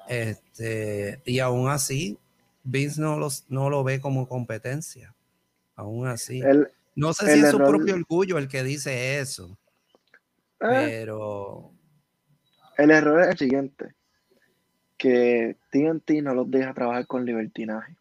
Este, 0.08 1.22
y 1.26 1.40
aún 1.40 1.70
así, 1.70 2.18
Vince 2.64 3.02
no, 3.02 3.18
los, 3.18 3.46
no 3.50 3.70
lo 3.70 3.84
ve 3.84 4.02
como 4.02 4.28
competencia 4.28 5.14
aún 5.82 6.08
así. 6.08 6.42
no 6.96 7.14
sé 7.14 7.34
si 7.34 7.40
es 7.40 7.50
su 7.50 7.58
propio 7.58 7.96
orgullo 7.96 8.38
el 8.38 8.48
que 8.48 8.64
dice 8.64 9.20
eso, 9.20 9.58
ah. 10.60 10.70
pero... 10.86 11.72
El 12.78 12.92
error 12.92 13.22
es 13.22 13.30
el 13.30 13.38
siguiente, 13.38 13.96
que 14.98 15.58
TNT 15.72 16.22
no 16.24 16.34
los 16.34 16.50
deja 16.50 16.74
trabajar 16.74 17.06
con 17.06 17.26
libertinaje. 17.26 17.96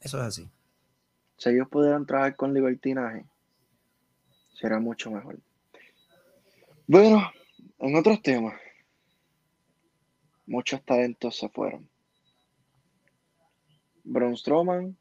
Eso 0.00 0.18
es 0.18 0.24
así. 0.24 0.48
Si 1.36 1.50
ellos 1.50 1.68
pudieran 1.68 2.06
trabajar 2.06 2.36
con 2.36 2.54
libertinaje, 2.54 3.24
será 4.54 4.80
mucho 4.80 5.10
mejor. 5.10 5.38
Bueno, 6.86 7.30
en 7.78 7.96
otros 7.96 8.20
temas, 8.22 8.54
muchos 10.46 10.84
talentos 10.84 11.36
se 11.36 11.48
fueron. 11.48 11.88
Braun 14.04 14.36
Strowman 14.36 14.96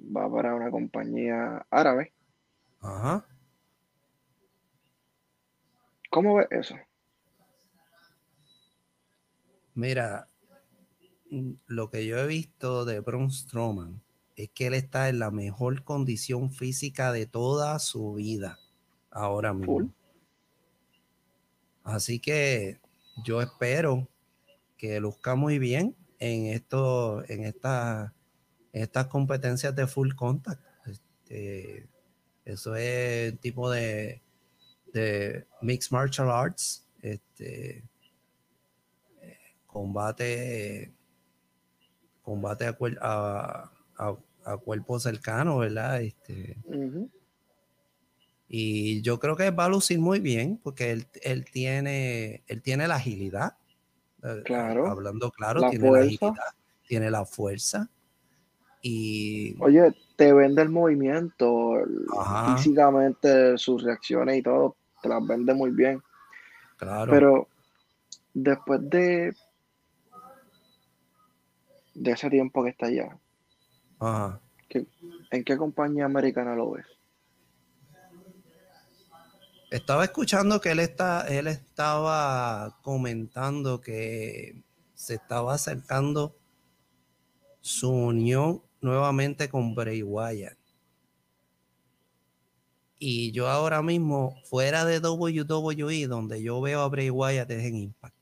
va 0.00 0.30
para 0.30 0.54
una 0.54 0.70
compañía 0.70 1.66
árabe. 1.70 2.12
Ajá. 2.80 3.26
¿Cómo 6.10 6.36
ves 6.36 6.48
eso? 6.50 6.74
Mira, 9.74 10.28
lo 11.66 11.90
que 11.90 12.06
yo 12.06 12.18
he 12.18 12.26
visto 12.26 12.84
de 12.84 13.00
Braun 13.00 13.30
Strowman 13.30 14.02
es 14.36 14.50
que 14.50 14.66
él 14.66 14.74
está 14.74 15.08
en 15.08 15.18
la 15.18 15.30
mejor 15.30 15.84
condición 15.84 16.50
física 16.50 17.12
de 17.12 17.26
toda 17.26 17.78
su 17.78 18.14
vida 18.14 18.58
ahora 19.10 19.52
mismo. 19.52 19.92
Así 21.82 22.18
que 22.18 22.80
yo 23.24 23.40
espero 23.40 24.08
que 24.76 25.00
luzca 25.00 25.34
muy 25.34 25.58
bien 25.58 25.96
en 26.18 26.46
esto, 26.46 27.22
en 27.28 27.44
esta 27.44 28.14
estas 28.72 29.06
competencias 29.08 29.74
de 29.74 29.86
full 29.86 30.14
contact. 30.14 30.62
Este, 30.86 31.88
eso 32.44 32.74
es 32.76 33.38
tipo 33.40 33.70
de, 33.70 34.22
de 34.92 35.46
mixed 35.60 35.90
martial 35.92 36.30
arts, 36.30 36.86
este, 37.02 37.84
combate, 39.66 40.92
combate 42.22 42.74
a, 43.00 43.70
a, 44.44 44.56
cuerpo 44.58 44.98
cercano, 44.98 45.58
¿verdad? 45.58 46.02
Este, 46.02 46.56
Y 48.52 49.00
yo 49.02 49.20
creo 49.20 49.36
que 49.36 49.52
va 49.52 49.66
a 49.66 49.68
lucir 49.68 50.00
muy 50.00 50.18
bien 50.18 50.58
porque 50.60 50.90
él, 50.90 51.44
tiene, 51.44 52.42
él 52.48 52.62
tiene 52.62 52.88
la 52.88 52.96
agilidad. 52.96 53.56
Eh, 54.24 54.42
claro. 54.44 54.88
Hablando 54.88 55.30
claro, 55.30 55.70
tiene 55.70 55.88
la 55.88 56.00
agilidad, 56.00 56.34
tiene 56.86 57.10
la 57.12 57.24
fuerza 57.24 57.88
Y 58.82 59.54
Oye, 59.62 59.94
te 60.16 60.32
vende 60.32 60.62
el 60.62 60.68
movimiento, 60.68 61.74
Ajá. 62.18 62.56
físicamente, 62.56 63.56
sus 63.56 63.84
reacciones 63.84 64.38
y 64.38 64.42
todo, 64.42 64.74
te 65.00 65.08
las 65.08 65.24
vende 65.24 65.54
muy 65.54 65.70
bien. 65.70 66.02
claro, 66.76 67.12
Pero 67.12 67.48
después 68.34 68.80
de, 68.82 69.32
de 71.94 72.10
ese 72.10 72.28
tiempo 72.28 72.64
que 72.64 72.70
está 72.70 72.86
allá, 72.86 73.16
ajá. 74.00 74.40
¿en 75.30 75.44
qué 75.44 75.56
compañía 75.56 76.06
americana 76.06 76.56
lo 76.56 76.72
ves? 76.72 76.86
Estaba 79.70 80.02
escuchando 80.02 80.60
que 80.60 80.72
él, 80.72 80.80
está, 80.80 81.28
él 81.28 81.46
estaba 81.46 82.76
comentando 82.82 83.80
que 83.80 84.64
se 84.94 85.14
estaba 85.14 85.54
acercando 85.54 86.36
su 87.60 87.88
unión 87.88 88.62
nuevamente 88.80 89.48
con 89.48 89.76
Bray 89.76 90.02
Wyatt. 90.02 90.58
Y 92.98 93.30
yo 93.30 93.48
ahora 93.48 93.80
mismo, 93.80 94.36
fuera 94.44 94.84
de 94.84 94.98
WWE, 94.98 96.06
donde 96.08 96.42
yo 96.42 96.60
veo 96.60 96.80
a 96.80 96.88
Bray 96.88 97.10
Wyatt 97.10 97.50
es 97.50 97.64
en 97.64 97.76
Impact. 97.76 98.16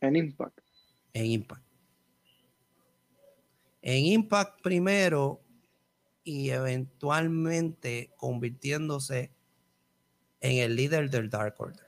En 0.00 0.16
Impact. 0.16 0.58
En 1.12 1.26
Impact. 1.26 1.64
En 3.82 4.06
Impact 4.06 4.62
primero 4.62 5.42
y 6.24 6.50
eventualmente 6.50 8.12
convirtiéndose 8.16 9.32
en 10.40 10.58
el 10.58 10.76
líder 10.76 11.10
del 11.10 11.30
Dark 11.30 11.54
Order. 11.58 11.86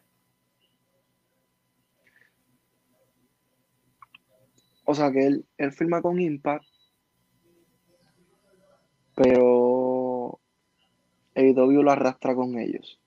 O 4.84 4.94
sea 4.94 5.10
que 5.12 5.26
él, 5.26 5.46
él 5.56 5.72
firma 5.72 6.02
con 6.02 6.20
Impact, 6.20 6.66
pero 9.14 10.40
AEW 11.34 11.82
lo 11.82 11.90
arrastra 11.90 12.34
con 12.34 12.58
ellos. 12.58 13.00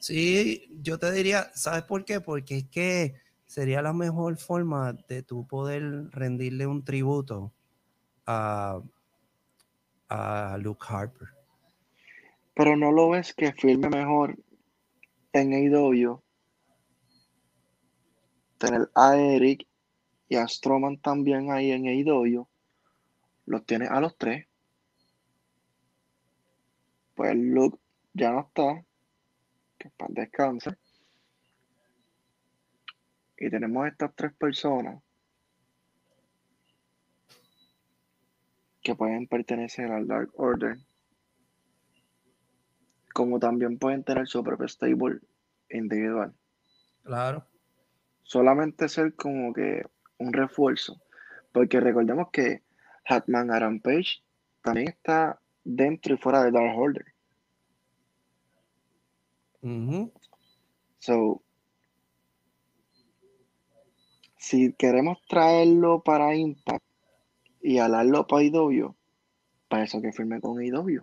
Sí, 0.00 0.68
yo 0.82 0.98
te 0.98 1.12
diría, 1.12 1.50
¿sabes 1.54 1.84
por 1.84 2.04
qué? 2.04 2.20
Porque 2.20 2.58
es 2.58 2.68
que 2.68 3.14
sería 3.46 3.82
la 3.82 3.92
mejor 3.92 4.36
forma 4.36 4.94
de 5.08 5.22
tú 5.22 5.46
poder 5.46 6.10
rendirle 6.10 6.66
un 6.66 6.84
tributo 6.84 7.52
a, 8.26 8.82
a 10.12 10.58
Luke 10.58 10.84
Harper. 10.88 11.28
Pero 12.54 12.76
no 12.76 12.92
lo 12.92 13.10
ves 13.10 13.32
que 13.32 13.52
firme 13.52 13.88
mejor 13.88 14.38
en 15.32 15.52
AEW. 15.54 16.22
Tener 18.58 18.90
a 18.94 19.16
Eric 19.16 19.66
y 20.28 20.36
a 20.36 20.46
Strowman 20.46 20.98
también 20.98 21.50
ahí 21.50 21.72
en 21.72 21.86
AEW. 21.86 22.46
Los 23.46 23.64
tiene 23.64 23.86
a 23.86 24.00
los 24.00 24.16
tres. 24.18 24.46
Pues 27.14 27.34
Luke 27.34 27.78
ya 28.12 28.32
no 28.32 28.40
está. 28.40 28.84
Que 29.78 29.88
para 29.90 30.12
descanse. 30.12 30.76
Y 33.38 33.48
tenemos 33.48 33.88
estas 33.88 34.14
tres 34.14 34.32
personas 34.34 35.02
que 38.82 38.94
pueden 38.94 39.26
pertenecer 39.26 39.90
al 39.90 40.06
Dark 40.06 40.30
Order 40.34 40.78
como 43.12 43.38
también 43.38 43.78
pueden 43.78 44.04
tener 44.04 44.26
su 44.26 44.42
propio 44.42 44.66
stable 44.68 45.20
individual. 45.70 46.34
Claro, 47.02 47.46
Solamente 48.22 48.88
ser 48.88 49.14
como 49.14 49.52
que 49.52 49.82
un 50.18 50.32
refuerzo. 50.32 51.00
Porque 51.52 51.80
recordemos 51.80 52.28
que 52.32 52.62
Hatman 53.04 53.50
Adam 53.50 53.80
Page 53.80 54.22
también 54.62 54.88
está 54.88 55.38
dentro 55.64 56.14
y 56.14 56.16
fuera 56.16 56.42
de 56.44 56.50
Dark 56.50 56.78
Order. 56.78 57.04
Ujú, 59.60 60.12
So, 60.98 61.42
si 64.36 64.72
queremos 64.72 65.18
traerlo 65.28 66.02
para 66.02 66.34
Impact 66.34 66.84
y 67.62 67.78
alarlo 67.78 68.26
para 68.26 68.42
IW, 68.42 68.94
para 69.68 69.84
eso 69.84 70.02
que 70.02 70.12
firme 70.12 70.40
con 70.40 70.62
IW. 70.62 71.02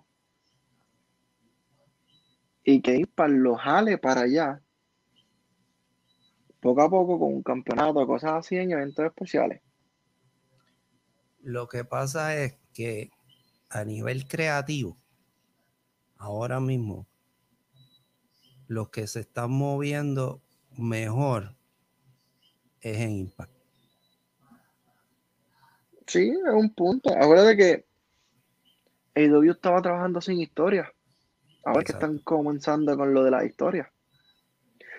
Y 2.64 2.82
que 2.82 2.96
Impact 2.96 3.32
lo 3.32 3.56
jale 3.56 3.98
para 3.98 4.22
allá, 4.22 4.62
poco 6.60 6.82
a 6.82 6.90
poco 6.90 7.18
con 7.18 7.34
un 7.34 7.44
campeonato, 7.44 8.06
cosas 8.06 8.32
así 8.34 8.58
en 8.58 8.72
eventos 8.72 9.06
especiales. 9.06 9.62
Lo 11.42 11.68
que 11.70 11.86
pasa 11.86 12.36
es 12.36 12.60
que 12.74 13.10
a 13.70 13.86
nivel 13.86 14.28
creativo, 14.28 14.98
ahora 16.18 16.60
mismo, 16.60 17.08
los 18.68 18.90
que 18.90 19.08
se 19.08 19.22
están 19.22 19.52
moviendo 19.52 20.44
mejor 20.78 21.56
es 22.82 22.98
en 22.98 23.12
Impact. 23.12 23.59
Sí, 26.10 26.28
es 26.30 26.54
un 26.54 26.74
punto. 26.74 27.12
Acuérdate 27.16 27.56
que 27.56 27.86
AEW 29.16 29.52
estaba 29.52 29.80
trabajando 29.82 30.20
sin 30.22 30.42
historia. 30.42 30.92
Ahora 31.64 31.84
que 31.84 31.92
Exacto. 31.92 32.06
están 32.08 32.18
comenzando 32.24 32.98
con 32.98 33.14
lo 33.14 33.24
de 33.24 33.32
la 33.32 33.46
historia. 33.46 33.92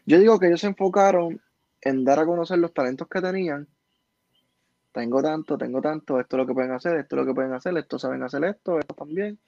Yo 0.07 0.21
digo 0.21 0.39
que 0.39 0.47
ellos 0.47 0.61
se 0.61 0.69
enfocaron 0.69 1.41
en 1.81 2.05
dar 2.05 2.21
a 2.21 2.27
conocer 2.27 2.59
los 2.59 2.73
talentos 2.73 3.09
que 3.09 3.21
tenían. 3.21 3.67
Tengo 4.93 5.21
tanto, 5.21 5.59
tengo 5.59 5.81
tanto, 5.81 6.21
esto 6.21 6.37
es 6.37 6.39
lo 6.39 6.47
que 6.47 6.55
pueden 6.55 6.73
hacer, 6.73 6.97
esto 6.97 7.17
es 7.17 7.21
lo 7.21 7.27
que 7.27 7.35
pueden 7.35 7.53
hacer, 7.55 7.77
esto 7.77 7.99
saben 7.99 8.23
hacer 8.23 8.45
esto, 8.45 8.79
esto 8.79 8.95
también. 8.95 9.39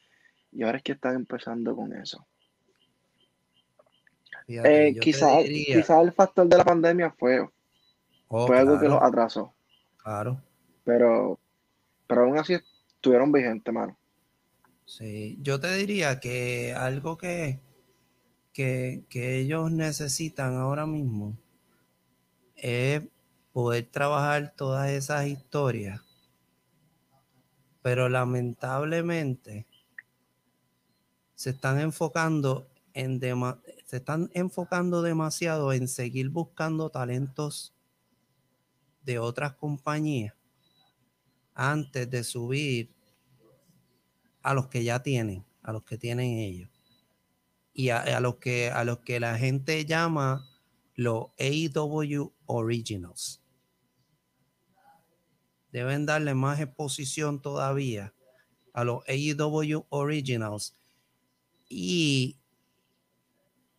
Y 0.50 0.64
ahora 0.64 0.78
es 0.78 0.82
que 0.82 0.92
están 0.92 1.14
empezando 1.14 1.76
con 1.76 1.92
eso. 1.94 2.26
Eh, 4.48 4.96
quizás 5.00 5.44
quizá 5.44 6.00
el 6.00 6.12
factor 6.12 6.46
de 6.48 6.58
la 6.58 6.64
pandemia 6.64 7.10
fue, 7.12 7.48
Oh, 8.34 8.46
fue 8.46 8.58
algo 8.58 8.80
que 8.80 8.88
los 8.88 9.00
atrasó. 9.02 9.52
claro. 10.02 10.40
Pero, 10.84 11.38
pero 12.12 12.26
aún 12.26 12.38
así 12.38 12.52
estuvieron 12.52 13.32
vigentes, 13.32 13.72
mano. 13.72 13.96
Sí, 14.84 15.38
yo 15.40 15.58
te 15.58 15.74
diría 15.76 16.20
que 16.20 16.74
algo 16.76 17.16
que, 17.16 17.58
que, 18.52 19.06
que 19.08 19.38
ellos 19.38 19.72
necesitan 19.72 20.56
ahora 20.56 20.84
mismo 20.84 21.38
es 22.54 23.02
poder 23.54 23.86
trabajar 23.90 24.52
todas 24.54 24.90
esas 24.90 25.26
historias, 25.26 26.02
pero 27.80 28.10
lamentablemente 28.10 29.66
se 31.34 31.48
están 31.48 31.80
enfocando 31.80 32.68
en 32.92 33.20
se 33.86 33.96
están 33.96 34.28
enfocando 34.34 35.00
demasiado 35.00 35.72
en 35.72 35.88
seguir 35.88 36.28
buscando 36.28 36.90
talentos 36.90 37.72
de 39.02 39.18
otras 39.18 39.54
compañías 39.54 40.34
antes 41.54 42.08
de 42.10 42.24
subir 42.24 42.94
a 44.42 44.54
los 44.54 44.68
que 44.68 44.84
ya 44.84 45.02
tienen, 45.02 45.44
a 45.62 45.72
los 45.72 45.84
que 45.84 45.98
tienen 45.98 46.38
ellos. 46.38 46.70
Y 47.74 47.88
a, 47.88 48.20
los 48.20 48.36
que 48.36 48.70
a 48.70 48.84
los 48.84 48.98
que 48.98 49.18
la 49.18 49.38
gente 49.38 49.86
llama 49.86 50.46
los 50.94 51.28
AEW 51.38 52.32
Originals. 52.46 53.40
Deben 55.70 56.04
darle 56.04 56.34
más 56.34 56.60
exposición 56.60 57.40
todavía 57.40 58.12
a 58.74 58.84
los 58.84 59.02
AEW 59.08 59.86
Originals. 59.88 60.76
Y 61.68 62.36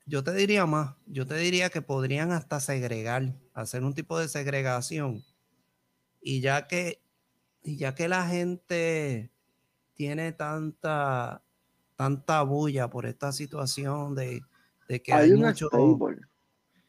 yo 0.05 0.23
te 0.23 0.33
diría 0.33 0.65
más, 0.65 0.95
yo 1.05 1.27
te 1.27 1.35
diría 1.35 1.69
que 1.69 1.81
podrían 1.81 2.31
hasta 2.31 2.59
segregar, 2.59 3.35
hacer 3.53 3.83
un 3.83 3.93
tipo 3.93 4.17
de 4.17 4.27
segregación. 4.27 5.23
Y 6.19 6.41
ya 6.41 6.67
que, 6.67 7.02
y 7.63 7.77
ya 7.77 7.95
que 7.95 8.07
la 8.07 8.27
gente 8.27 9.31
tiene 9.93 10.31
tanta, 10.33 11.41
tanta 11.95 12.41
bulla 12.43 12.89
por 12.89 13.05
esta 13.05 13.31
situación 13.31 14.15
de, 14.15 14.41
de 14.87 15.01
que 15.01 15.13
hay, 15.13 15.25
Hay 15.27 15.31
un 15.33 15.39
mucho. 15.45 15.67
stable. 15.67 16.17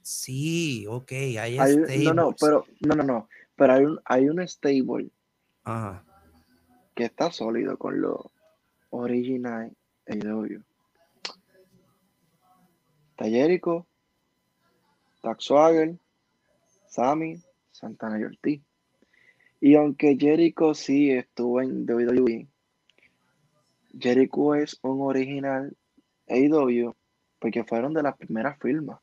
Sí, 0.03 0.87
ok, 0.89 1.13
hay, 1.13 1.59
Hay 1.59 1.73
un- 1.75 2.05
no, 2.05 2.15
no, 2.15 2.37
pero 2.39 2.67
no, 2.81 2.95
no, 2.95 3.03
no. 3.05 3.29
Pero 3.57 3.73
hay 3.73 3.85
un, 3.85 4.01
hay 4.05 4.29
un 4.29 4.47
stable 4.49 5.11
Ajá, 5.63 6.05
que 6.95 7.05
está 7.05 7.31
sólido 7.31 7.79
con 7.79 8.01
los 8.01 8.19
original 8.91 9.75
AEW. 10.07 10.63
Está 13.11 13.25
Jericho, 13.27 13.87
Tax 15.23 15.49
Sammy, 16.87 17.41
Santana 17.71 18.21
y 18.21 18.25
Ortiz. 18.25 18.63
Y 19.65 19.77
aunque 19.77 20.19
Jericho 20.21 20.75
sí 20.75 21.11
estuvo 21.11 21.59
en 21.63 21.87
WWE, 21.91 22.47
Jericho 23.99 24.55
es 24.55 24.79
un 24.83 25.01
original 25.01 25.75
AEW 26.29 26.95
porque 27.39 27.65
fueron 27.65 27.95
de 27.95 28.03
las 28.03 28.15
primeras 28.15 28.59
firmas. 28.61 29.01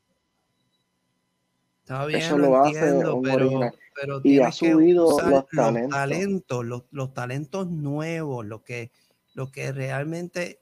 Está 1.80 2.06
bien, 2.06 2.20
Eso 2.20 2.38
lo, 2.38 2.50
lo 2.50 2.58
hace 2.64 2.94
un 2.94 3.24
pero, 3.24 3.38
original. 3.38 3.76
pero 3.96 4.22
Y 4.24 4.38
ha 4.40 4.52
subido 4.52 5.20
los 5.28 5.48
talentos. 5.48 5.98
talentos, 5.98 6.64
los, 6.64 6.84
los 6.92 7.12
talentos 7.16 7.68
nuevos, 7.72 8.46
lo 8.46 8.64
que, 8.64 8.92
lo 9.34 9.52
que 9.52 9.72
realmente 9.72 10.60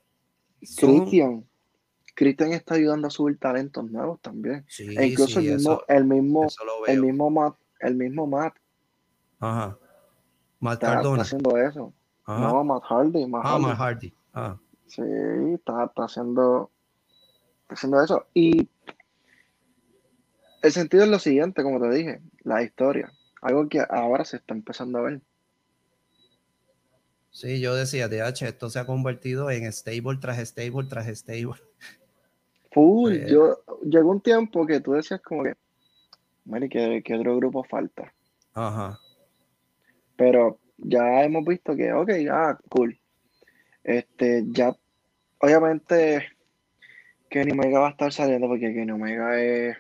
son. 0.62 1.02
Cristian, 1.02 1.45
Cristian 2.16 2.54
está 2.54 2.76
ayudando 2.76 3.08
a 3.10 3.12
subir 3.12 3.38
talentos 3.38 3.91
nuevos 3.91 4.22
también. 4.22 4.64
Sí, 4.70 4.95
E 4.97 5.08
incluso 5.08 5.41
sí, 5.41 5.47
el 5.50 5.56
mismo, 5.56 5.74
eso, 5.74 5.84
el 5.89 6.06
mismo, 6.06 6.47
el 6.88 7.02
mismo 7.02 7.30
Matt, 7.30 7.58
el 7.82 7.95
mismo 7.95 8.28
Matt 8.28 8.56
Ajá. 9.41 9.78
Matt 10.60 10.74
está, 10.76 10.88
está 10.88 10.95
Cardona. 10.95 11.22
haciendo 11.22 11.57
eso. 11.57 11.93
Ajá. 12.26 12.39
No, 12.41 12.64
Matt 12.64 12.84
Hardy, 12.84 13.26
Matt 13.26 13.41
ah, 13.45 13.49
Hardy. 13.51 13.66
Matt 13.66 13.78
Hardy. 13.78 14.14
Ah, 14.34 14.57
Sí, 14.88 15.01
está, 15.53 15.86
está 15.86 16.03
haciendo, 16.05 16.72
está 17.62 17.76
haciendo 17.76 18.03
eso. 18.03 18.26
Y 18.34 18.68
el 20.64 20.72
sentido 20.72 21.03
es 21.03 21.10
lo 21.10 21.20
siguiente, 21.20 21.62
como 21.64 21.80
te 21.80 21.89
dije, 21.89 22.22
la 22.43 22.64
historia. 22.64 23.12
Algo 23.41 23.70
que 23.70 23.82
ahora 23.88 24.26
se 24.26 24.38
está 24.38 24.53
empezando 24.53 24.97
a 24.99 25.03
ver. 25.03 25.22
sí, 27.32 27.62
yo 27.62 27.76
decía, 27.76 28.07
DH, 28.10 28.41
esto 28.47 28.70
se 28.70 28.80
ha 28.80 28.86
convertido 28.86 29.49
en 29.51 29.72
stable 29.72 30.18
tras 30.20 30.39
stable 30.39 30.88
tras 30.89 31.07
stable. 31.07 31.62
Full, 32.72 33.14
Eh. 33.14 33.28
yo, 33.32 33.60
llegó 33.84 34.12
un 34.12 34.22
tiempo 34.22 34.66
que 34.66 34.80
tú 34.82 34.93
decías 34.93 35.22
como 35.22 35.43
que, 35.43 35.55
Mari, 36.45 36.68
¿qué, 36.68 37.01
qué 37.05 37.16
otro 37.16 37.36
grupo 37.38 37.64
falta? 37.64 38.12
Ajá. 38.53 38.99
Pero 40.20 40.59
ya 40.76 41.24
hemos 41.24 41.45
visto 41.45 41.78
que, 41.78 41.93
ok, 41.93 42.09
ah, 42.30 42.59
cool. 42.67 42.99
Este, 43.86 44.43
ya, 44.47 44.76
obviamente, 45.39 46.28
Kenny 47.30 47.53
Omega 47.53 47.80
va 47.80 47.88
a 47.88 47.91
estar 47.91 48.11
saliendo 48.11 48.49
porque 48.49 48.74
Kenny 48.74 48.91
Omega 48.91 49.41
es 49.41 49.78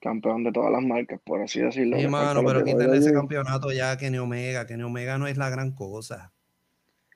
campeón 0.00 0.44
de 0.44 0.52
todas 0.52 0.70
las 0.70 0.82
marcas, 0.82 1.20
por 1.24 1.42
así 1.42 1.58
decirlo. 1.58 1.96
Sí, 1.96 2.04
Le 2.04 2.08
mano, 2.08 2.26
falta 2.26 2.42
lo 2.42 2.46
pero 2.46 2.64
quítale 2.64 2.98
ese 2.98 3.12
campeonato 3.12 3.72
ya 3.72 3.90
a 3.90 3.96
Kenny 3.96 4.18
Omega. 4.18 4.68
Kenny 4.68 4.84
Omega 4.84 5.18
no 5.18 5.26
es 5.26 5.36
la 5.36 5.50
gran 5.50 5.72
cosa. 5.72 6.32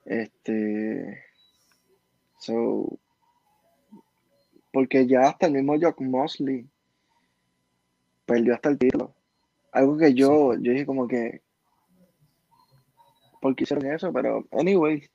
Este, 0.03 1.23
so, 2.37 2.99
porque 4.73 5.07
ya 5.07 5.29
hasta 5.29 5.47
el 5.47 5.53
mismo 5.53 5.79
Jock 5.79 6.01
Mosley 6.01 6.67
perdió 8.25 8.55
hasta 8.55 8.67
el 8.67 8.77
título. 8.77 9.15
Algo 9.71 9.97
que 9.97 10.13
yo, 10.13 10.53
yo 10.55 10.73
dije 10.73 10.85
como 10.85 11.07
que, 11.07 11.44
¿por 13.45 13.55
qué 13.55 13.63
hicieron 13.63 13.85
eso? 13.93 14.11
Pero, 14.11 14.47
anyway, 14.53 15.07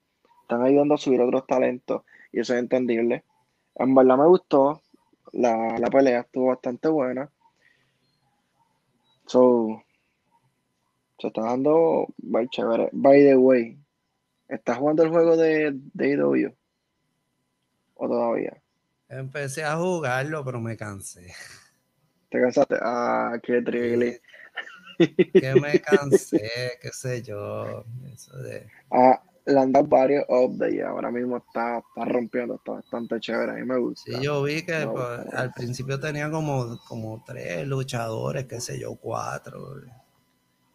están 0.43 0.63
ayudando 0.63 0.95
a 0.95 0.99
subir 0.99 1.21
otros 1.21 1.49
talentos 1.49 2.05
y 2.31 2.39
eso 2.39 2.55
es 2.55 2.61
entendible. 2.61 3.25
En 3.75 3.93
verdad 3.93 4.19
me 4.19 4.27
gustó, 4.29 4.83
la, 5.33 5.77
la 5.81 5.89
pelea 5.89 6.21
estuvo 6.21 6.47
bastante 6.47 6.87
buena. 6.87 7.29
So, 9.27 9.83
se 11.19 11.27
está 11.27 11.43
dando 11.43 12.07
muy 12.19 12.49
chévere. 12.51 12.89
By 12.93 13.21
the 13.25 13.37
way, 13.37 13.77
¿estás 14.49 14.79
jugando 14.79 15.03
el 15.03 15.11
juego 15.11 15.37
de, 15.37 15.73
de 15.75 16.13
AEW? 16.13 16.55
¿O 17.95 18.07
todavía? 18.07 18.63
Empecé 19.09 19.65
a 19.65 19.77
jugarlo, 19.77 20.45
pero 20.45 20.61
me 20.61 20.77
cansé. 20.77 21.35
¿Te 22.31 22.41
cansaste? 22.41 22.77
Ah, 22.81 23.41
qué 23.43 23.61
triste. 23.61 24.23
Que 25.39 25.55
me 25.61 25.81
cansé, 25.81 26.79
qué 26.81 26.91
sé 26.93 27.23
yo. 27.23 27.85
Eso 28.13 28.37
de... 28.39 28.67
Ah, 28.91 29.23
le 29.47 29.59
han 29.59 29.73
dado 29.73 29.87
varios 29.87 30.25
updates 30.29 30.75
y 30.75 30.81
ahora 30.81 31.11
mismo 31.11 31.39
está, 31.39 31.79
está 31.79 32.05
rompiendo, 32.05 32.57
está 32.57 32.73
bastante 32.73 33.19
chévere. 33.21 33.53
A 33.53 33.55
mí 33.55 33.65
me 33.65 33.79
gusta. 33.79 34.13
Sí, 34.13 34.23
yo 34.23 34.43
vi 34.43 34.63
que 34.65 34.85
No, 34.85 34.93
pues, 34.93 35.27
no. 35.33 35.39
al 35.39 35.53
principio 35.53 35.99
tenía 35.99 36.31
como, 36.31 36.79
como 36.87 37.23
tres 37.27 37.67
luchadores, 37.67 38.47
qué 38.47 38.61
sé 38.61 38.79
yo, 38.79 38.95
cuatro. 38.97 39.81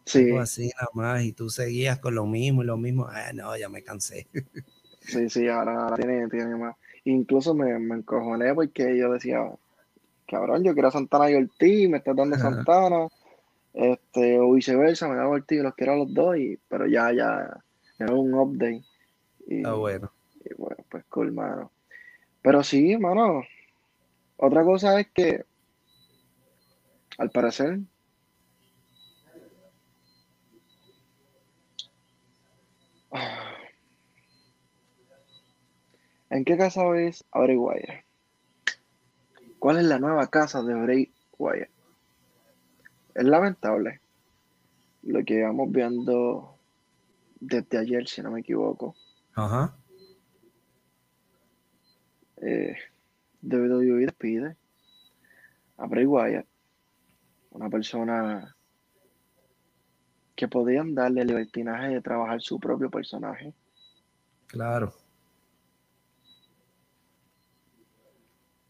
Sí, 0.05 0.25
algo 0.25 0.39
así 0.39 0.69
nada 0.75 0.89
más. 0.93 1.23
Y 1.23 1.31
tú 1.33 1.49
seguías 1.49 1.99
con 1.99 2.15
lo 2.15 2.25
mismo 2.25 2.63
y 2.63 2.65
lo 2.65 2.77
mismo. 2.77 3.07
Ah, 3.09 3.31
no, 3.33 3.55
ya 3.57 3.69
me 3.69 3.83
cansé. 3.83 4.27
sí, 5.01 5.29
sí, 5.29 5.47
ahora, 5.47 5.83
ahora 5.83 5.95
tiene, 5.97 6.27
tiene 6.29 6.55
más. 6.55 6.75
Incluso 7.05 7.53
me, 7.53 7.77
me 7.79 7.95
encojoné 7.95 8.53
porque 8.53 8.97
yo 8.97 9.11
decía, 9.11 9.39
cabrón, 10.27 10.63
yo 10.63 10.73
quiero 10.73 10.87
a 10.89 10.91
Santana 10.91 11.29
y 11.29 11.35
Ortiz, 11.35 11.89
me 11.89 11.97
estás 11.97 12.15
dando 12.15 12.35
Ajá. 12.35 12.51
Santana, 12.51 13.07
este, 13.75 14.39
o 14.39 14.53
viceversa, 14.53 15.07
me 15.09 15.15
da 15.15 15.25
y 15.49 15.55
los 15.57 15.75
quiero 15.75 15.93
a 15.93 15.97
los 15.97 16.13
dos, 16.13 16.37
y, 16.37 16.57
pero 16.69 16.87
ya, 16.87 17.11
ya, 17.11 17.61
era 17.99 18.13
un 18.13 18.33
update. 18.33 18.83
Y, 19.47 19.57
Está 19.57 19.73
bueno. 19.73 20.11
y 20.43 20.53
bueno, 20.55 20.77
pues 20.89 21.03
cool, 21.09 21.33
mano. 21.33 21.71
Pero 22.41 22.63
sí, 22.63 22.97
mano, 22.97 23.43
otra 24.37 24.63
cosa 24.63 24.99
es 24.99 25.07
que, 25.11 25.45
al 27.17 27.29
parecer, 27.31 27.79
¿En 36.29 36.43
qué 36.43 36.57
casa 36.57 36.83
ves 36.85 37.23
a 37.31 37.39
Bray 37.41 37.55
Wyatt? 37.55 38.03
¿Cuál 39.59 39.77
es 39.77 39.85
la 39.85 39.99
nueva 39.99 40.27
casa 40.27 40.63
de 40.63 40.73
Bray 40.73 41.13
Wyatt? 41.37 41.69
Es 43.15 43.23
lamentable 43.23 44.01
lo 45.03 45.23
que 45.23 45.41
vamos 45.41 45.71
viendo 45.71 46.57
desde 47.39 47.79
ayer, 47.79 48.07
si 48.07 48.21
no 48.21 48.29
me 48.29 48.41
equivoco. 48.41 48.95
Ajá. 49.33 49.75
Eh, 52.37 52.75
WWE 53.41 54.05
despide 54.05 54.55
a 55.77 55.87
Bray 55.87 56.05
Wyatt, 56.05 56.45
una 57.51 57.69
persona 57.69 58.55
que 60.35 60.47
podían 60.47 60.93
darle 60.93 61.21
el 61.21 61.27
libertinaje 61.27 61.87
de 61.87 62.01
trabajar 62.01 62.41
su 62.41 62.59
propio 62.59 62.89
personaje. 62.91 63.53
Claro. 64.47 64.93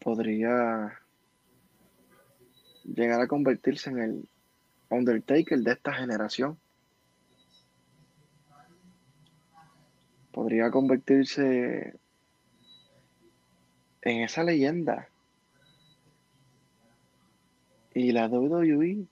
podría 0.06 1.00
llegar 2.84 3.20
a 3.20 3.26
convertirse 3.26 3.90
en 3.90 3.98
el 3.98 4.28
Undertaker 4.90 5.58
de 5.58 5.72
esta 5.72 5.92
generación. 5.92 6.58
Podría 10.32 10.70
convertirse 10.70 11.98
en 14.02 14.22
esa 14.22 14.44
leyenda. 14.44 15.08
Y 17.94 18.12
la 18.12 18.28
WWE 18.28 19.06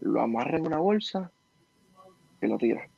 lo 0.00 0.20
amarra 0.20 0.56
en 0.56 0.66
una 0.66 0.78
bolsa 0.78 1.30
y 2.40 2.46
lo 2.46 2.58
tira. 2.58 2.88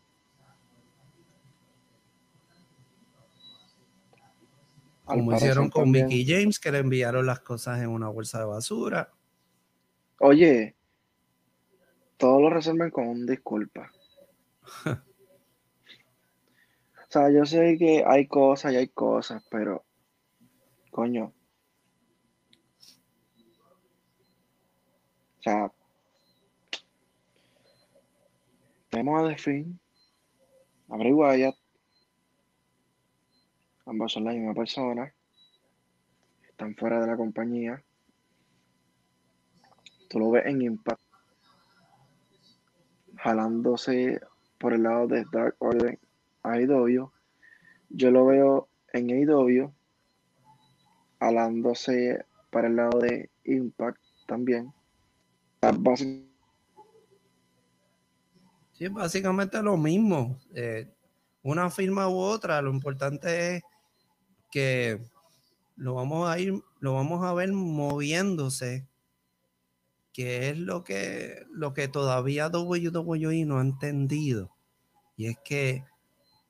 Como 5.04 5.36
hicieron 5.36 5.68
con 5.68 5.90
Mickey 5.90 6.24
James, 6.26 6.58
que 6.58 6.72
le 6.72 6.78
enviaron 6.78 7.26
las 7.26 7.40
cosas 7.40 7.82
en 7.82 7.90
una 7.90 8.08
bolsa 8.08 8.38
de 8.38 8.46
basura. 8.46 9.10
Oye, 10.20 10.74
todo 12.24 12.40
lo 12.40 12.48
resuelven 12.48 12.90
con 12.90 13.06
un 13.06 13.26
disculpa. 13.26 13.92
O 16.96 17.10
sea, 17.10 17.30
yo 17.30 17.44
sé 17.44 17.76
que 17.78 18.02
hay 18.06 18.26
cosas 18.26 18.72
y 18.72 18.76
hay 18.76 18.88
cosas, 18.88 19.46
pero 19.50 19.84
coño. 20.90 21.34
O 25.38 25.42
sea, 25.42 25.70
tenemos 28.88 29.22
a 29.22 29.28
The 29.28 29.36
Fiend, 29.36 29.78
a 30.88 30.96
Bray 30.96 31.12
Wyatt, 31.12 31.56
ambos 33.84 34.14
son 34.14 34.24
la 34.24 34.32
misma 34.32 34.54
persona, 34.54 35.14
están 36.48 36.74
fuera 36.74 37.02
de 37.02 37.06
la 37.06 37.18
compañía. 37.18 37.84
Tú 40.08 40.20
lo 40.20 40.30
ves 40.30 40.46
en 40.46 40.62
Impact, 40.62 41.03
jalándose 43.16 44.20
por 44.58 44.72
el 44.72 44.84
lado 44.84 45.06
de 45.06 45.24
Dark 45.32 45.56
Order 45.58 45.98
a 46.42 46.52
AEW. 46.52 47.10
Yo 47.90 48.10
lo 48.10 48.26
veo 48.26 48.68
en 48.92 49.10
AEW, 49.10 49.72
jalándose 51.20 52.24
para 52.50 52.68
el 52.68 52.76
lado 52.76 52.98
de 53.00 53.30
Impact 53.44 54.00
también. 54.26 54.72
Ah, 55.62 55.72
Sí, 58.72 58.88
básicamente 58.88 59.62
lo 59.62 59.76
mismo. 59.76 60.38
Eh, 60.52 60.92
una 61.42 61.70
firma 61.70 62.08
u 62.08 62.16
otra, 62.16 62.60
lo 62.60 62.70
importante 62.70 63.56
es 63.56 63.62
que 64.50 65.00
lo 65.76 65.94
vamos 65.94 66.28
a 66.28 66.38
ir, 66.38 66.54
lo 66.80 66.94
vamos 66.94 67.24
a 67.24 67.32
ver 67.34 67.52
moviéndose, 67.52 68.86
que 70.14 70.48
es 70.48 70.58
lo 70.58 70.84
que, 70.84 71.44
lo 71.50 71.74
que 71.74 71.88
todavía 71.88 72.46
WWE 72.46 73.44
no 73.44 73.58
ha 73.58 73.62
entendido. 73.62 74.48
Y 75.16 75.26
es 75.26 75.36
que 75.44 75.84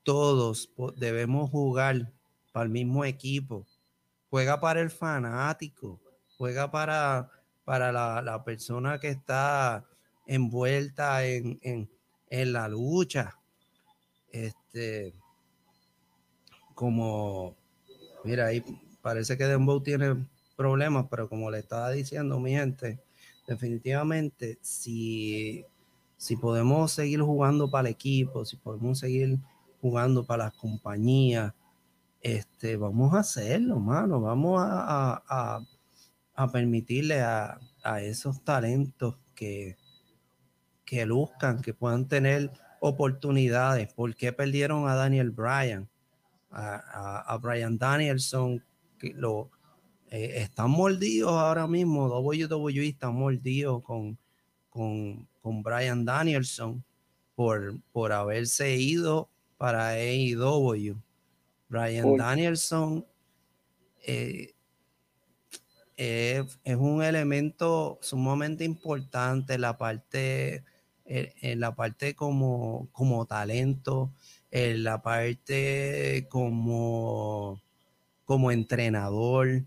todos 0.02 0.70
debemos 0.96 1.50
jugar 1.50 2.12
para 2.52 2.64
el 2.64 2.70
mismo 2.70 3.06
equipo. 3.06 3.66
Juega 4.28 4.60
para 4.60 4.82
el 4.82 4.90
fanático, 4.90 5.98
juega 6.36 6.70
para, 6.70 7.30
para 7.64 7.90
la, 7.90 8.44
persona 8.44 9.00
que 9.00 9.08
está 9.08 9.86
envuelta 10.26 11.24
en, 11.24 11.58
en, 11.62 12.52
la 12.52 12.68
lucha. 12.68 13.38
Este, 14.30 15.14
como, 16.74 17.56
mira, 18.24 18.46
ahí 18.46 18.62
parece 19.00 19.38
que 19.38 19.44
Dembow 19.44 19.82
tiene 19.82 20.28
problemas, 20.54 21.06
pero 21.08 21.30
como 21.30 21.50
le 21.50 21.60
estaba 21.60 21.90
diciendo 21.92 22.38
mi 22.38 22.50
gente, 22.50 23.03
definitivamente 23.46 24.58
si, 24.62 25.64
si 26.16 26.36
podemos 26.36 26.92
seguir 26.92 27.20
jugando 27.20 27.70
para 27.70 27.88
el 27.88 27.94
equipo, 27.94 28.44
si 28.44 28.56
podemos 28.56 28.98
seguir 28.98 29.38
jugando 29.80 30.24
para 30.24 30.44
las 30.44 30.54
compañías, 30.54 31.52
este, 32.20 32.76
vamos 32.78 33.12
a 33.14 33.18
hacerlo, 33.18 33.78
mano, 33.78 34.20
vamos 34.20 34.58
a, 34.58 35.22
a, 36.34 36.48
permitirle 36.52 37.20
a, 37.20 37.60
esos 38.00 38.42
talentos 38.42 39.18
que, 39.34 39.76
que 40.86 41.04
luzcan, 41.04 41.60
que 41.60 41.74
puedan 41.74 42.08
tener 42.08 42.50
oportunidades. 42.80 43.92
¿Por 43.92 44.14
qué 44.14 44.32
perdieron 44.32 44.88
a 44.88 44.94
Daniel 44.94 45.30
Bryan? 45.30 45.88
A, 46.50 47.38
Brian 47.42 47.76
Danielson, 47.76 48.64
que 48.98 49.12
lo 49.12 49.50
eh, 50.14 50.42
están 50.42 50.70
mordidos 50.70 51.32
ahora 51.32 51.66
mismo. 51.66 52.06
WWE 52.06 52.86
está 52.86 53.10
mordido 53.10 53.80
con, 53.80 54.16
con, 54.70 55.26
con 55.42 55.64
Brian 55.64 56.04
Danielson 56.04 56.84
por, 57.34 57.80
por 57.90 58.12
haberse 58.12 58.76
ido 58.76 59.28
para 59.56 59.88
AEW. 59.88 60.96
Brian 61.68 62.16
Danielson 62.16 63.04
eh, 64.06 64.54
es, 65.96 66.46
un 66.76 67.02
elemento 67.02 67.98
sumamente 68.00 68.62
importante 68.62 69.54
en 69.54 69.62
la 69.62 69.76
parte, 69.76 70.62
en, 71.06 71.58
la 71.58 71.74
parte 71.74 72.14
como, 72.14 72.88
como 72.92 73.26
talento, 73.26 74.12
en 74.52 74.84
la 74.84 75.02
parte 75.02 76.28
como, 76.30 77.60
como 78.24 78.52
entrenador, 78.52 79.64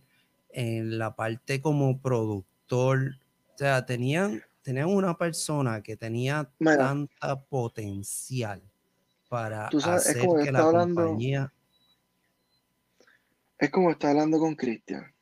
en 0.58 0.98
la 0.98 1.16
parte 1.16 1.62
como 1.62 2.02
productor. 2.02 3.20
O 3.54 3.58
sea, 3.60 3.86
tenían, 3.86 4.42
tenían 4.64 4.90
una 4.90 5.16
persona 5.16 5.84
que 5.84 5.96
tenía 5.96 6.50
tanta 6.60 7.40
potencial 7.44 8.64
para 9.30 9.68
hacer 9.68 10.28
que 10.44 10.52
la 10.52 10.64
compañía 10.64 11.54
es 13.60 13.70
como 13.70 13.92
está 13.92 14.10
hablando 14.10 14.40
con 14.40 14.56
Christian. 14.56 15.14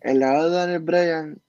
El 0.00 0.20
lado 0.20 0.50
de 0.50 0.56
Daniel 0.56 0.82
Bryan, 0.82 1.42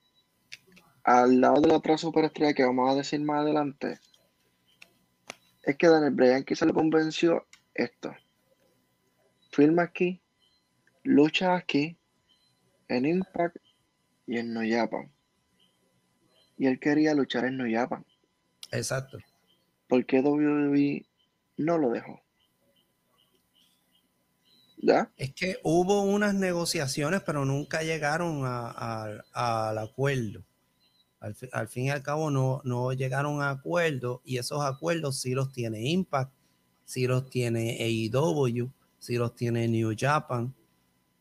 al 1.04 1.40
lado 1.40 1.62
de 1.62 1.70
la 1.70 1.76
otra 1.76 1.98
superestrella 1.98 2.54
que 2.54 2.66
vamos 2.66 2.92
a 2.92 2.96
decir 2.96 3.22
más 3.22 3.42
adelante, 3.42 4.00
es 5.64 5.78
que 5.78 5.88
Daniel 5.88 6.14
Bryan 6.14 6.44
quizá 6.44 6.66
le 6.66 6.74
convenció 6.74 7.48
esto. 7.74 8.14
Filma 9.52 9.84
aquí, 9.84 10.22
lucha 11.08 11.56
aquí, 11.56 11.98
en 12.90 13.06
Impact 13.06 13.58
y 14.28 14.38
en 14.38 14.54
No 14.54 14.62
Japan. 14.68 15.12
Y 16.58 16.68
él 16.68 16.80
quería 16.80 17.14
luchar 17.14 17.46
en 17.46 17.58
No 17.58 17.66
Japan. 17.70 18.06
Exacto. 18.72 19.18
¿Por 19.88 20.06
qué 20.06 20.20
WWE 20.20 21.06
no 21.58 21.78
lo 21.78 21.90
dejó? 21.92 22.22
Es 25.18 25.34
que 25.34 25.58
hubo 25.64 26.04
unas 26.04 26.36
negociaciones, 26.36 27.22
pero 27.26 27.46
nunca 27.46 27.82
llegaron 27.82 28.44
al 28.46 29.78
acuerdo. 29.78 30.44
Al, 31.20 31.68
fin 31.68 31.86
y 31.86 31.90
al 31.90 32.04
cabo 32.04 32.30
no, 32.30 32.62
no 32.64 32.94
llegaron 32.94 33.42
a 33.42 33.50
acuerdo 33.50 34.22
y 34.24 34.38
esos 34.38 34.64
acuerdos 34.64 35.20
sí 35.20 35.34
los 35.34 35.52
tiene 35.52 35.82
Impact, 35.90 36.32
sí 36.86 37.08
los 37.08 37.30
tiene 37.30 37.78
AEW, 37.82 38.72
sí 39.00 39.16
los 39.16 39.34
tiene 39.36 39.68
New 39.68 39.96
Japan 39.98 40.54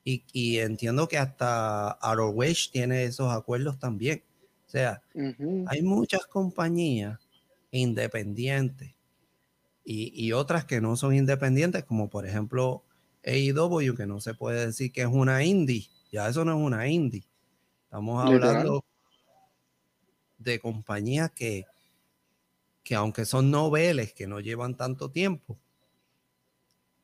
y, 0.08 0.58
entiendo 0.58 1.08
que 1.08 1.18
hasta 1.18 1.98
ROH 2.00 2.70
tiene 2.70 3.04
esos 3.04 3.32
acuerdos 3.32 3.80
también. 3.80 4.22
O 4.66 4.70
sea, 4.70 5.02
hay 5.66 5.82
muchas 5.82 6.26
compañías 6.26 7.18
independientes 7.72 8.94
y, 9.84 10.12
y, 10.14 10.32
otras 10.32 10.64
que 10.64 10.80
no 10.80 10.96
son 10.96 11.14
independientes, 11.14 11.84
como 11.84 12.08
por 12.08 12.24
ejemplo 12.24 12.84
AEW, 13.24 13.96
que 13.96 14.06
no 14.06 14.20
se 14.20 14.34
puede 14.34 14.66
decir 14.66 14.92
que 14.92 15.02
es 15.02 15.08
una 15.08 15.44
indie. 15.44 15.88
Ya 16.12 16.28
eso 16.28 16.44
no 16.44 16.52
es 16.52 16.64
una 16.64 16.86
indie. 16.86 17.24
Estamos 17.84 18.24
hablando 18.24 18.84
de 20.38 20.60
compañías 20.60 21.32
que, 21.32 21.64
que 22.84 22.94
aunque 22.94 23.24
son 23.24 23.50
noveles, 23.50 24.12
que 24.12 24.28
no 24.28 24.38
llevan 24.38 24.76
tanto 24.76 25.10
tiempo, 25.10 25.58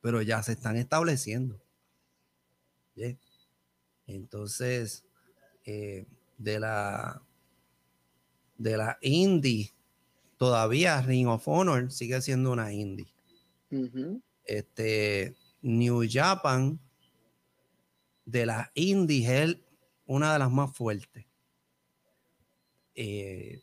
pero 0.01 0.23
ya 0.23 0.43
se 0.43 0.53
están 0.53 0.77
estableciendo. 0.77 1.62
Entonces, 4.07 5.05
eh, 5.65 6.07
de 6.39 6.61
la 6.61 7.23
de 8.59 8.77
la 8.77 8.99
indie, 9.01 9.73
todavía 10.37 11.01
Ring 11.03 11.27
of 11.27 11.47
Honor 11.49 11.91
sigue 11.91 12.21
siendo 12.21 12.53
una 12.53 12.73
indie. 12.73 13.13
Este 14.45 15.35
New 15.63 16.03
Japan 16.09 16.79
de 18.25 18.47
las 18.47 18.71
indies 18.75 19.29
es 19.29 19.57
una 20.07 20.33
de 20.33 20.39
las 20.39 20.51
más 20.51 20.77
fuertes. 20.77 21.27
Eh, 22.95 23.63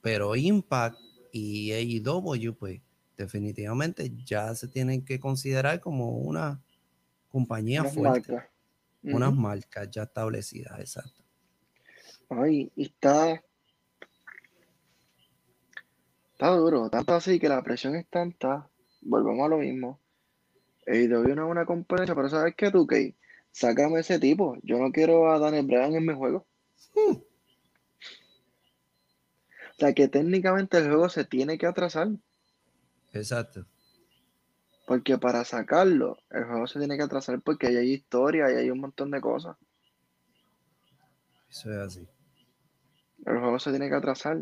pero 0.00 0.34
Impact 0.34 0.98
y 1.32 1.72
AEW, 1.72 2.54
pues 2.54 2.80
definitivamente 3.16 4.12
ya 4.24 4.54
se 4.54 4.68
tienen 4.68 5.04
que 5.04 5.20
considerar 5.20 5.80
como 5.80 6.18
una 6.18 6.62
compañía 7.34 7.82
fuerte. 7.82 8.40
Unas 9.02 9.34
marcas 9.34 9.90
ya 9.90 10.04
establecidas, 10.04 10.78
exacto. 10.78 11.24
Ay, 12.30 12.70
está. 12.76 13.42
Está 16.32 16.50
duro, 16.50 16.88
tanto 16.90 17.14
así 17.14 17.40
que 17.40 17.48
la 17.48 17.62
presión 17.62 17.96
es 17.96 18.06
tanta. 18.08 18.70
Volvemos 19.02 19.44
a 19.44 19.48
lo 19.48 19.58
mismo 19.58 20.00
AEW 20.86 21.34
no 21.34 21.46
es 21.46 21.50
una 21.50 21.66
competencia, 21.66 22.14
pero 22.14 22.28
¿sabes 22.28 22.54
qué, 22.56 22.70
tú, 22.70 22.86
Key? 22.86 23.16
Sácame 23.52 24.00
ese 24.00 24.18
tipo. 24.18 24.56
Yo 24.62 24.78
no 24.78 24.92
quiero 24.92 25.32
a 25.32 25.38
Daniel 25.38 25.66
Bryan 25.66 25.94
en 25.94 26.06
mi 26.06 26.14
juego. 26.14 26.46
Hmm. 26.94 27.16
O 29.70 29.78
sea, 29.78 29.92
que 29.92 30.08
técnicamente 30.08 30.78
el 30.78 30.88
juego 30.88 31.08
se 31.08 31.24
tiene 31.24 31.58
que 31.58 31.66
atrasar. 31.66 32.08
Exacto. 33.12 33.66
Porque 34.86 35.18
para 35.18 35.44
sacarlo, 35.44 36.18
el 36.30 36.44
juego 36.44 36.66
se 36.66 36.78
tiene 36.78 36.96
que 36.96 37.04
atrasar 37.04 37.40
porque 37.40 37.68
ahí 37.68 37.76
hay 37.76 37.92
historia 37.92 38.50
y 38.50 38.56
hay 38.56 38.70
un 38.70 38.80
montón 38.80 39.10
de 39.10 39.20
cosas. 39.20 39.56
Eso 41.48 41.72
es 41.72 41.78
así. 41.78 42.08
El 43.24 43.38
juego 43.38 43.58
se 43.58 43.70
tiene 43.70 43.88
que 43.88 43.94
atrasar. 43.94 44.38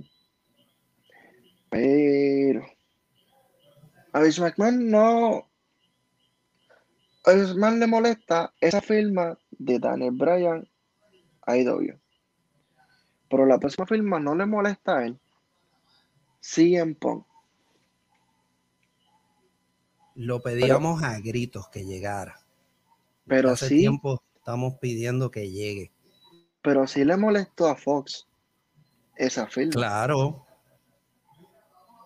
Pero. 1.70 2.66
A 4.12 4.20
Vince 4.20 4.43
McMahon 4.43 4.90
no, 4.90 5.49
a 7.24 7.55
más 7.57 7.74
le 7.74 7.86
molesta 7.86 8.53
esa 8.61 8.80
firma 8.80 9.38
de 9.51 9.78
Daniel 9.78 10.12
Bryan 10.12 10.68
a 11.43 11.57
IW. 11.57 11.99
Pero 13.30 13.47
la 13.47 13.59
próxima 13.59 13.86
firma 13.86 14.18
no 14.18 14.34
le 14.34 14.45
molesta 14.45 14.99
a 14.99 15.07
él. 15.07 15.18
CM 16.40 16.95
Punk. 16.97 17.24
Lo 20.14 20.40
pedíamos 20.40 21.02
a 21.02 21.18
gritos 21.20 21.68
que 21.68 21.84
llegara. 21.84 22.38
Pero 23.26 23.50
Hace 23.50 23.68
sí. 23.68 23.78
tiempo 23.78 24.22
estamos 24.34 24.74
pidiendo 24.80 25.30
que 25.30 25.50
llegue. 25.50 25.92
Pero 26.62 26.86
sí 26.86 27.04
le 27.04 27.16
molestó 27.16 27.68
a 27.68 27.76
Fox 27.76 28.26
esa 29.16 29.46
firma. 29.46 29.72
Claro. 29.72 30.46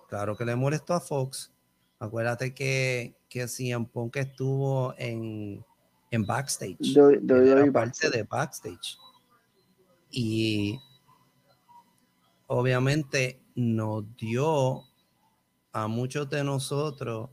Claro 0.09 0.37
que 0.37 0.45
le 0.45 0.57
molestó 0.57 0.95
a 0.95 1.01
Fox. 1.01 1.53
Acuérdate 1.99 2.55
que, 2.55 3.17
que 3.29 3.49
CM 3.49 3.87
Punk 3.87 4.17
estuvo 4.17 4.95
en, 4.99 5.65
en 6.11 6.27
backstage. 6.27 6.77
De, 6.79 7.73
parte 7.73 8.11
de 8.11 8.23
backstage. 8.23 8.99
Y 10.11 10.79
obviamente 12.47 13.41
nos 13.55 14.05
dio 14.17 14.85
a 15.73 15.89
muchos 15.89 16.29
de 16.31 16.45
nosotros 16.45 17.31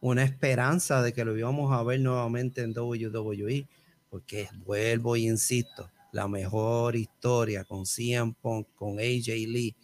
una 0.00 0.24
esperanza 0.24 1.02
de 1.02 1.12
que 1.12 1.24
lo 1.24 1.36
íbamos 1.36 1.72
a 1.72 1.82
ver 1.82 2.00
nuevamente 2.00 2.62
en 2.62 2.76
WWE, 2.76 3.68
porque 4.08 4.48
vuelvo 4.64 5.16
y 5.16 5.26
insisto, 5.26 5.90
la 6.12 6.26
mejor 6.26 6.96
historia 6.96 7.64
con 7.64 7.84
CM 7.86 8.34
con 8.40 8.98
AJ 8.98 9.28
Lee, 9.46 9.76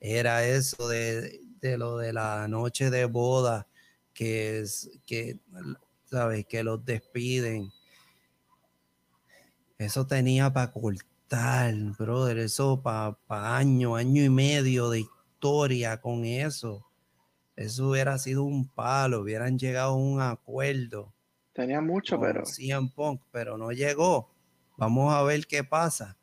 era 0.00 0.44
eso 0.46 0.88
de, 0.88 1.40
de 1.60 1.78
lo 1.78 1.98
de 1.98 2.12
la 2.12 2.48
noche 2.48 2.90
de 2.90 3.04
boda, 3.04 3.66
que 4.12 4.60
es 4.60 4.90
que, 5.06 5.38
¿sabes? 6.04 6.46
Que 6.46 6.62
los 6.62 6.84
despiden. 6.84 7.70
Eso 9.78 10.06
tenía 10.06 10.52
para 10.52 10.72
cortar, 10.72 11.74
brother. 11.98 12.38
Eso 12.38 12.82
para 12.82 13.16
año, 13.30 13.96
año 13.96 14.22
y 14.24 14.28
medio 14.28 14.90
de 14.90 15.00
historia 15.00 16.00
con 16.00 16.24
eso. 16.24 16.89
Eso 17.60 17.90
hubiera 17.90 18.18
sido 18.18 18.42
un 18.44 18.68
palo, 18.68 19.20
hubieran 19.20 19.58
llegado 19.58 19.92
a 19.92 19.96
un 19.96 20.20
acuerdo. 20.20 21.14
Tenía 21.52 21.80
mucho, 21.80 22.16
con 22.16 22.26
pero 22.26 22.46
CM 22.46 22.90
Punk, 22.96 23.22
pero 23.30 23.58
no 23.58 23.70
llegó. 23.70 24.30
Vamos 24.78 25.12
a 25.12 25.22
ver 25.22 25.46
qué 25.46 25.62
pasa. 25.62 26.16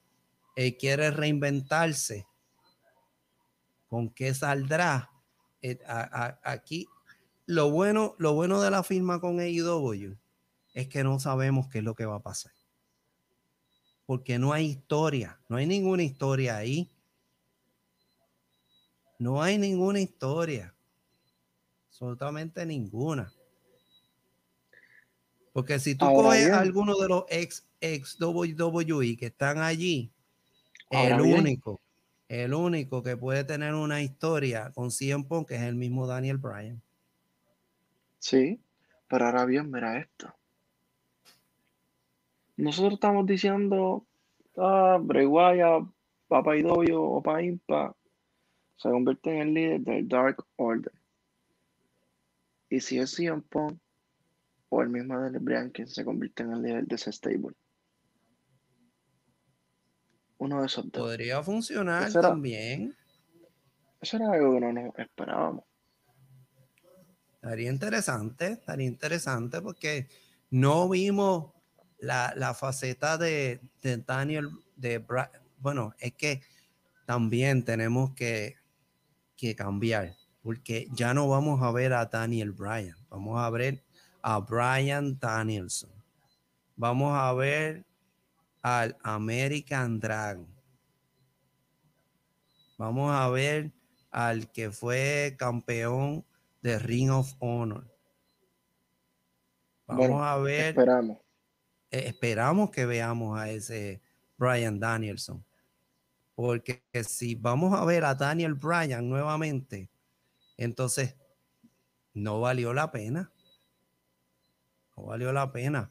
Él 0.56 0.78
quiere 0.78 1.12
reinventarse. 1.12 2.26
¿Con 3.88 4.10
qué 4.10 4.34
saldrá? 4.34 5.12
Eh, 5.62 5.80
a- 5.88 6.26
a- 6.26 6.40
aquí, 6.54 6.88
lo 7.46 7.72
bueno, 7.72 8.16
lo 8.20 8.34
bueno 8.34 8.62
de 8.62 8.72
la 8.72 8.84
firma 8.84 9.20
con 9.20 9.40
AEW 9.40 10.18
es 10.74 10.88
que 10.88 11.04
no 11.04 11.20
sabemos 11.20 11.70
qué 11.70 11.80
es 11.80 11.84
lo 11.84 11.96
que 11.96 12.06
va 12.06 12.16
a 12.18 12.24
pasar. 12.24 12.54
Porque 14.08 14.40
no 14.40 14.54
hay 14.54 14.66
historia, 14.66 15.40
no 15.50 15.58
hay 15.58 15.68
ninguna 15.68 16.02
historia 16.02 16.58
ahí. 16.58 16.90
No 19.20 19.44
hay 19.44 19.58
ninguna 19.60 20.00
historia. 20.00 20.76
Absolutamente 21.98 22.64
ninguna. 22.64 23.34
Porque 25.52 25.80
si 25.80 25.96
tú 25.96 26.06
Ahora 26.06 26.30
coges 26.30 26.46
bien. 26.46 26.54
a 26.54 26.60
alguno 26.60 26.96
de 26.96 27.08
los 27.08 27.24
ex, 27.28 27.68
ex 27.82 28.22
WWE 28.22 29.18
que 29.18 29.26
están 29.26 29.58
allí, 29.58 30.12
Ahora 30.92 31.16
el 31.16 31.22
bien. 31.24 31.40
único, 31.40 31.82
el 32.28 32.54
único 32.54 33.02
que 33.02 33.18
puede 33.18 33.44
tener 33.46 33.74
una 33.74 34.04
historia 34.04 34.72
con 34.74 34.92
CM 34.92 35.24
Punk 35.26 35.50
es 35.50 35.62
el 35.64 35.74
mismo 35.74 36.06
Daniel 36.06 36.38
Bryan. 36.38 36.80
sí. 38.20 38.62
Pero 39.10 39.26
ahora 39.26 39.46
bien, 39.46 39.72
mira 39.72 39.98
esto. 40.00 40.36
Nosotros 42.58 42.96
estamos 42.96 43.26
diciendo, 43.26 44.06
ah, 44.58 45.00
Wyatt, 45.02 45.88
Papa 46.28 46.58
Idoyo 46.58 47.02
o 47.02 47.24
Pa 47.24 47.42
Impa 47.42 47.96
se 48.76 48.90
convierte 48.90 49.32
en 49.32 49.38
el 49.48 49.54
líder 49.54 49.82
del 49.82 50.08
Dark 50.10 50.46
Order. 50.58 50.92
Y 52.70 52.80
si 52.82 53.00
es 53.00 53.12
CM 53.12 53.42
Punk 53.44 53.80
o 54.70 54.82
el 54.82 54.90
mismo 54.90 55.20
Daniel 55.20 55.42
Bryan 55.44 55.70
quien 55.70 55.88
se 55.88 56.04
convierte 56.04 56.44
en 56.44 56.52
el 56.52 56.62
líder 56.62 56.86
de 56.86 56.96
ese 56.96 57.12
stable. 57.12 57.56
Uno 60.40 60.60
de 60.62 60.68
esos 60.68 60.92
dos. 60.92 61.04
Podría 61.04 61.42
funcionar 61.42 62.10
era- 62.10 62.22
también. 62.22 62.96
Eso 64.02 64.18
era 64.18 64.32
algo 64.32 64.54
que 64.54 64.60
no 64.60 64.74
nos 64.74 65.00
esperábamos. 65.00 65.64
Estaría 67.36 67.72
interesante, 67.72 68.48
estaría 68.54 68.86
interesante 68.88 69.62
porque 69.62 70.08
no 70.50 70.90
vimos 70.90 71.54
la, 72.00 72.34
la 72.36 72.54
faceta 72.54 73.18
de, 73.18 73.62
de 73.82 73.98
Daniel, 73.98 74.50
de 74.76 75.04
Bra- 75.06 75.32
bueno, 75.58 75.94
es 76.00 76.14
que 76.14 76.42
también 77.06 77.64
tenemos 77.64 78.14
que, 78.14 78.56
que 79.38 79.56
cambiar, 79.56 80.14
porque 80.48 80.88
ya 80.94 81.14
no 81.14 81.28
vamos 81.28 81.62
a 81.62 81.74
ver 81.74 81.92
a 81.92 82.06
Daniel 82.06 82.54
Bryan, 82.54 82.96
vamos 83.10 83.38
a 83.38 83.50
ver 83.50 83.84
a 84.22 84.40
Brian 84.40 85.20
Danielson, 85.20 85.90
vamos 86.78 87.14
a 87.20 87.34
ver 87.34 87.86
al 88.62 88.96
American 89.04 90.00
Dragon, 90.00 90.48
vamos 92.78 93.14
a 93.14 93.28
ver 93.28 93.74
al 94.10 94.50
que 94.54 94.72
fue 94.72 95.36
campeón 95.38 96.26
de 96.62 96.80
Ring 96.80 97.12
of 97.12 97.34
Honor. 97.40 97.86
Vamos 99.86 100.08
Bueno, 100.08 100.24
a 100.24 100.38
ver, 100.38 100.68
Esperamos. 100.70 101.18
eh, 101.92 102.04
esperamos 102.06 102.72
que 102.72 102.86
veamos 102.86 103.38
a 103.38 103.50
ese 103.50 104.02
Brian 104.38 104.80
Danielson. 104.80 105.44
Porque 106.36 106.82
si 107.04 107.36
vamos 107.36 107.78
a 107.78 107.84
ver 107.84 108.06
a 108.06 108.16
Daniel 108.16 108.54
Bryan 108.54 109.10
nuevamente, 109.10 109.90
entonces 110.58 111.16
no 112.14 112.42
valió 112.42 112.74
la 112.74 112.92
pena. 112.92 113.32
No 114.96 115.04
valió 115.04 115.32
la 115.32 115.52
pena. 115.52 115.90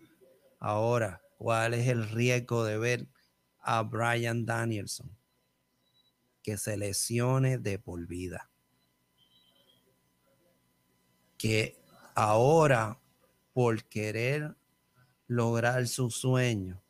Ahora, 0.59 1.23
¿cuál 1.39 1.75
es 1.75 1.89
el 1.89 2.09
riesgo 2.09 2.65
de 2.65 2.79
ver 2.79 3.09
a 3.61 3.83
Brian 3.83 4.45
Danielson? 4.45 5.17
Que 6.43 6.59
se 6.59 6.77
lesione 6.77 7.59
de 7.59 7.79
por 7.79 8.07
vida. 8.07 8.51
Que 11.39 11.79
ahora, 12.15 12.99
por 13.53 13.85
querer 13.85 14.57
lograr 15.29 15.87
su 15.87 16.11
sueño 16.11 16.83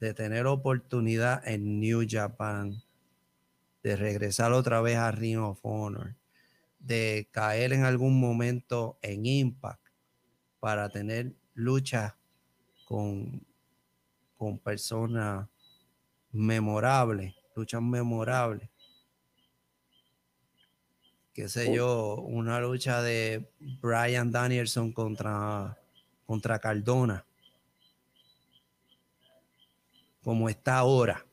de 0.00 0.14
tener 0.14 0.46
oportunidad 0.46 1.46
en 1.46 1.80
New 1.80 2.06
Japan, 2.08 2.82
de 3.82 3.96
regresar 3.96 4.52
otra 4.52 4.80
vez 4.80 4.96
a 4.96 5.10
Ring 5.10 5.38
of 5.38 5.60
Honor, 5.62 6.14
de 6.84 7.28
caer 7.30 7.72
en 7.72 7.84
algún 7.84 8.20
momento 8.20 8.98
en 9.00 9.24
Impact 9.24 9.88
para 10.60 10.88
tener 10.90 11.34
luchas 11.54 12.14
con, 12.84 13.46
con 14.36 14.58
personas 14.58 15.48
memorables, 16.30 17.34
luchas 17.56 17.80
memorables. 17.80 18.68
Qué 21.32 21.48
sé 21.48 21.70
Uy. 21.70 21.76
yo, 21.76 22.16
una 22.16 22.60
lucha 22.60 23.02
de 23.02 23.50
Brian 23.80 24.30
Danielson 24.30 24.92
contra, 24.92 25.78
contra 26.26 26.58
Cardona. 26.58 27.24
Como 30.22 30.48
está 30.48 30.78
ahora. 30.78 31.26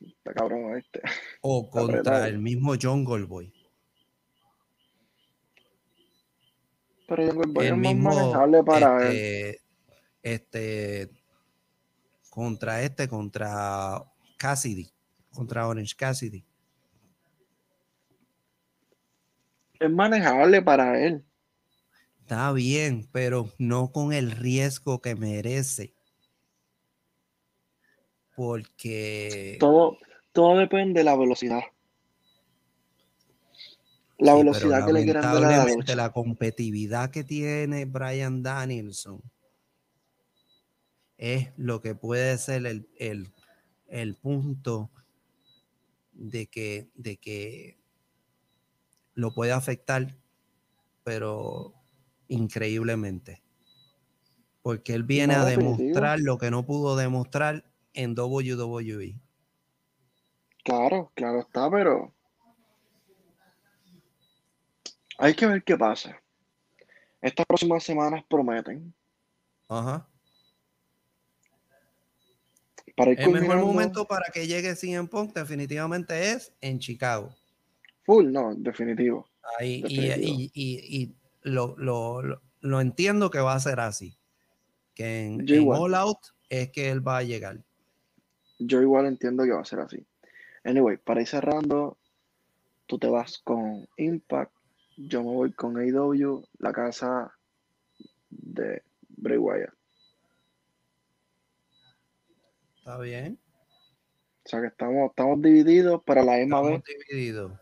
Está 0.00 0.32
cabrón 0.34 0.76
este. 0.76 1.02
O 1.40 1.70
contra 1.70 2.26
el 2.26 2.38
mismo 2.38 2.74
John 2.80 3.04
Goldboy. 3.04 3.61
Pero 7.14 7.60
el 7.60 7.74
es 7.74 7.76
más 7.76 7.76
mismo 7.76 8.10
manejable 8.10 8.62
para 8.64 9.08
él. 9.10 9.20
este, 9.20 9.62
este 10.22 11.10
contra 12.30 12.82
este 12.82 13.08
contra 13.08 14.02
Cassidy 14.38 14.90
contra 15.30 15.68
Orange 15.68 15.94
Cassidy 15.96 16.44
Es 19.80 19.90
manejable 19.90 20.62
para 20.62 20.98
él. 21.04 21.24
está 22.20 22.52
bien 22.52 23.08
pero 23.12 23.50
no 23.58 23.92
con 23.92 24.12
el 24.12 24.30
riesgo 24.30 25.00
que 25.02 25.14
merece 25.14 25.94
porque 28.34 29.56
Todo, 29.60 29.98
todo 30.32 30.56
depende 30.58 31.00
de 31.00 31.04
la 31.04 31.16
velocidad. 31.16 31.60
La 34.22 34.32
sí, 34.32 34.38
velocidad 34.38 34.86
que 34.86 34.92
le 34.92 35.04
quieran 35.04 35.22
dar 35.22 35.44
a 35.90 35.94
la 35.96 36.12
competitividad 36.12 37.10
que 37.10 37.24
tiene 37.24 37.84
Brian 37.84 38.42
Danielson 38.42 39.20
es 41.16 41.52
lo 41.56 41.80
que 41.80 41.94
puede 41.94 42.36
ser 42.38 42.66
el, 42.66 42.88
el, 42.98 43.32
el 43.88 44.16
punto 44.16 44.90
de 46.12 46.46
que, 46.48 46.90
de 46.94 47.16
que 47.18 47.78
lo 49.14 49.34
puede 49.34 49.52
afectar, 49.52 50.16
pero 51.04 51.74
increíblemente. 52.28 53.42
Porque 54.62 54.94
él 54.94 55.02
viene 55.04 55.34
No, 55.34 55.40
a 55.42 55.44
demostrar 55.44 56.20
lo 56.20 56.38
que 56.38 56.50
no 56.50 56.64
pudo 56.64 56.96
demostrar 56.96 57.64
en 57.94 58.14
WWE. 58.14 59.20
Claro, 60.64 61.12
claro 61.14 61.40
está, 61.40 61.70
pero 61.70 62.12
hay 65.22 65.34
que 65.34 65.46
ver 65.46 65.62
qué 65.62 65.76
pasa. 65.76 66.20
Estas 67.20 67.46
próximas 67.46 67.84
semanas 67.84 68.24
prometen. 68.28 68.92
Ajá. 69.68 70.08
Para 72.96 73.12
ir 73.12 73.20
El 73.20 73.30
mejor 73.30 73.58
momento 73.58 74.04
para 74.06 74.30
que 74.32 74.46
llegue 74.48 74.74
CM 74.74 75.08
Punk 75.08 75.32
definitivamente 75.32 76.32
es 76.32 76.52
en 76.60 76.78
Chicago. 76.80 77.34
Full, 78.04 78.32
no, 78.32 78.52
definitivo. 78.56 79.28
Ahí, 79.58 79.82
y, 79.86 80.08
Definitivo. 80.08 80.36
y- 80.40 80.50
y- 80.54 81.02
y 81.02 81.14
lo, 81.42 81.74
lo- 81.78 82.22
lo- 82.22 82.42
lo 82.60 82.80
entiendo 82.80 83.30
que 83.30 83.38
va 83.38 83.54
a 83.54 83.60
ser 83.60 83.78
así. 83.78 84.18
Que 84.94 85.24
en, 85.26 85.48
en. 85.48 85.68
All 85.70 85.94
Out 85.94 86.18
es 86.48 86.70
que 86.72 86.90
él 86.90 87.06
va 87.06 87.18
a 87.18 87.22
llegar. 87.22 87.62
Yo 88.58 88.82
igual 88.82 89.06
entiendo 89.06 89.44
que 89.44 89.52
va 89.52 89.60
a 89.62 89.64
ser 89.64 89.78
así. 89.80 90.04
Anyway, 90.64 90.96
para 90.96 91.20
ir 91.20 91.28
cerrando, 91.28 91.96
tú 92.86 92.98
te 92.98 93.08
vas 93.08 93.38
con 93.38 93.88
Impact, 93.96 94.52
yo 94.96 95.22
me 95.22 95.30
voy 95.30 95.52
con 95.52 95.76
AEW, 95.78 96.44
la 96.58 96.72
casa 96.72 97.32
de 98.30 98.82
Bray 99.08 99.38
Wyatt. 99.38 99.72
¿Está 102.78 102.98
bien? 102.98 103.38
O 104.44 104.48
sea 104.48 104.60
que 104.60 104.66
estamos, 104.66 105.10
estamos 105.10 105.40
divididos, 105.40 106.02
pero 106.04 106.22
a 106.22 106.24
la 106.24 106.32
misma 106.38 106.58
Estamos 106.60 106.82
vez 106.84 106.96
divididos. 107.08 107.52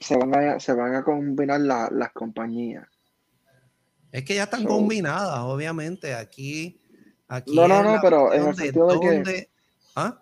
se 0.00 0.16
van 0.16 0.34
a, 0.34 0.60
se 0.60 0.72
van 0.72 0.94
a 0.94 1.04
combinar 1.04 1.60
la- 1.60 1.90
las 1.92 2.12
compañías. 2.12 2.86
Es 4.10 4.24
que 4.24 4.34
ya 4.34 4.44
están 4.44 4.62
So- 4.62 4.68
combinadas, 4.68 5.38
obviamente. 5.40 6.14
Aquí, 6.14 6.76
Aquí 7.32 7.54
No, 7.54 7.68
no, 7.68 7.80
no, 7.84 8.00
pero 8.02 8.32
en 8.32 8.40
el 8.40 8.44
cuestión 8.46 8.56
de 8.56 8.62
sentido 8.64 8.88
de 8.88 9.22
que- 9.22 9.50
¿Ah? 9.94 10.20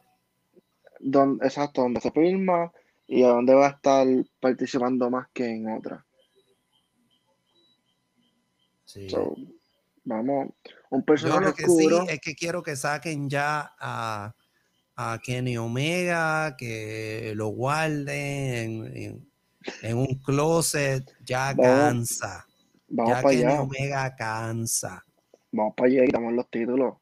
Donde, 1.00 1.46
exacto, 1.46 1.80
donde 1.80 2.00
se 2.02 2.10
filma 2.10 2.70
y 3.06 3.22
a 3.22 3.28
dónde 3.28 3.54
va 3.54 3.66
a 3.68 3.70
estar 3.70 4.06
participando 4.40 5.08
más 5.08 5.26
que 5.32 5.46
en 5.46 5.70
otra. 5.72 6.04
Sí. 8.88 9.06
So, 9.10 9.34
vamos, 10.04 10.48
un 10.88 11.00
Yo 11.00 11.04
personaje 11.04 11.44
lo 11.44 11.52
que 11.54 11.68
sí 11.68 11.88
es 12.08 12.20
que 12.20 12.34
quiero 12.34 12.62
que 12.62 12.74
saquen 12.74 13.28
ya 13.28 13.74
a, 13.78 14.34
a 14.96 15.18
Kenny 15.22 15.58
Omega, 15.58 16.56
que 16.56 17.34
lo 17.36 17.48
guarden 17.48 18.08
en, 18.88 18.96
en- 18.96 19.28
en 19.82 19.96
un 19.98 20.06
closet, 20.24 21.04
ya 21.22 21.52
Vamos, 21.54 21.62
cansa. 21.66 22.46
Vamos 22.88 23.12
Ya 23.16 23.22
para 23.22 23.36
Kenny 23.36 23.42
allá, 23.52 23.60
Omega 23.60 24.16
cansa. 24.16 25.04
vamos 25.52 25.74
para 25.76 25.88
allá 25.90 26.04
y 26.06 26.10
damos 26.10 26.32
los 26.32 26.48
títulos. 26.50 26.94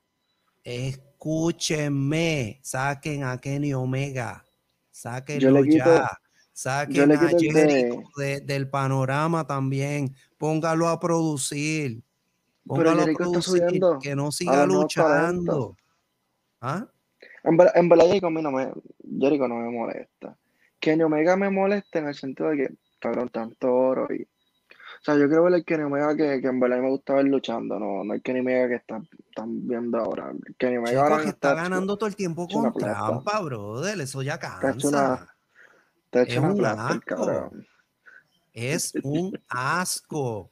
Escúchenme, 0.65 2.59
saquen 2.65 3.23
a 3.23 3.39
Kenny 3.39 3.73
Omega, 3.75 4.43
Yo 4.45 4.51
sáquenlo 4.91 5.61
le 5.63 5.69
quito, 5.69 5.85
ya, 5.85 6.11
saquen 6.53 7.09
le 7.09 7.15
a 7.15 7.19
Jericho 7.21 7.55
de. 7.55 8.03
de- 8.17 8.41
del 8.41 8.69
panorama 8.69 9.47
también, 9.47 10.17
póngalo 10.39 10.89
a 10.89 10.99
producir, 11.01 12.03
Pero 12.03 12.03
póngalo 12.67 12.91
a 12.91 12.95
Jericho 13.05 13.11
está 13.11 13.25
producir, 13.31 13.63
subiendo 13.69 13.99
que 14.01 14.17
no 14.17 14.29
a 14.29 14.33
siga 14.33 14.67
luchando. 14.67 15.77
¿Ah? 16.61 16.87
En, 17.45 17.57
ver- 17.57 17.73
en 17.75 17.89
verdad, 17.89 18.07
Jericho 18.07 18.27
a 18.27 18.31
mí 18.31 18.43
no 18.43 18.51
me, 18.51 18.73
Jericho 19.19 19.49
no 19.49 19.57
me 19.57 19.71
molesta. 19.71 20.37
Kenny 20.81 21.03
Omega 21.05 21.37
me 21.37 21.51
molesta 21.51 21.99
en 21.99 22.09
el 22.09 22.15
sentido 22.15 22.51
de 22.51 22.57
que, 22.57 22.75
cabrón, 22.99 23.29
tanto 23.31 23.73
oro 23.73 24.07
y. 24.13 24.23
O 24.23 25.05
sea, 25.07 25.15
yo 25.17 25.29
quiero 25.29 25.45
ver 25.45 25.55
el 25.55 25.65
Kenny 25.65 25.85
Omega 25.85 26.17
que, 26.17 26.41
que 26.41 26.49
en 26.49 26.59
verdad 26.59 26.79
me 26.81 26.89
gusta 26.91 27.15
ver 27.15 27.27
luchando, 27.27 27.79
no, 27.79 28.03
no 28.03 28.15
el 28.15 28.23
Kenny 28.23 28.41
Omega 28.41 28.69
que 28.69 28.75
está- 28.77 29.03
están 29.29 29.67
viendo 29.69 29.99
ahora. 29.99 30.33
El 30.47 30.57
Kenny 30.57 30.79
Omega 30.79 30.91
Chico, 30.93 31.03
ahora 31.03 31.17
que 31.23 31.29
está 31.29 31.31
está 31.31 31.53
hecho, 31.53 31.63
ganando 31.71 31.97
todo 31.97 32.09
el 32.09 32.17
tiempo 32.17 32.45
hecho 32.49 32.59
una 32.59 32.73
con 32.73 32.83
trampa, 32.83 33.41
brother, 33.41 34.01
eso 34.01 34.23
ya 34.23 34.35
Está 34.35 34.71
hecho 34.71 34.89
una, 34.89 34.99
cansa. 34.99 35.35
está 36.07 36.23
Es 36.23 36.29
hecho 36.29 36.41
una 36.41 36.51
un 36.51 36.57
plata 36.57 36.83
el 36.93 36.99
asco, 36.99 37.01
cabrón. 37.07 37.67
Es 38.57 38.95
un 39.03 39.39
asco. 39.49 40.51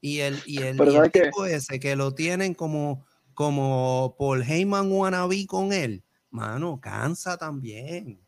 Y 0.00 0.18
el, 0.18 0.38
y 0.44 0.58
el, 0.58 0.76
tipo 1.10 1.46
ese 1.46 1.80
que 1.80 1.96
lo 1.96 2.12
tienen 2.12 2.52
como, 2.52 3.06
como 3.32 4.14
Paul 4.18 4.42
Heyman 4.42 4.90
wannabe 4.92 5.46
con 5.46 5.72
él, 5.72 6.02
mano, 6.30 6.78
cansa 6.80 7.38
también. 7.38 8.20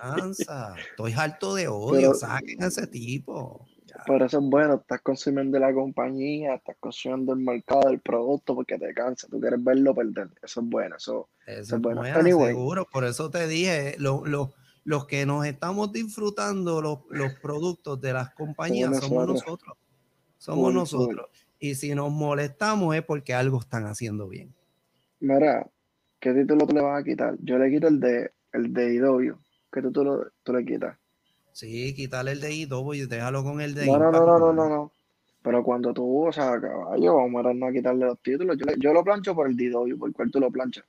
Cansa. 0.00 0.74
Estoy 0.90 1.12
harto 1.12 1.54
de 1.54 1.68
odio. 1.68 1.92
Pero, 1.92 2.14
Saquen 2.14 2.62
a 2.62 2.68
ese 2.68 2.86
tipo. 2.86 3.66
Ya. 3.84 4.02
pero 4.06 4.24
eso 4.24 4.38
es 4.38 4.44
bueno, 4.44 4.76
estás 4.76 5.02
consumiendo 5.02 5.58
la 5.58 5.74
compañía, 5.74 6.54
estás 6.54 6.76
consumiendo 6.80 7.34
el 7.34 7.40
mercado, 7.40 7.90
el 7.90 8.00
producto, 8.00 8.54
porque 8.54 8.78
te 8.78 8.94
cansa, 8.94 9.26
tú 9.28 9.38
quieres 9.38 9.62
verlo 9.62 9.94
perder. 9.94 10.30
Eso 10.40 10.60
es 10.60 10.66
bueno, 10.66 10.96
eso, 10.96 11.28
eso 11.46 11.60
Eso 11.60 11.76
es 11.76 11.82
bueno. 11.82 12.00
bueno, 12.00 12.46
seguro. 12.46 12.86
Por 12.90 13.04
eso 13.04 13.28
te 13.28 13.46
dije, 13.48 13.96
lo- 13.98 14.24
lo- 14.24 14.54
los 14.84 15.06
que 15.06 15.24
nos 15.26 15.46
estamos 15.46 15.92
disfrutando 15.92 16.80
los, 16.82 16.98
los 17.10 17.32
productos 17.34 18.00
de 18.00 18.12
las 18.12 18.30
compañías 18.34 18.90
somos 18.98 19.26
nosotros. 19.26 19.44
nosotros. 19.44 19.76
Somos 20.38 20.74
nosotros. 20.74 21.26
Y 21.60 21.74
si 21.76 21.94
nos 21.94 22.10
molestamos 22.10 22.96
es 22.96 23.02
porque 23.02 23.34
algo 23.34 23.60
están 23.60 23.86
haciendo 23.86 24.28
bien. 24.28 24.52
Mira, 25.20 25.68
¿qué 26.18 26.32
título 26.32 26.66
tú 26.66 26.74
le 26.74 26.80
vas 26.80 27.00
a 27.00 27.04
quitar? 27.04 27.36
Yo 27.40 27.58
le 27.58 27.70
quito 27.70 27.86
el 27.86 28.00
de 28.00 28.32
el 28.52 28.72
de 28.72 28.94
IW. 28.94 29.34
¿Qué 29.72 29.80
título 29.82 30.26
tú 30.42 30.52
le 30.52 30.64
quitas? 30.64 30.98
Sí, 31.52 31.94
quitarle 31.94 32.32
el 32.32 32.40
de 32.40 32.52
IW 32.52 32.94
y 32.94 33.06
déjalo 33.06 33.44
con 33.44 33.60
el 33.60 33.74
de 33.74 33.86
No, 33.86 33.98
no, 33.98 34.10
no, 34.10 34.38
no, 34.38 34.52
no, 34.52 34.68
no. 34.68 34.92
Pero 35.42 35.62
cuando 35.64 35.92
tú, 35.92 36.26
o 36.28 36.32
sea, 36.32 36.60
caballo, 36.60 37.16
vamos 37.16 37.46
a 37.46 37.52
no 37.54 37.66
a 37.66 37.72
quitarle 37.72 38.06
los 38.06 38.20
títulos. 38.20 38.56
Yo, 38.58 38.64
le- 38.66 38.76
yo 38.78 38.92
lo 38.92 39.02
plancho 39.04 39.34
por 39.34 39.48
el 39.48 39.56
DW, 39.56 39.96
por 39.98 40.12
cuál 40.12 40.30
tú 40.30 40.40
lo 40.40 40.50
planchas. 40.50 40.84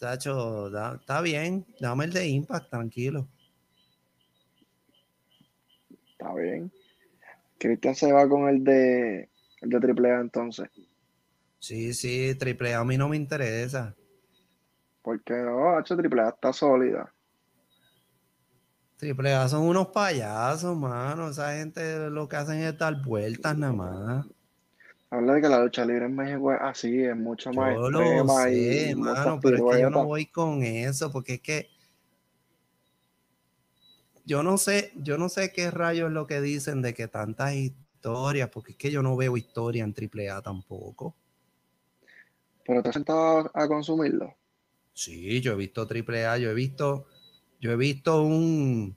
Tacho, 0.00 0.68
está 0.94 1.20
bien. 1.20 1.66
Dame 1.78 2.06
el 2.06 2.12
de 2.14 2.26
Impact, 2.26 2.70
tranquilo. 2.70 3.28
Está 6.12 6.32
bien. 6.32 6.72
Cristian 7.58 7.94
se 7.94 8.10
va 8.10 8.26
con 8.26 8.48
el 8.48 8.64
de 8.64 9.28
el 9.60 9.68
de 9.68 9.76
AAA 9.76 10.20
entonces. 10.22 10.70
Sí, 11.58 11.92
sí, 11.92 12.34
triple 12.36 12.72
A 12.72 12.80
a 12.80 12.84
mí 12.84 12.96
no 12.96 13.10
me 13.10 13.16
interesa. 13.18 13.94
Porque 15.02 15.34
no, 15.34 15.76
H 15.76 15.92
AAA 15.92 16.30
está 16.30 16.54
sólida. 16.54 17.12
Triple 18.96 19.34
A 19.34 19.48
son 19.48 19.64
unos 19.64 19.88
payasos, 19.88 20.78
mano. 20.78 21.28
Esa 21.28 21.58
gente 21.58 22.08
lo 22.08 22.26
que 22.26 22.36
hacen 22.36 22.60
es 22.60 22.78
dar 22.78 23.04
vueltas 23.04 23.58
nada 23.58 23.74
más. 23.74 24.26
Habla 25.10 25.34
de 25.34 25.40
que 25.42 25.48
la 25.48 25.60
lucha 25.62 25.84
libre 25.84 26.06
en 26.06 26.14
México 26.14 26.52
es 26.52 26.58
así, 26.60 27.02
es 27.02 27.16
mucho 27.16 27.52
más 27.52 27.74
Yo 27.74 27.90
lo 27.90 28.28
sé, 28.28 28.94
mano, 28.96 29.40
pero 29.42 29.56
es 29.56 29.62
que 29.64 29.80
yo 29.80 29.90
no 29.90 30.04
voy 30.06 30.26
con 30.26 30.62
eso, 30.62 31.10
porque 31.10 31.34
es 31.34 31.40
que 31.40 31.68
yo 34.24 34.42
no 34.44 34.56
sé, 34.58 34.92
yo 34.96 35.18
no 35.18 35.28
sé 35.28 35.52
qué 35.52 35.70
rayos 35.70 36.08
es 36.08 36.12
lo 36.12 36.26
que 36.26 36.40
dicen 36.40 36.82
de 36.82 36.94
que 36.94 37.08
tantas 37.08 37.54
historias, 37.54 38.48
porque 38.50 38.72
es 38.72 38.78
que 38.78 38.90
yo 38.92 39.02
no 39.02 39.16
veo 39.16 39.36
historia 39.36 39.82
en 39.82 39.92
AAA 39.94 40.42
tampoco. 40.42 41.16
Pero 42.64 42.82
te 42.82 42.88
has 42.90 42.94
sentado 42.94 43.50
a 43.52 43.66
consumirlo. 43.66 44.36
Sí, 44.92 45.40
yo 45.40 45.52
he 45.52 45.56
visto 45.56 45.86
AAA, 45.88 46.38
yo 46.38 46.50
he 46.50 46.54
visto, 46.54 47.06
yo 47.60 47.72
he 47.72 47.76
visto 47.76 48.22
un, 48.22 48.96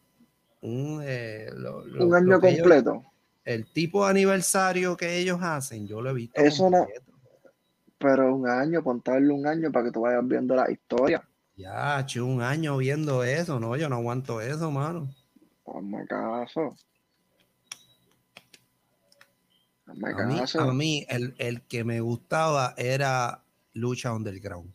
un, 0.61 1.01
eh, 1.03 1.47
lo- 1.55 1.85
lo- 1.85 2.05
Un 2.05 2.13
año 2.15 2.39
completo. 2.39 3.03
El 3.45 3.65
tipo 3.65 4.05
de 4.05 4.11
aniversario 4.11 4.95
que 4.95 5.17
ellos 5.17 5.39
hacen, 5.41 5.87
yo 5.87 6.01
lo 6.01 6.11
he 6.11 6.13
visto 6.13 6.41
Eso 6.41 6.69
no, 6.69 6.87
pero 7.97 8.35
un 8.35 8.49
año, 8.49 8.83
contarle 8.83 9.31
un 9.33 9.47
año 9.47 9.71
para 9.71 9.85
que 9.85 9.91
tú 9.91 10.01
vayas 10.01 10.27
viendo 10.27 10.55
la 10.55 10.69
historia. 10.69 11.23
Ya, 11.55 12.05
che, 12.05 12.19
un 12.19 12.41
año 12.41 12.77
viendo 12.77 13.23
eso, 13.23 13.59
no, 13.59 13.77
yo 13.77 13.87
no 13.87 13.95
aguanto 13.95 14.41
eso, 14.41 14.71
mano. 14.71 15.07
Hazme 15.65 16.05
caso. 16.07 16.75
Hazme 19.85 20.09
A 20.11 20.25
mí, 20.25 20.35
a 20.35 20.39
caso. 20.39 20.73
mí 20.73 21.05
el, 21.07 21.35
el 21.37 21.61
que 21.61 21.83
me 21.83 22.01
gustaba 22.01 22.73
era 22.77 23.43
Lucha 23.73 24.13
Underground. 24.13 24.73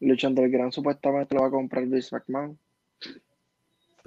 Lucha 0.00 0.28
Underground 0.28 0.72
supuestamente 0.72 1.34
lo 1.34 1.42
va 1.42 1.48
a 1.48 1.50
comprar 1.50 1.84
Vince 1.84 2.14
McMahon. 2.14 2.58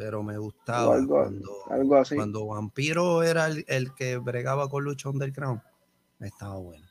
Pero 0.01 0.23
me 0.23 0.35
gustaba 0.35 0.95
algo, 0.95 1.15
cuando, 1.17 1.51
algo 1.69 1.95
así. 1.97 2.15
cuando 2.15 2.47
Vampiro 2.47 3.21
era 3.21 3.45
el, 3.45 3.63
el 3.67 3.93
que 3.93 4.17
bregaba 4.17 4.67
con 4.67 4.83
Lucha 4.83 5.09
Underground. 5.09 5.61
Estaba 6.19 6.57
bueno. 6.57 6.87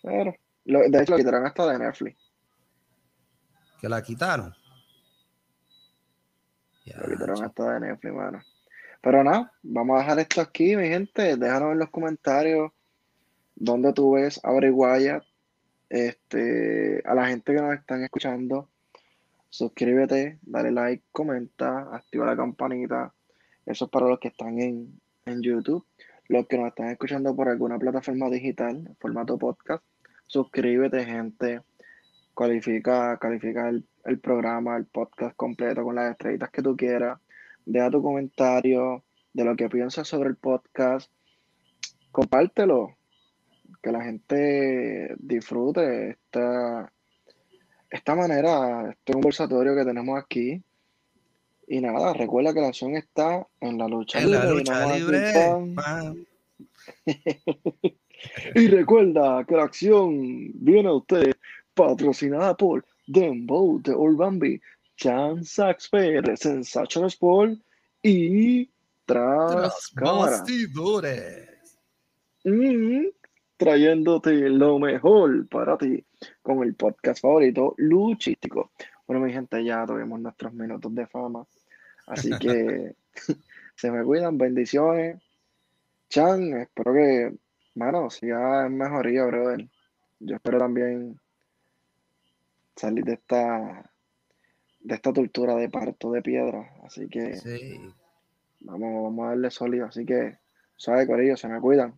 Pero, 0.00 0.32
lo- 0.66 0.88
de 0.88 1.02
hecho, 1.02 1.10
lo 1.12 1.18
quitaron 1.18 1.44
hasta 1.44 1.66
de 1.72 1.78
Netflix. 1.80 2.16
Que 3.80 3.88
la 3.88 4.00
quitaron. 4.00 4.54
Ya, 6.84 6.98
Lo 6.98 7.08
quitaron 7.10 7.36
che. 7.36 7.44
hasta 7.46 7.72
de 7.74 7.80
Netflix, 7.80 8.14
mano. 8.14 8.40
Pero 9.00 9.24
nada, 9.24 9.52
vamos 9.64 9.96
a 9.96 10.02
dejar 10.02 10.18
esto 10.20 10.40
aquí, 10.40 10.76
mi 10.76 10.86
gente. 10.86 11.36
Déjanos 11.36 11.72
en 11.72 11.78
los 11.80 11.90
comentarios 11.90 12.70
dónde 13.56 13.92
tú 13.92 14.12
ves 14.12 14.40
a. 14.44 14.52
Este, 15.88 17.02
a 17.04 17.14
la 17.14 17.26
gente 17.26 17.52
que 17.52 17.60
nos 17.60 17.74
están 17.74 18.04
escuchando, 18.04 18.70
suscríbete, 19.52 20.38
dale 20.40 20.72
like, 20.72 21.04
comenta, 21.12 21.94
activa 21.94 22.24
la 22.24 22.36
campanita. 22.36 23.12
Eso 23.66 23.84
es 23.84 23.90
para 23.90 24.08
los 24.08 24.18
que 24.18 24.28
están 24.28 24.58
en, 24.58 24.98
en 25.26 25.42
YouTube. 25.42 25.84
Los 26.28 26.46
que 26.46 26.56
nos 26.56 26.68
están 26.68 26.88
escuchando 26.88 27.36
por 27.36 27.50
alguna 27.50 27.78
plataforma 27.78 28.30
digital, 28.30 28.96
formato 28.98 29.36
podcast, 29.38 29.84
suscríbete, 30.26 31.04
gente. 31.04 31.60
Califica, 32.34 33.18
califica 33.18 33.68
el, 33.68 33.86
el 34.06 34.18
programa, 34.20 34.78
el 34.78 34.86
podcast 34.86 35.36
completo 35.36 35.84
con 35.84 35.96
las 35.96 36.12
estrellitas 36.12 36.48
que 36.50 36.62
tú 36.62 36.74
quieras. 36.74 37.20
Deja 37.66 37.90
tu 37.90 38.02
comentario 38.02 39.04
de 39.34 39.44
lo 39.44 39.54
que 39.54 39.68
piensas 39.68 40.08
sobre 40.08 40.30
el 40.30 40.36
podcast. 40.36 41.12
Compártelo. 42.10 42.96
Que 43.82 43.92
la 43.92 44.02
gente 44.02 45.14
disfrute 45.18 46.10
esta, 46.10 46.91
esta 47.92 48.14
manera, 48.14 48.90
este 48.90 49.12
conversatorio 49.12 49.76
que 49.76 49.84
tenemos 49.84 50.18
aquí. 50.18 50.62
Y 51.68 51.80
nada, 51.80 52.12
recuerda 52.14 52.52
que 52.52 52.60
la 52.60 52.68
acción 52.68 52.96
está 52.96 53.46
en 53.60 53.78
la 53.78 53.86
lucha 53.86 54.20
En 54.20 54.30
la 54.32 54.44
lucha 54.46 54.88
aquí, 54.88 55.00
libre. 55.00 55.32
Y 58.54 58.68
recuerda 58.68 59.44
que 59.44 59.56
la 59.56 59.64
acción 59.64 60.52
viene 60.54 60.88
a 60.88 60.92
usted 60.92 61.32
patrocinada 61.74 62.56
por 62.56 62.84
Dembow 63.08 63.82
de 63.82 63.92
Orbambi, 63.92 64.60
Chan 64.96 65.44
Sax 65.44 65.88
PR, 65.88 66.36
Sensation 66.36 67.06
Sport 67.06 67.58
y 68.00 68.70
Tras 69.06 69.88
Cámara. 69.88 70.30
bastidores. 70.30 71.78
Mm, 72.44 73.06
trayéndote 73.64 74.32
lo 74.48 74.78
mejor 74.78 75.46
para 75.48 75.76
ti 75.78 76.04
con 76.42 76.62
el 76.62 76.74
podcast 76.74 77.20
favorito 77.22 77.74
luchístico. 77.78 78.70
Bueno, 79.06 79.24
mi 79.24 79.32
gente, 79.32 79.62
ya 79.64 79.84
tuvimos 79.86 80.20
nuestros 80.20 80.52
minutos 80.52 80.94
de 80.94 81.06
fama, 81.06 81.46
así 82.06 82.30
que 82.40 82.94
Se 83.76 83.90
me 83.90 84.04
cuidan, 84.04 84.38
bendiciones. 84.38 85.20
Chan, 86.08 86.52
espero 86.60 86.92
que, 86.92 87.34
mano, 87.74 88.10
siga 88.10 88.66
en 88.66 88.76
mejoría, 88.76 89.24
brother. 89.24 89.66
Yo 90.20 90.36
espero 90.36 90.58
también 90.58 91.18
salir 92.76 93.04
de 93.04 93.14
esta 93.14 93.90
de 94.80 94.94
esta 94.94 95.12
tortura 95.12 95.54
de 95.54 95.68
parto 95.68 96.10
de 96.12 96.22
piedra. 96.22 96.70
Así 96.84 97.08
que 97.08 97.36
Sí. 97.36 97.80
vamos, 98.60 99.04
vamos 99.04 99.24
a 99.24 99.28
darle 99.30 99.50
sólido. 99.50 99.86
Así 99.86 100.04
que, 100.04 100.38
sabe, 100.76 101.06
Corillo, 101.06 101.36
se 101.36 101.48
me 101.48 101.60
cuidan. 101.60 101.94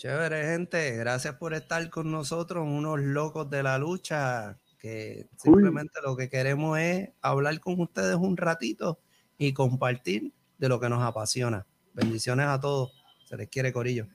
Chévere, 0.00 0.46
gente. 0.46 0.96
Gracias 0.96 1.34
por 1.34 1.52
estar 1.52 1.90
con 1.90 2.10
nosotros, 2.10 2.66
unos 2.66 2.98
locos 3.00 3.50
de 3.50 3.62
la 3.62 3.76
lucha, 3.76 4.58
que 4.78 5.28
simplemente 5.36 6.00
lo 6.02 6.16
que 6.16 6.30
queremos 6.30 6.78
es 6.78 7.10
hablar 7.20 7.60
con 7.60 7.78
ustedes 7.78 8.16
un 8.16 8.38
ratito 8.38 8.98
y 9.36 9.52
compartir 9.52 10.32
de 10.56 10.68
lo 10.70 10.80
que 10.80 10.88
nos 10.88 11.02
apasiona. 11.02 11.66
Bendiciones 11.92 12.46
a 12.46 12.58
todos. 12.58 12.92
Se 13.26 13.36
les 13.36 13.50
quiere, 13.50 13.74
Corillo. 13.74 14.06